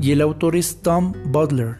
y 0.00 0.12
el 0.12 0.20
autor 0.20 0.56
es 0.56 0.82
Tom 0.82 1.12
Butler. 1.26 1.78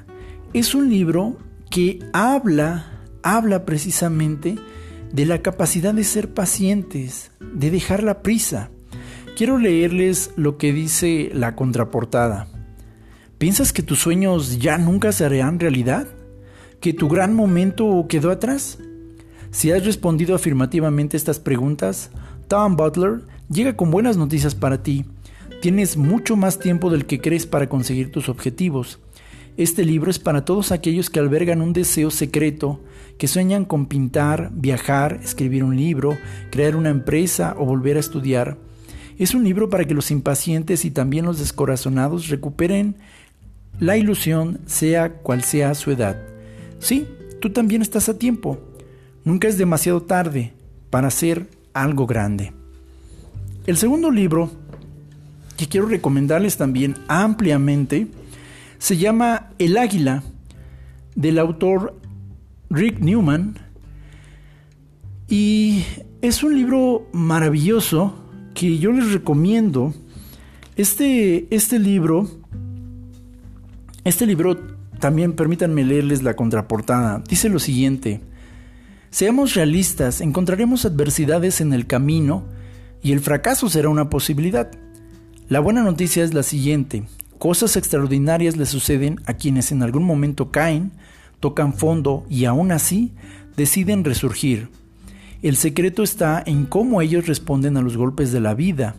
Es 0.53 0.75
un 0.75 0.91
libro 0.91 1.37
que 1.71 2.01
habla, 2.13 2.87
habla 3.23 3.65
precisamente 3.65 4.57
de 5.13 5.27
la 5.27 5.43
capacidad 5.43 5.95
de 5.95 6.05
ser 6.05 6.35
pacientes, 6.35 7.31
de 7.41 7.71
dejar 7.71 8.03
la 8.03 8.23
prisa. 8.23 8.71
quiero 9.37 9.59
leerles 9.59 10.33
lo 10.37 10.59
que 10.59 10.73
dice 10.73 11.31
la 11.33 11.55
contraportada. 11.55 12.49
¿Piensas 13.39 13.73
que 13.73 13.83
tus 13.83 14.01
sueños 14.01 14.59
ya 14.59 14.77
nunca 14.77 15.13
se 15.13 15.25
harán 15.25 15.61
realidad? 15.61 16.09
¿Que 16.81 16.95
tu 16.95 17.11
gran 17.11 17.35
momento 17.35 18.07
quedó 18.09 18.31
atrás? 18.31 18.79
Si 19.51 19.71
has 19.71 19.85
respondido 19.85 20.35
afirmativamente 20.35 21.19
estas 21.19 21.39
preguntas, 21.39 22.11
Tom 22.49 22.75
Butler 22.75 23.21
llega 23.51 23.77
con 23.77 23.91
buenas 23.91 24.17
noticias 24.17 24.55
para 24.55 24.83
ti. 24.83 25.05
Tienes 25.61 25.99
mucho 25.99 26.37
más 26.37 26.59
tiempo 26.59 26.89
del 26.89 27.05
que 27.05 27.21
crees 27.21 27.45
para 27.45 27.69
conseguir 27.69 28.11
tus 28.11 28.31
objetivos. 28.31 28.99
Este 29.59 29.85
libro 29.85 30.11
es 30.11 30.19
para 30.19 30.47
todos 30.47 30.73
aquellos 30.73 31.11
que 31.11 31.21
albergan 31.21 31.61
un 31.61 31.75
deseo 31.75 32.11
secreto, 32.11 32.81
que 33.19 33.29
sueñan 33.29 33.67
con 33.67 33.85
pintar, 33.85 34.51
viajar, 34.55 35.21
escribir 35.23 35.65
un 35.65 35.77
libro, 35.77 36.17
crear 36.51 36.77
una 36.77 36.89
empresa 36.89 37.57
o 37.59 37.67
volver 37.67 37.99
a 37.99 38.01
estudiar. 38.01 38.57
Es 39.19 39.35
un 39.35 39.45
libro 39.45 39.69
para 39.69 39.85
que 39.85 39.93
los 39.93 40.11
impacientes 40.11 40.87
y 40.87 40.91
también 40.91 41.27
los 41.27 41.41
descorazonados 41.41 42.29
recuperen 42.29 42.97
la 43.81 43.99
ilusión 43.99 44.61
sea 44.65 45.13
cual 45.13 45.45
sea 45.45 45.75
su 45.75 45.91
edad. 45.91 46.30
Sí, 46.81 47.07
tú 47.41 47.51
también 47.51 47.83
estás 47.83 48.09
a 48.09 48.19
tiempo. 48.19 48.59
Nunca 49.25 49.47
es 49.47 49.59
demasiado 49.59 50.03
tarde 50.03 50.53
para 50.91 51.09
hacer 51.09 51.49
algo 51.73 52.07
grande. 52.07 52.53
El 53.67 53.77
segundo 53.77 54.11
libro 54.11 54.51
que 55.57 55.69
quiero 55.69 55.87
recomendarles 55.87 56.57
también 56.57 56.97
ampliamente 57.07 58.09
se 58.79 58.97
llama 58.97 59.51
El 59.59 59.77
Águila 59.77 60.23
del 61.15 61.39
autor 61.39 61.95
Rick 62.71 62.99
Newman 62.99 63.59
y 65.29 65.85
es 66.23 66.43
un 66.43 66.57
libro 66.57 67.07
maravilloso 67.13 68.15
que 68.55 68.79
yo 68.79 68.91
les 68.91 69.13
recomiendo. 69.13 69.95
Este, 70.77 71.55
este 71.55 71.79
libro 71.79 72.27
este 74.03 74.25
libro 74.25 74.57
también 75.01 75.33
permítanme 75.33 75.85
leerles 75.85 76.23
la 76.23 76.37
contraportada. 76.37 77.23
Dice 77.29 77.49
lo 77.49 77.59
siguiente. 77.59 78.21
Seamos 79.11 79.55
realistas, 79.55 80.21
encontraremos 80.21 80.85
adversidades 80.85 81.61
en 81.61 81.73
el 81.73 81.87
camino 81.87 82.45
y 83.03 83.13
el 83.13 83.21
fracaso 83.21 83.69
será 83.69 83.89
una 83.89 84.11
posibilidad. 84.11 84.71
La 85.49 85.59
buena 85.59 85.83
noticia 85.83 86.23
es 86.23 86.33
la 86.33 86.45
siguiente. 86.45 87.05
Cosas 87.39 87.77
extraordinarias 87.77 88.57
le 88.57 88.67
suceden 88.67 89.21
a 89.25 89.35
quienes 89.35 89.73
en 89.73 89.83
algún 89.83 90.05
momento 90.05 90.51
caen, 90.53 90.93
tocan 91.41 91.73
fondo 91.73 92.25
y 92.29 92.45
aún 92.45 92.71
así 92.71 93.13
deciden 93.57 94.05
resurgir. 94.05 94.69
El 95.43 95.57
secreto 95.57 96.03
está 96.03 96.43
en 96.45 96.67
cómo 96.67 97.01
ellos 97.01 97.27
responden 97.27 97.79
a 97.79 97.83
los 97.83 97.97
golpes 97.97 98.31
de 98.31 98.41
la 98.41 98.55
vida 98.55 98.95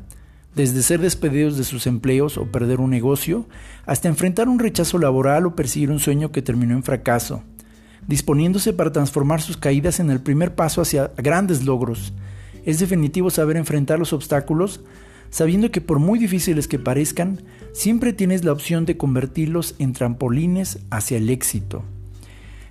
desde 0.56 0.84
ser 0.84 0.99
despedidos 0.99 1.58
de 1.58 1.64
sus 1.64 1.88
empleos 1.88 2.38
o 2.38 2.45
perder 2.45 2.80
un 2.80 2.89
negocio, 2.89 3.45
hasta 3.86 4.10
enfrentar 4.10 4.49
un 4.49 4.60
rechazo 4.60 4.97
laboral 4.97 5.45
o 5.45 5.56
perseguir 5.56 5.91
un 5.91 5.99
sueño 5.99 6.32
que 6.32 6.41
terminó 6.41 6.76
en 6.76 6.84
fracaso, 6.84 7.43
disponiéndose 8.08 8.74
para 8.74 8.91
transformar 8.91 9.41
sus 9.41 9.58
caídas 9.58 9.99
en 9.99 10.10
el 10.10 10.20
primer 10.20 10.56
paso 10.56 10.82
hacia 10.82 11.12
grandes 11.18 11.64
logros. 11.66 12.14
Es 12.66 12.80
definitivo 12.80 13.30
saber 13.30 13.56
enfrentar 13.56 13.97
los 13.97 14.14
obstáculos, 14.14 14.82
sabiendo 15.30 15.72
que 15.72 15.82
por 15.82 15.99
muy 15.99 16.20
difíciles 16.20 16.68
que 16.68 16.80
parezcan, 16.80 17.41
siempre 17.72 18.12
tienes 18.12 18.43
la 18.43 18.52
opción 18.52 18.86
de 18.86 18.97
convertirlos 18.97 19.76
en 19.80 19.93
trampolines 19.93 20.80
hacia 20.89 21.18
el 21.18 21.30
éxito. 21.30 21.84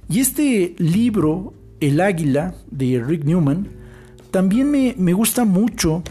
Y 0.08 0.20
este 0.20 0.74
libro, 0.76 1.54
El 1.80 2.00
Águila, 2.00 2.54
de 2.70 3.02
Rick 3.02 3.24
Newman, 3.24 3.68
también 4.30 4.70
me, 4.70 4.94
me 4.98 5.12
gusta 5.12 5.44
mucho 5.44 6.02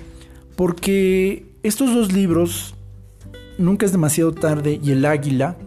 porque 0.56 1.49
estos 1.64 1.94
dos 1.94 2.12
libros, 2.12 2.76
Nunca 3.60 3.86
es 3.86 3.92
demasiado 3.92 4.32
tarde 4.32 4.80
y 4.82 4.92
El 4.92 5.04
Águila, 5.04 5.58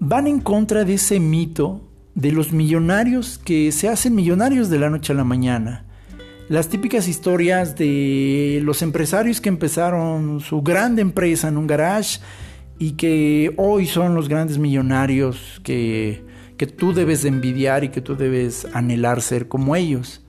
van 0.00 0.26
en 0.26 0.40
contra 0.40 0.84
de 0.84 0.94
ese 0.94 1.20
mito 1.20 1.82
de 2.14 2.32
los 2.32 2.50
millonarios 2.50 3.36
que 3.36 3.72
se 3.72 3.90
hacen 3.90 4.14
millonarios 4.14 4.70
de 4.70 4.78
la 4.78 4.88
noche 4.88 5.12
a 5.12 5.16
la 5.16 5.22
mañana. 5.22 5.84
Las 6.48 6.70
típicas 6.70 7.06
historias 7.06 7.76
de 7.76 8.62
los 8.64 8.80
empresarios 8.80 9.42
que 9.42 9.50
empezaron 9.50 10.40
su 10.40 10.62
grande 10.62 11.02
empresa 11.02 11.48
en 11.48 11.58
un 11.58 11.66
garage 11.66 12.20
y 12.78 12.92
que 12.92 13.52
hoy 13.58 13.84
son 13.84 14.14
los 14.14 14.30
grandes 14.30 14.56
millonarios 14.56 15.60
que, 15.62 16.24
que 16.56 16.66
tú 16.66 16.94
debes 16.94 17.26
envidiar 17.26 17.84
y 17.84 17.90
que 17.90 18.00
tú 18.00 18.16
debes 18.16 18.66
anhelar 18.72 19.20
ser 19.20 19.46
como 19.46 19.76
ellos. 19.76 20.22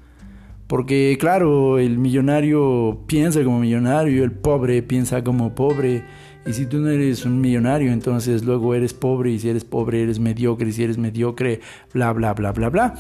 Porque 0.70 1.18
claro, 1.20 1.80
el 1.80 1.98
millonario 1.98 3.04
piensa 3.08 3.44
como 3.44 3.60
millonario, 3.60 4.24
el 4.24 4.32
pobre 4.32 4.84
piensa 4.84 5.24
como 5.24 5.56
pobre. 5.56 6.06
Y 6.46 6.54
si 6.54 6.68
tú 6.68 6.78
no 6.78 6.92
eres 6.92 7.26
un 7.26 7.42
millonario, 7.42 7.92
entonces 7.92 8.44
luego 8.44 8.76
eres 8.76 8.94
pobre. 8.94 9.32
Y 9.32 9.40
si 9.40 9.50
eres 9.50 9.64
pobre, 9.64 10.04
eres 10.04 10.20
mediocre. 10.20 10.70
Y 10.70 10.72
si 10.72 10.84
eres 10.84 11.00
mediocre, 11.00 11.62
bla, 11.92 12.14
bla, 12.14 12.36
bla, 12.36 12.52
bla, 12.52 12.70
bla. 12.70 12.94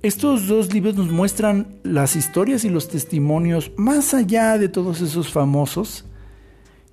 Estos 0.00 0.48
dos 0.48 0.72
libros 0.72 0.96
nos 0.96 1.10
muestran 1.10 1.76
las 1.82 2.16
historias 2.16 2.64
y 2.64 2.70
los 2.70 2.88
testimonios 2.88 3.72
más 3.76 4.14
allá 4.14 4.56
de 4.56 4.70
todos 4.70 5.02
esos 5.02 5.30
famosos. 5.30 6.06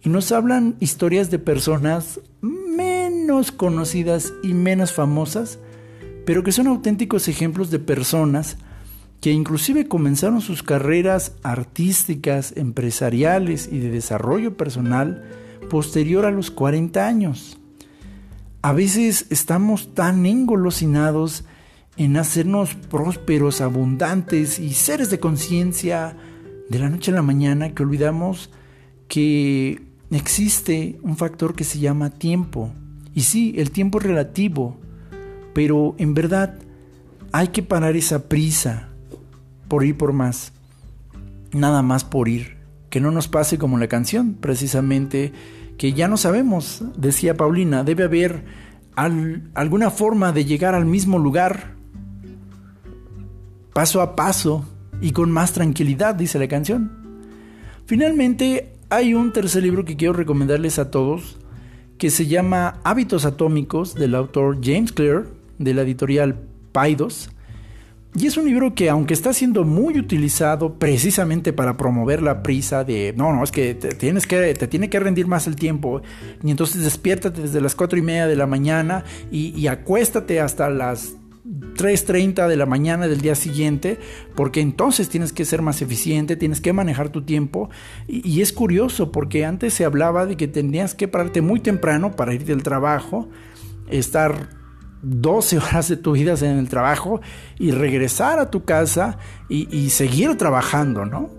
Y 0.03 0.09
nos 0.09 0.33
hablan 0.33 0.75
historias 0.81 1.31
de 1.31 1.39
personas 1.39 2.19
menos 2.41 3.53
conocidas 3.53 4.33
y 4.43 4.55
menos 4.55 4.91
famosas, 4.91 5.57
pero 6.25 6.43
que 6.43 6.51
son 6.51 6.67
auténticos 6.67 7.29
ejemplos 7.29 7.71
de 7.71 7.79
personas 7.79 8.57
que 9.21 9.31
inclusive 9.31 9.87
comenzaron 9.87 10.41
sus 10.41 10.63
carreras 10.63 11.33
artísticas, 11.43 12.53
empresariales 12.57 13.69
y 13.71 13.77
de 13.77 13.91
desarrollo 13.91 14.57
personal 14.57 15.23
posterior 15.69 16.25
a 16.25 16.31
los 16.31 16.49
40 16.49 17.07
años. 17.07 17.59
A 18.63 18.73
veces 18.73 19.27
estamos 19.29 19.93
tan 19.93 20.25
engolosinados 20.25 21.45
en 21.97 22.17
hacernos 22.17 22.73
prósperos, 22.73 23.61
abundantes 23.61 24.59
y 24.59 24.73
seres 24.73 25.11
de 25.11 25.19
conciencia 25.19 26.17
de 26.69 26.79
la 26.79 26.89
noche 26.89 27.11
a 27.11 27.15
la 27.15 27.21
mañana 27.21 27.73
que 27.75 27.83
olvidamos 27.83 28.49
que 29.07 29.83
existe 30.09 30.99
un 31.03 31.15
factor 31.15 31.53
que 31.53 31.63
se 31.63 31.79
llama 31.79 32.09
tiempo. 32.09 32.71
Y 33.13 33.21
sí, 33.21 33.53
el 33.57 33.71
tiempo 33.71 33.99
es 33.99 34.05
relativo, 34.05 34.79
pero 35.53 35.95
en 35.99 36.15
verdad 36.15 36.57
hay 37.31 37.49
que 37.49 37.61
parar 37.61 37.95
esa 37.95 38.29
prisa, 38.29 38.90
por 39.71 39.85
ir 39.85 39.95
por 39.95 40.11
más. 40.11 40.51
Nada 41.53 41.81
más 41.81 42.03
por 42.03 42.27
ir. 42.27 42.57
Que 42.89 42.99
no 42.99 43.09
nos 43.09 43.29
pase 43.29 43.57
como 43.57 43.77
la 43.77 43.87
canción, 43.87 44.33
precisamente, 44.33 45.31
que 45.77 45.93
ya 45.93 46.09
no 46.09 46.17
sabemos, 46.17 46.83
decía 46.97 47.37
Paulina, 47.37 47.85
debe 47.85 48.03
haber 48.03 48.43
alguna 48.97 49.89
forma 49.89 50.33
de 50.33 50.43
llegar 50.43 50.75
al 50.75 50.85
mismo 50.85 51.19
lugar, 51.19 51.75
paso 53.71 54.01
a 54.01 54.17
paso 54.17 54.65
y 54.99 55.11
con 55.11 55.31
más 55.31 55.53
tranquilidad, 55.53 56.15
dice 56.15 56.37
la 56.37 56.49
canción. 56.49 56.91
Finalmente, 57.85 58.73
hay 58.89 59.13
un 59.13 59.31
tercer 59.31 59.63
libro 59.63 59.85
que 59.85 59.95
quiero 59.95 60.11
recomendarles 60.11 60.79
a 60.79 60.91
todos, 60.91 61.37
que 61.97 62.09
se 62.09 62.27
llama 62.27 62.81
Hábitos 62.83 63.23
Atómicos, 63.23 63.95
del 63.95 64.15
autor 64.15 64.57
James 64.61 64.91
Clear, 64.91 65.27
de 65.59 65.73
la 65.73 65.83
editorial 65.83 66.41
Paidos. 66.73 67.29
Y 68.13 68.27
es 68.27 68.35
un 68.35 68.43
libro 68.43 68.75
que 68.75 68.89
aunque 68.89 69.13
está 69.13 69.31
siendo 69.31 69.63
muy 69.63 69.97
utilizado 69.97 70.77
precisamente 70.77 71.53
para 71.53 71.77
promover 71.77 72.21
la 72.21 72.43
prisa 72.43 72.83
de, 72.83 73.13
no, 73.15 73.33
no, 73.33 73.41
es 73.41 73.51
que 73.51 73.73
te, 73.73 73.89
tienes 73.89 74.27
que, 74.27 74.53
te 74.53 74.67
tiene 74.67 74.89
que 74.89 74.99
rendir 74.99 75.27
más 75.27 75.47
el 75.47 75.55
tiempo, 75.55 76.01
y 76.43 76.51
entonces 76.51 76.83
despiértate 76.83 77.41
desde 77.41 77.61
las 77.61 77.73
4 77.73 77.97
y 77.97 78.01
media 78.01 78.27
de 78.27 78.35
la 78.35 78.47
mañana 78.47 79.05
y, 79.31 79.65
acuéstate 79.67 80.41
hasta 80.41 80.69
las 80.69 81.13
3.30 81.45 82.49
de 82.49 82.57
la 82.57 82.65
mañana 82.65 83.07
del 83.07 83.21
día 83.21 83.35
siguiente, 83.35 83.97
porque 84.35 84.59
entonces 84.59 85.07
tienes 85.07 85.31
que 85.31 85.45
ser 85.45 85.61
más 85.61 85.81
eficiente, 85.81 86.35
tienes 86.35 86.59
que 86.59 86.73
manejar 86.73 87.09
tu 87.09 87.21
tiempo. 87.21 87.69
Y, 88.09 88.27
y, 88.29 88.41
es 88.41 88.51
curioso, 88.51 89.13
porque 89.13 89.45
antes 89.45 89.73
se 89.73 89.85
hablaba 89.85 90.25
de 90.25 90.35
que 90.35 90.49
tenías 90.49 90.95
que 90.95 91.07
pararte 91.07 91.41
muy 91.41 91.61
temprano 91.61 92.17
para 92.17 92.33
ir 92.33 92.43
del 92.43 92.61
trabajo, 92.61 93.29
estar 93.89 94.60
12 95.03 95.57
horas 95.57 95.89
de 95.89 95.97
tu 95.97 96.13
vida 96.13 96.35
en 96.41 96.57
el 96.57 96.69
trabajo 96.69 97.21
y 97.57 97.71
regresar 97.71 98.39
a 98.39 98.49
tu 98.49 98.63
casa 98.63 99.17
y, 99.49 99.89
seguir 99.89 100.37
trabajando, 100.37 101.05
¿no? 101.05 101.29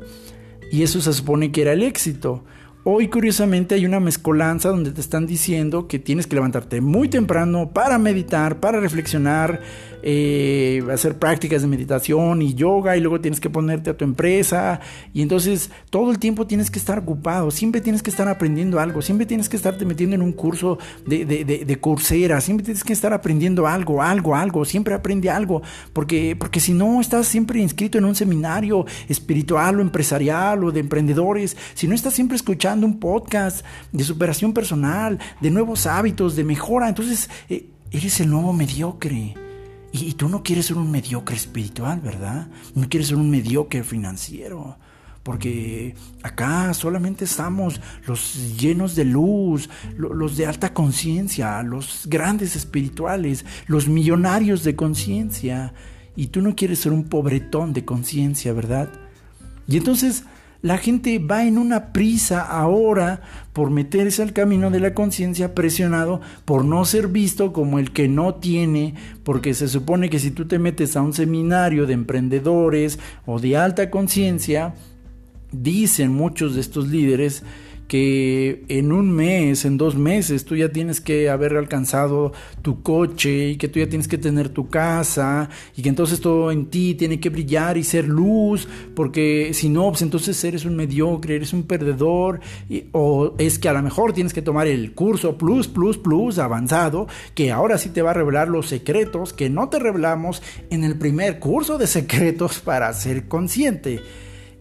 Y 0.70 0.82
eso 0.82 1.00
se 1.00 1.12
supone 1.12 1.52
que 1.52 1.62
era 1.62 1.72
el 1.72 1.82
éxito. 1.82 2.44
Hoy 2.84 3.06
curiosamente 3.06 3.76
hay 3.76 3.86
una 3.86 4.00
mezcolanza 4.00 4.70
donde 4.70 4.90
te 4.90 5.00
están 5.00 5.24
diciendo 5.24 5.86
que 5.86 6.00
tienes 6.00 6.26
que 6.26 6.34
levantarte 6.34 6.80
muy 6.80 7.08
temprano 7.08 7.70
para 7.72 7.96
meditar, 7.96 8.58
para 8.58 8.80
reflexionar, 8.80 9.60
eh, 10.02 10.82
hacer 10.92 11.16
prácticas 11.16 11.62
de 11.62 11.68
meditación 11.68 12.42
y 12.42 12.54
yoga 12.54 12.96
y 12.96 13.00
luego 13.00 13.20
tienes 13.20 13.38
que 13.38 13.48
ponerte 13.48 13.90
a 13.90 13.96
tu 13.96 14.04
empresa. 14.04 14.80
Y 15.14 15.22
entonces 15.22 15.70
todo 15.90 16.10
el 16.10 16.18
tiempo 16.18 16.48
tienes 16.48 16.72
que 16.72 16.80
estar 16.80 16.98
ocupado, 16.98 17.52
siempre 17.52 17.80
tienes 17.80 18.02
que 18.02 18.10
estar 18.10 18.26
aprendiendo 18.26 18.80
algo, 18.80 19.00
siempre 19.00 19.26
tienes 19.26 19.48
que 19.48 19.54
estarte 19.54 19.84
metiendo 19.84 20.16
en 20.16 20.22
un 20.22 20.32
curso 20.32 20.78
de, 21.06 21.24
de, 21.24 21.76
coursera, 21.78 22.40
siempre 22.40 22.64
tienes 22.64 22.82
que 22.82 22.92
estar 22.92 23.12
aprendiendo 23.12 23.68
algo, 23.68 24.02
algo, 24.02 24.34
algo, 24.34 24.64
siempre 24.64 24.94
aprende 24.94 25.30
algo, 25.30 25.62
porque, 25.92 26.34
porque 26.36 26.58
si 26.58 26.74
no 26.74 27.00
estás 27.00 27.28
siempre 27.28 27.60
inscrito 27.60 27.96
en 27.96 28.06
un 28.06 28.16
seminario 28.16 28.86
espiritual 29.08 29.78
o 29.78 29.82
empresarial 29.82 30.64
o 30.64 30.72
de 30.72 30.80
emprendedores, 30.80 31.56
si 31.74 31.86
no 31.86 31.94
estás 31.94 32.14
siempre 32.14 32.36
escuchando 32.36 32.71
un 32.80 32.98
podcast 32.98 33.64
de 33.92 34.04
superación 34.04 34.52
personal, 34.52 35.18
de 35.40 35.50
nuevos 35.50 35.86
hábitos, 35.86 36.36
de 36.36 36.44
mejora, 36.44 36.88
entonces 36.88 37.28
eh, 37.48 37.66
eres 37.90 38.20
el 38.20 38.30
nuevo 38.30 38.52
mediocre. 38.52 39.34
Y, 39.92 40.06
y, 40.06 40.12
tú 40.14 40.28
no 40.28 40.42
quieres 40.42 40.66
ser 40.66 40.78
un 40.78 40.90
mediocre 40.90 41.36
espiritual, 41.36 42.00
¿verdad? 42.00 42.48
No 42.74 42.88
quieres 42.88 43.08
ser 43.08 43.16
un 43.16 43.30
mediocre 43.30 43.84
financiero. 43.84 44.76
Porque 45.22 45.94
acá 46.22 46.74
solamente 46.74 47.24
estamos 47.24 47.80
los 48.06 48.56
llenos 48.58 48.96
de 48.96 49.04
luz, 49.04 49.70
los 49.96 50.36
de 50.36 50.46
alta 50.46 50.74
conciencia, 50.74 51.62
los 51.62 52.06
grandes 52.08 52.56
espirituales, 52.56 53.44
los 53.66 53.86
millonarios 53.86 54.64
de 54.64 54.74
conciencia. 54.74 55.74
Y 56.16 56.28
tú 56.28 56.42
no 56.42 56.56
quieres 56.56 56.80
ser 56.80 56.92
un 56.92 57.04
pobretón 57.04 57.72
de 57.72 57.84
conciencia, 57.84 58.52
¿verdad? 58.52 58.88
Y 59.68 59.76
entonces 59.76 60.24
la 60.62 60.78
gente 60.78 61.18
va 61.18 61.44
en 61.44 61.58
una 61.58 61.92
prisa 61.92 62.40
ahora 62.40 63.20
por 63.52 63.70
meterse 63.70 64.22
al 64.22 64.32
camino 64.32 64.70
de 64.70 64.78
la 64.78 64.94
conciencia 64.94 65.54
presionado 65.54 66.20
por 66.44 66.64
no 66.64 66.84
ser 66.84 67.08
visto 67.08 67.52
como 67.52 67.80
el 67.80 67.92
que 67.92 68.08
no 68.08 68.36
tiene, 68.36 68.94
porque 69.24 69.54
se 69.54 69.66
supone 69.66 70.08
que 70.08 70.20
si 70.20 70.30
tú 70.30 70.46
te 70.46 70.60
metes 70.60 70.96
a 70.96 71.02
un 71.02 71.12
seminario 71.12 71.86
de 71.86 71.94
emprendedores 71.94 73.00
o 73.26 73.40
de 73.40 73.56
alta 73.56 73.90
conciencia, 73.90 74.74
dicen 75.50 76.12
muchos 76.12 76.54
de 76.54 76.60
estos 76.60 76.88
líderes, 76.88 77.42
que 77.92 78.64
en 78.68 78.90
un 78.90 79.12
mes, 79.12 79.66
en 79.66 79.76
dos 79.76 79.96
meses, 79.96 80.46
tú 80.46 80.56
ya 80.56 80.70
tienes 80.70 81.02
que 81.02 81.28
haber 81.28 81.58
alcanzado 81.58 82.32
tu 82.62 82.82
coche 82.82 83.50
y 83.50 83.56
que 83.56 83.68
tú 83.68 83.80
ya 83.80 83.86
tienes 83.86 84.08
que 84.08 84.16
tener 84.16 84.48
tu 84.48 84.70
casa 84.70 85.50
y 85.76 85.82
que 85.82 85.90
entonces 85.90 86.22
todo 86.22 86.50
en 86.50 86.70
ti 86.70 86.94
tiene 86.94 87.20
que 87.20 87.28
brillar 87.28 87.76
y 87.76 87.84
ser 87.84 88.08
luz, 88.08 88.66
porque 88.96 89.50
si 89.52 89.68
no, 89.68 89.90
pues 89.90 90.00
entonces 90.00 90.42
eres 90.42 90.64
un 90.64 90.74
mediocre, 90.74 91.36
eres 91.36 91.52
un 91.52 91.64
perdedor, 91.64 92.40
y, 92.70 92.84
o 92.92 93.34
es 93.36 93.58
que 93.58 93.68
a 93.68 93.74
lo 93.74 93.82
mejor 93.82 94.14
tienes 94.14 94.32
que 94.32 94.40
tomar 94.40 94.68
el 94.68 94.94
curso 94.94 95.36
plus, 95.36 95.68
plus, 95.68 95.98
plus 95.98 96.38
avanzado, 96.38 97.08
que 97.34 97.52
ahora 97.52 97.76
sí 97.76 97.90
te 97.90 98.00
va 98.00 98.12
a 98.12 98.14
revelar 98.14 98.48
los 98.48 98.68
secretos 98.68 99.34
que 99.34 99.50
no 99.50 99.68
te 99.68 99.78
revelamos 99.78 100.42
en 100.70 100.84
el 100.84 100.96
primer 100.96 101.38
curso 101.38 101.76
de 101.76 101.86
secretos 101.86 102.60
para 102.60 102.90
ser 102.94 103.28
consciente. 103.28 104.00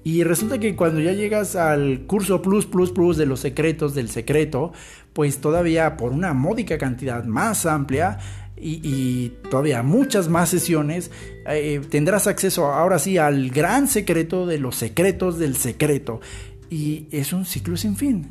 Y 0.03 0.23
resulta 0.23 0.59
que 0.59 0.75
cuando 0.75 0.99
ya 0.99 1.13
llegas 1.13 1.55
al 1.55 2.05
curso 2.07 2.41
plus, 2.41 2.65
plus, 2.65 2.91
plus 2.91 3.17
de 3.17 3.27
los 3.27 3.39
secretos 3.39 3.93
del 3.93 4.09
secreto, 4.09 4.73
pues 5.13 5.39
todavía 5.39 5.95
por 5.95 6.11
una 6.11 6.33
módica 6.33 6.77
cantidad 6.77 7.23
más 7.25 7.65
amplia 7.67 8.17
y, 8.63 9.29
todavía 9.49 9.81
muchas 9.83 10.27
más 10.27 10.49
sesiones, 10.49 11.11
eh, 11.47 11.81
tendrás 11.89 12.27
acceso 12.27 12.67
ahora 12.67 12.99
sí 12.99 13.17
al 13.17 13.49
gran 13.49 13.87
secreto 13.87 14.45
de 14.45 14.59
los 14.59 14.75
secretos 14.75 15.39
del 15.39 15.55
secreto. 15.55 16.21
Y 16.69 17.07
es 17.11 17.33
un 17.33 17.45
ciclo 17.45 17.75
sin 17.77 17.95
fin. 17.95 18.29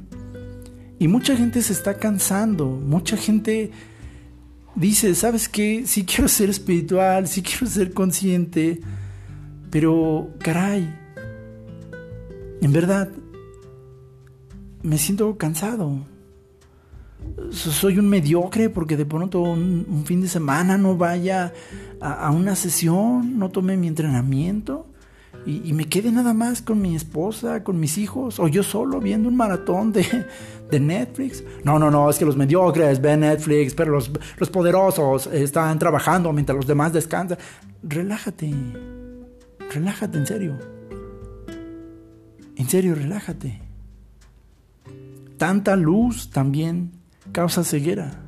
Y 0.99 1.09
mucha 1.09 1.37
gente 1.37 1.62
se 1.62 1.73
está 1.73 1.95
cansando, 1.95 2.66
mucha 2.66 3.16
gente 3.16 3.71
dice, 4.75 5.14
¿sabes 5.14 5.49
qué? 5.49 5.85
Sí 5.87 6.05
quiero 6.05 6.29
ser 6.29 6.51
espiritual, 6.51 7.27
sí 7.27 7.43
quiero 7.43 7.66
ser 7.66 7.93
consciente, 7.93 8.81
pero 9.71 10.31
caray, 10.39 10.99
en 12.61 12.73
verdad, 12.73 13.09
me 14.83 14.99
siento 14.99 15.37
cansado. 15.37 16.07
Soy 17.51 17.99
un 17.99 18.09
mediocre 18.09 18.71
porque 18.71 18.97
de 18.97 19.05
pronto 19.05 19.41
un, 19.41 20.05
fin 20.07 20.21
de 20.21 20.29
semana 20.29 20.79
no 20.79 20.97
vaya 20.97 21.53
a, 22.01 22.31
una 22.31 22.57
sesión, 22.57 23.39
no 23.39 23.51
tome 23.51 23.77
mi 23.77 23.89
entrenamiento 23.89 24.87
y, 25.47 25.69
y, 25.69 25.73
me 25.73 25.87
quede 25.87 26.11
nada 26.13 26.35
más 26.35 26.63
con 26.63 26.81
mi 26.81 26.97
esposa, 26.97 27.63
con 27.63 27.79
mis 27.79 27.99
hijos, 27.99 28.39
o 28.41 28.49
yo 28.49 28.63
solo 28.63 29.01
viendo 29.01 29.29
un 29.29 29.37
maratón 29.37 29.93
de, 29.93 30.05
de 30.71 30.81
Netflix. 30.81 31.45
No, 31.65 31.79
no, 31.79 31.91
no, 31.91 32.09
es 32.09 32.19
que 32.19 32.25
los 32.25 32.37
mediocres 32.37 33.01
ven 33.01 33.21
Netflix, 33.21 33.75
pero 33.75 33.93
los, 33.93 34.11
los 34.39 34.51
poderosos 34.51 35.27
están 35.29 35.79
trabajando 35.79 36.33
mientras 36.33 36.57
los 36.57 36.67
demás 36.67 36.93
descansan. 36.93 37.39
Relájate, 37.83 38.53
relájate 39.73 40.19
en 40.19 40.27
serio. 40.27 40.80
En 42.61 42.69
serio, 42.69 42.95
relájate. 42.95 43.59
Tanta 45.39 45.77
luz 45.77 46.29
también 46.29 46.91
causa 47.33 47.65
ceguera. 47.65 48.23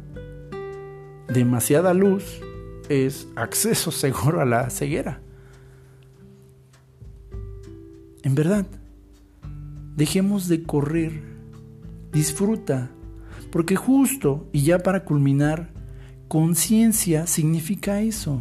Demasiada 1.28 1.92
luz 1.92 2.40
es 2.88 3.28
acceso 3.36 3.90
seguro 3.92 4.40
a 4.40 4.46
la 4.46 4.70
ceguera. 4.70 5.20
En 8.22 8.34
verdad, 8.34 8.64
dejemos 9.96 10.48
de 10.48 10.62
correr. 10.62 11.12
Disfruta. 12.10 12.90
Porque 13.50 13.76
justo, 13.76 14.48
y 14.50 14.62
ya 14.62 14.78
para 14.78 15.04
culminar, 15.04 15.74
conciencia 16.28 17.26
significa 17.26 18.00
eso. 18.00 18.40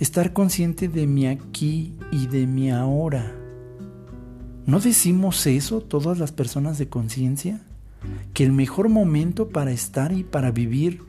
Estar 0.00 0.32
consciente 0.32 0.88
de 0.88 1.06
mi 1.06 1.28
aquí 1.28 1.94
y 2.10 2.26
de 2.26 2.48
mi 2.48 2.72
ahora. 2.72 3.37
¿No 4.68 4.80
decimos 4.80 5.46
eso 5.46 5.80
todas 5.80 6.18
las 6.18 6.30
personas 6.30 6.76
de 6.76 6.90
conciencia? 6.90 7.62
¿Que 8.34 8.44
el 8.44 8.52
mejor 8.52 8.90
momento 8.90 9.48
para 9.48 9.70
estar 9.70 10.12
y 10.12 10.24
para 10.24 10.50
vivir 10.50 11.00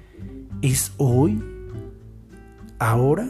es 0.61 0.93
hoy? 0.95 1.43
¿Ahora? 2.79 3.27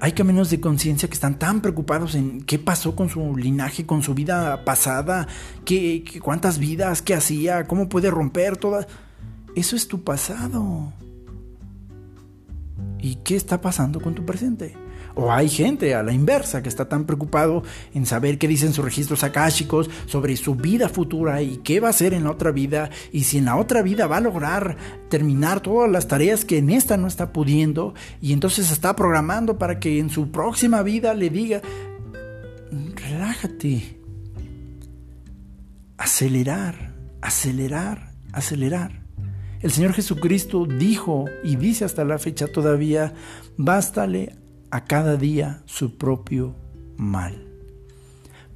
Hay 0.00 0.12
caminos 0.14 0.50
de 0.50 0.60
conciencia 0.60 1.08
que 1.08 1.14
están 1.14 1.38
tan 1.38 1.60
preocupados 1.60 2.16
en 2.16 2.42
qué 2.42 2.58
pasó 2.58 2.96
con 2.96 3.08
su 3.08 3.36
linaje, 3.36 3.86
con 3.86 4.02
su 4.02 4.14
vida 4.14 4.64
pasada, 4.64 5.28
qué, 5.64 6.02
cuántas 6.20 6.58
vidas, 6.58 7.02
qué 7.02 7.14
hacía, 7.14 7.68
cómo 7.68 7.88
puede 7.88 8.10
romper 8.10 8.56
toda... 8.56 8.88
Eso 9.54 9.76
es 9.76 9.86
tu 9.86 10.02
pasado. 10.02 10.92
¿Y 12.98 13.14
qué 13.22 13.36
está 13.36 13.60
pasando 13.60 14.00
con 14.00 14.16
tu 14.16 14.26
presente? 14.26 14.85
O 15.18 15.32
hay 15.32 15.48
gente 15.48 15.94
a 15.94 16.02
la 16.02 16.12
inversa 16.12 16.62
que 16.62 16.68
está 16.68 16.90
tan 16.90 17.06
preocupado 17.06 17.62
en 17.94 18.04
saber 18.04 18.36
qué 18.36 18.46
dicen 18.46 18.74
sus 18.74 18.84
registros 18.84 19.24
akáshicos 19.24 19.88
sobre 20.04 20.36
su 20.36 20.56
vida 20.56 20.90
futura 20.90 21.40
y 21.40 21.56
qué 21.64 21.80
va 21.80 21.88
a 21.88 21.90
hacer 21.90 22.12
en 22.12 22.24
la 22.24 22.32
otra 22.32 22.50
vida 22.50 22.90
y 23.12 23.24
si 23.24 23.38
en 23.38 23.46
la 23.46 23.56
otra 23.56 23.80
vida 23.80 24.06
va 24.06 24.18
a 24.18 24.20
lograr 24.20 24.76
terminar 25.08 25.60
todas 25.60 25.90
las 25.90 26.06
tareas 26.06 26.44
que 26.44 26.58
en 26.58 26.68
esta 26.68 26.98
no 26.98 27.06
está 27.06 27.32
pudiendo 27.32 27.94
y 28.20 28.34
entonces 28.34 28.70
está 28.70 28.94
programando 28.94 29.56
para 29.56 29.80
que 29.80 29.98
en 29.98 30.10
su 30.10 30.30
próxima 30.30 30.82
vida 30.82 31.14
le 31.14 31.30
diga, 31.30 31.62
relájate, 32.94 33.98
acelerar, 35.96 36.94
acelerar, 37.22 38.12
acelerar. 38.32 39.06
El 39.60 39.70
Señor 39.70 39.94
Jesucristo 39.94 40.66
dijo 40.66 41.24
y 41.42 41.56
dice 41.56 41.86
hasta 41.86 42.04
la 42.04 42.18
fecha 42.18 42.48
todavía, 42.48 43.14
bástale 43.56 44.44
a 44.70 44.84
cada 44.84 45.16
día 45.16 45.62
su 45.66 45.96
propio 45.96 46.54
mal. 46.96 47.46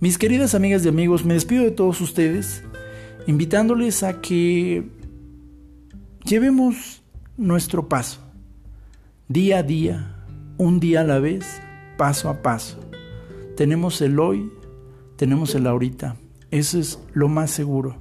Mis 0.00 0.18
queridas 0.18 0.54
amigas 0.54 0.84
y 0.84 0.88
amigos, 0.88 1.24
me 1.24 1.34
despido 1.34 1.64
de 1.64 1.70
todos 1.70 2.00
ustedes, 2.00 2.64
invitándoles 3.26 4.02
a 4.02 4.20
que 4.20 4.88
llevemos 6.24 7.02
nuestro 7.36 7.88
paso, 7.88 8.20
día 9.28 9.58
a 9.58 9.62
día, 9.62 10.24
un 10.56 10.80
día 10.80 11.02
a 11.02 11.04
la 11.04 11.18
vez, 11.18 11.60
paso 11.98 12.28
a 12.28 12.42
paso. 12.42 12.80
Tenemos 13.56 14.00
el 14.00 14.18
hoy, 14.18 14.50
tenemos 15.16 15.54
el 15.54 15.66
ahorita, 15.66 16.16
eso 16.50 16.78
es 16.78 16.98
lo 17.12 17.28
más 17.28 17.50
seguro. 17.50 18.00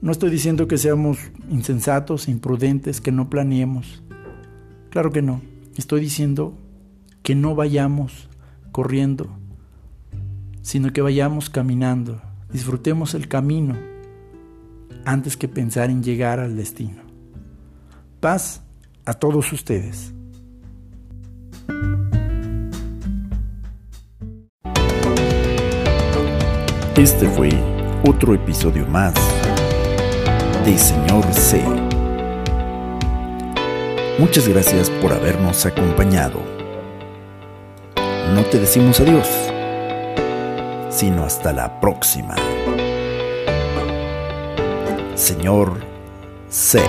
No 0.00 0.12
estoy 0.12 0.30
diciendo 0.30 0.66
que 0.66 0.78
seamos 0.78 1.18
insensatos, 1.50 2.28
imprudentes, 2.28 3.00
que 3.00 3.12
no 3.12 3.28
planeemos. 3.28 4.02
Claro 4.88 5.10
que 5.12 5.20
no. 5.20 5.42
Estoy 5.76 6.00
diciendo 6.00 6.56
que 7.30 7.36
no 7.36 7.54
vayamos 7.54 8.28
corriendo, 8.72 9.30
sino 10.62 10.92
que 10.92 11.00
vayamos 11.00 11.48
caminando, 11.48 12.20
disfrutemos 12.52 13.14
el 13.14 13.28
camino 13.28 13.76
antes 15.04 15.36
que 15.36 15.46
pensar 15.46 15.90
en 15.90 16.02
llegar 16.02 16.40
al 16.40 16.56
destino. 16.56 17.02
Paz 18.18 18.62
a 19.04 19.14
todos 19.14 19.52
ustedes. 19.52 20.12
Este 26.96 27.28
fue 27.28 27.50
otro 28.08 28.34
episodio 28.34 28.88
más 28.88 29.14
de 30.64 30.76
Señor 30.76 31.32
C. 31.32 31.62
Muchas 34.18 34.48
gracias 34.48 34.90
por 34.90 35.12
habernos 35.12 35.64
acompañado. 35.64 36.59
No 38.34 38.44
te 38.44 38.60
decimos 38.60 39.00
adiós, 39.00 39.28
sino 40.88 41.24
hasta 41.24 41.52
la 41.52 41.80
próxima. 41.80 42.36
Señor 45.16 45.80
C. 46.48 46.80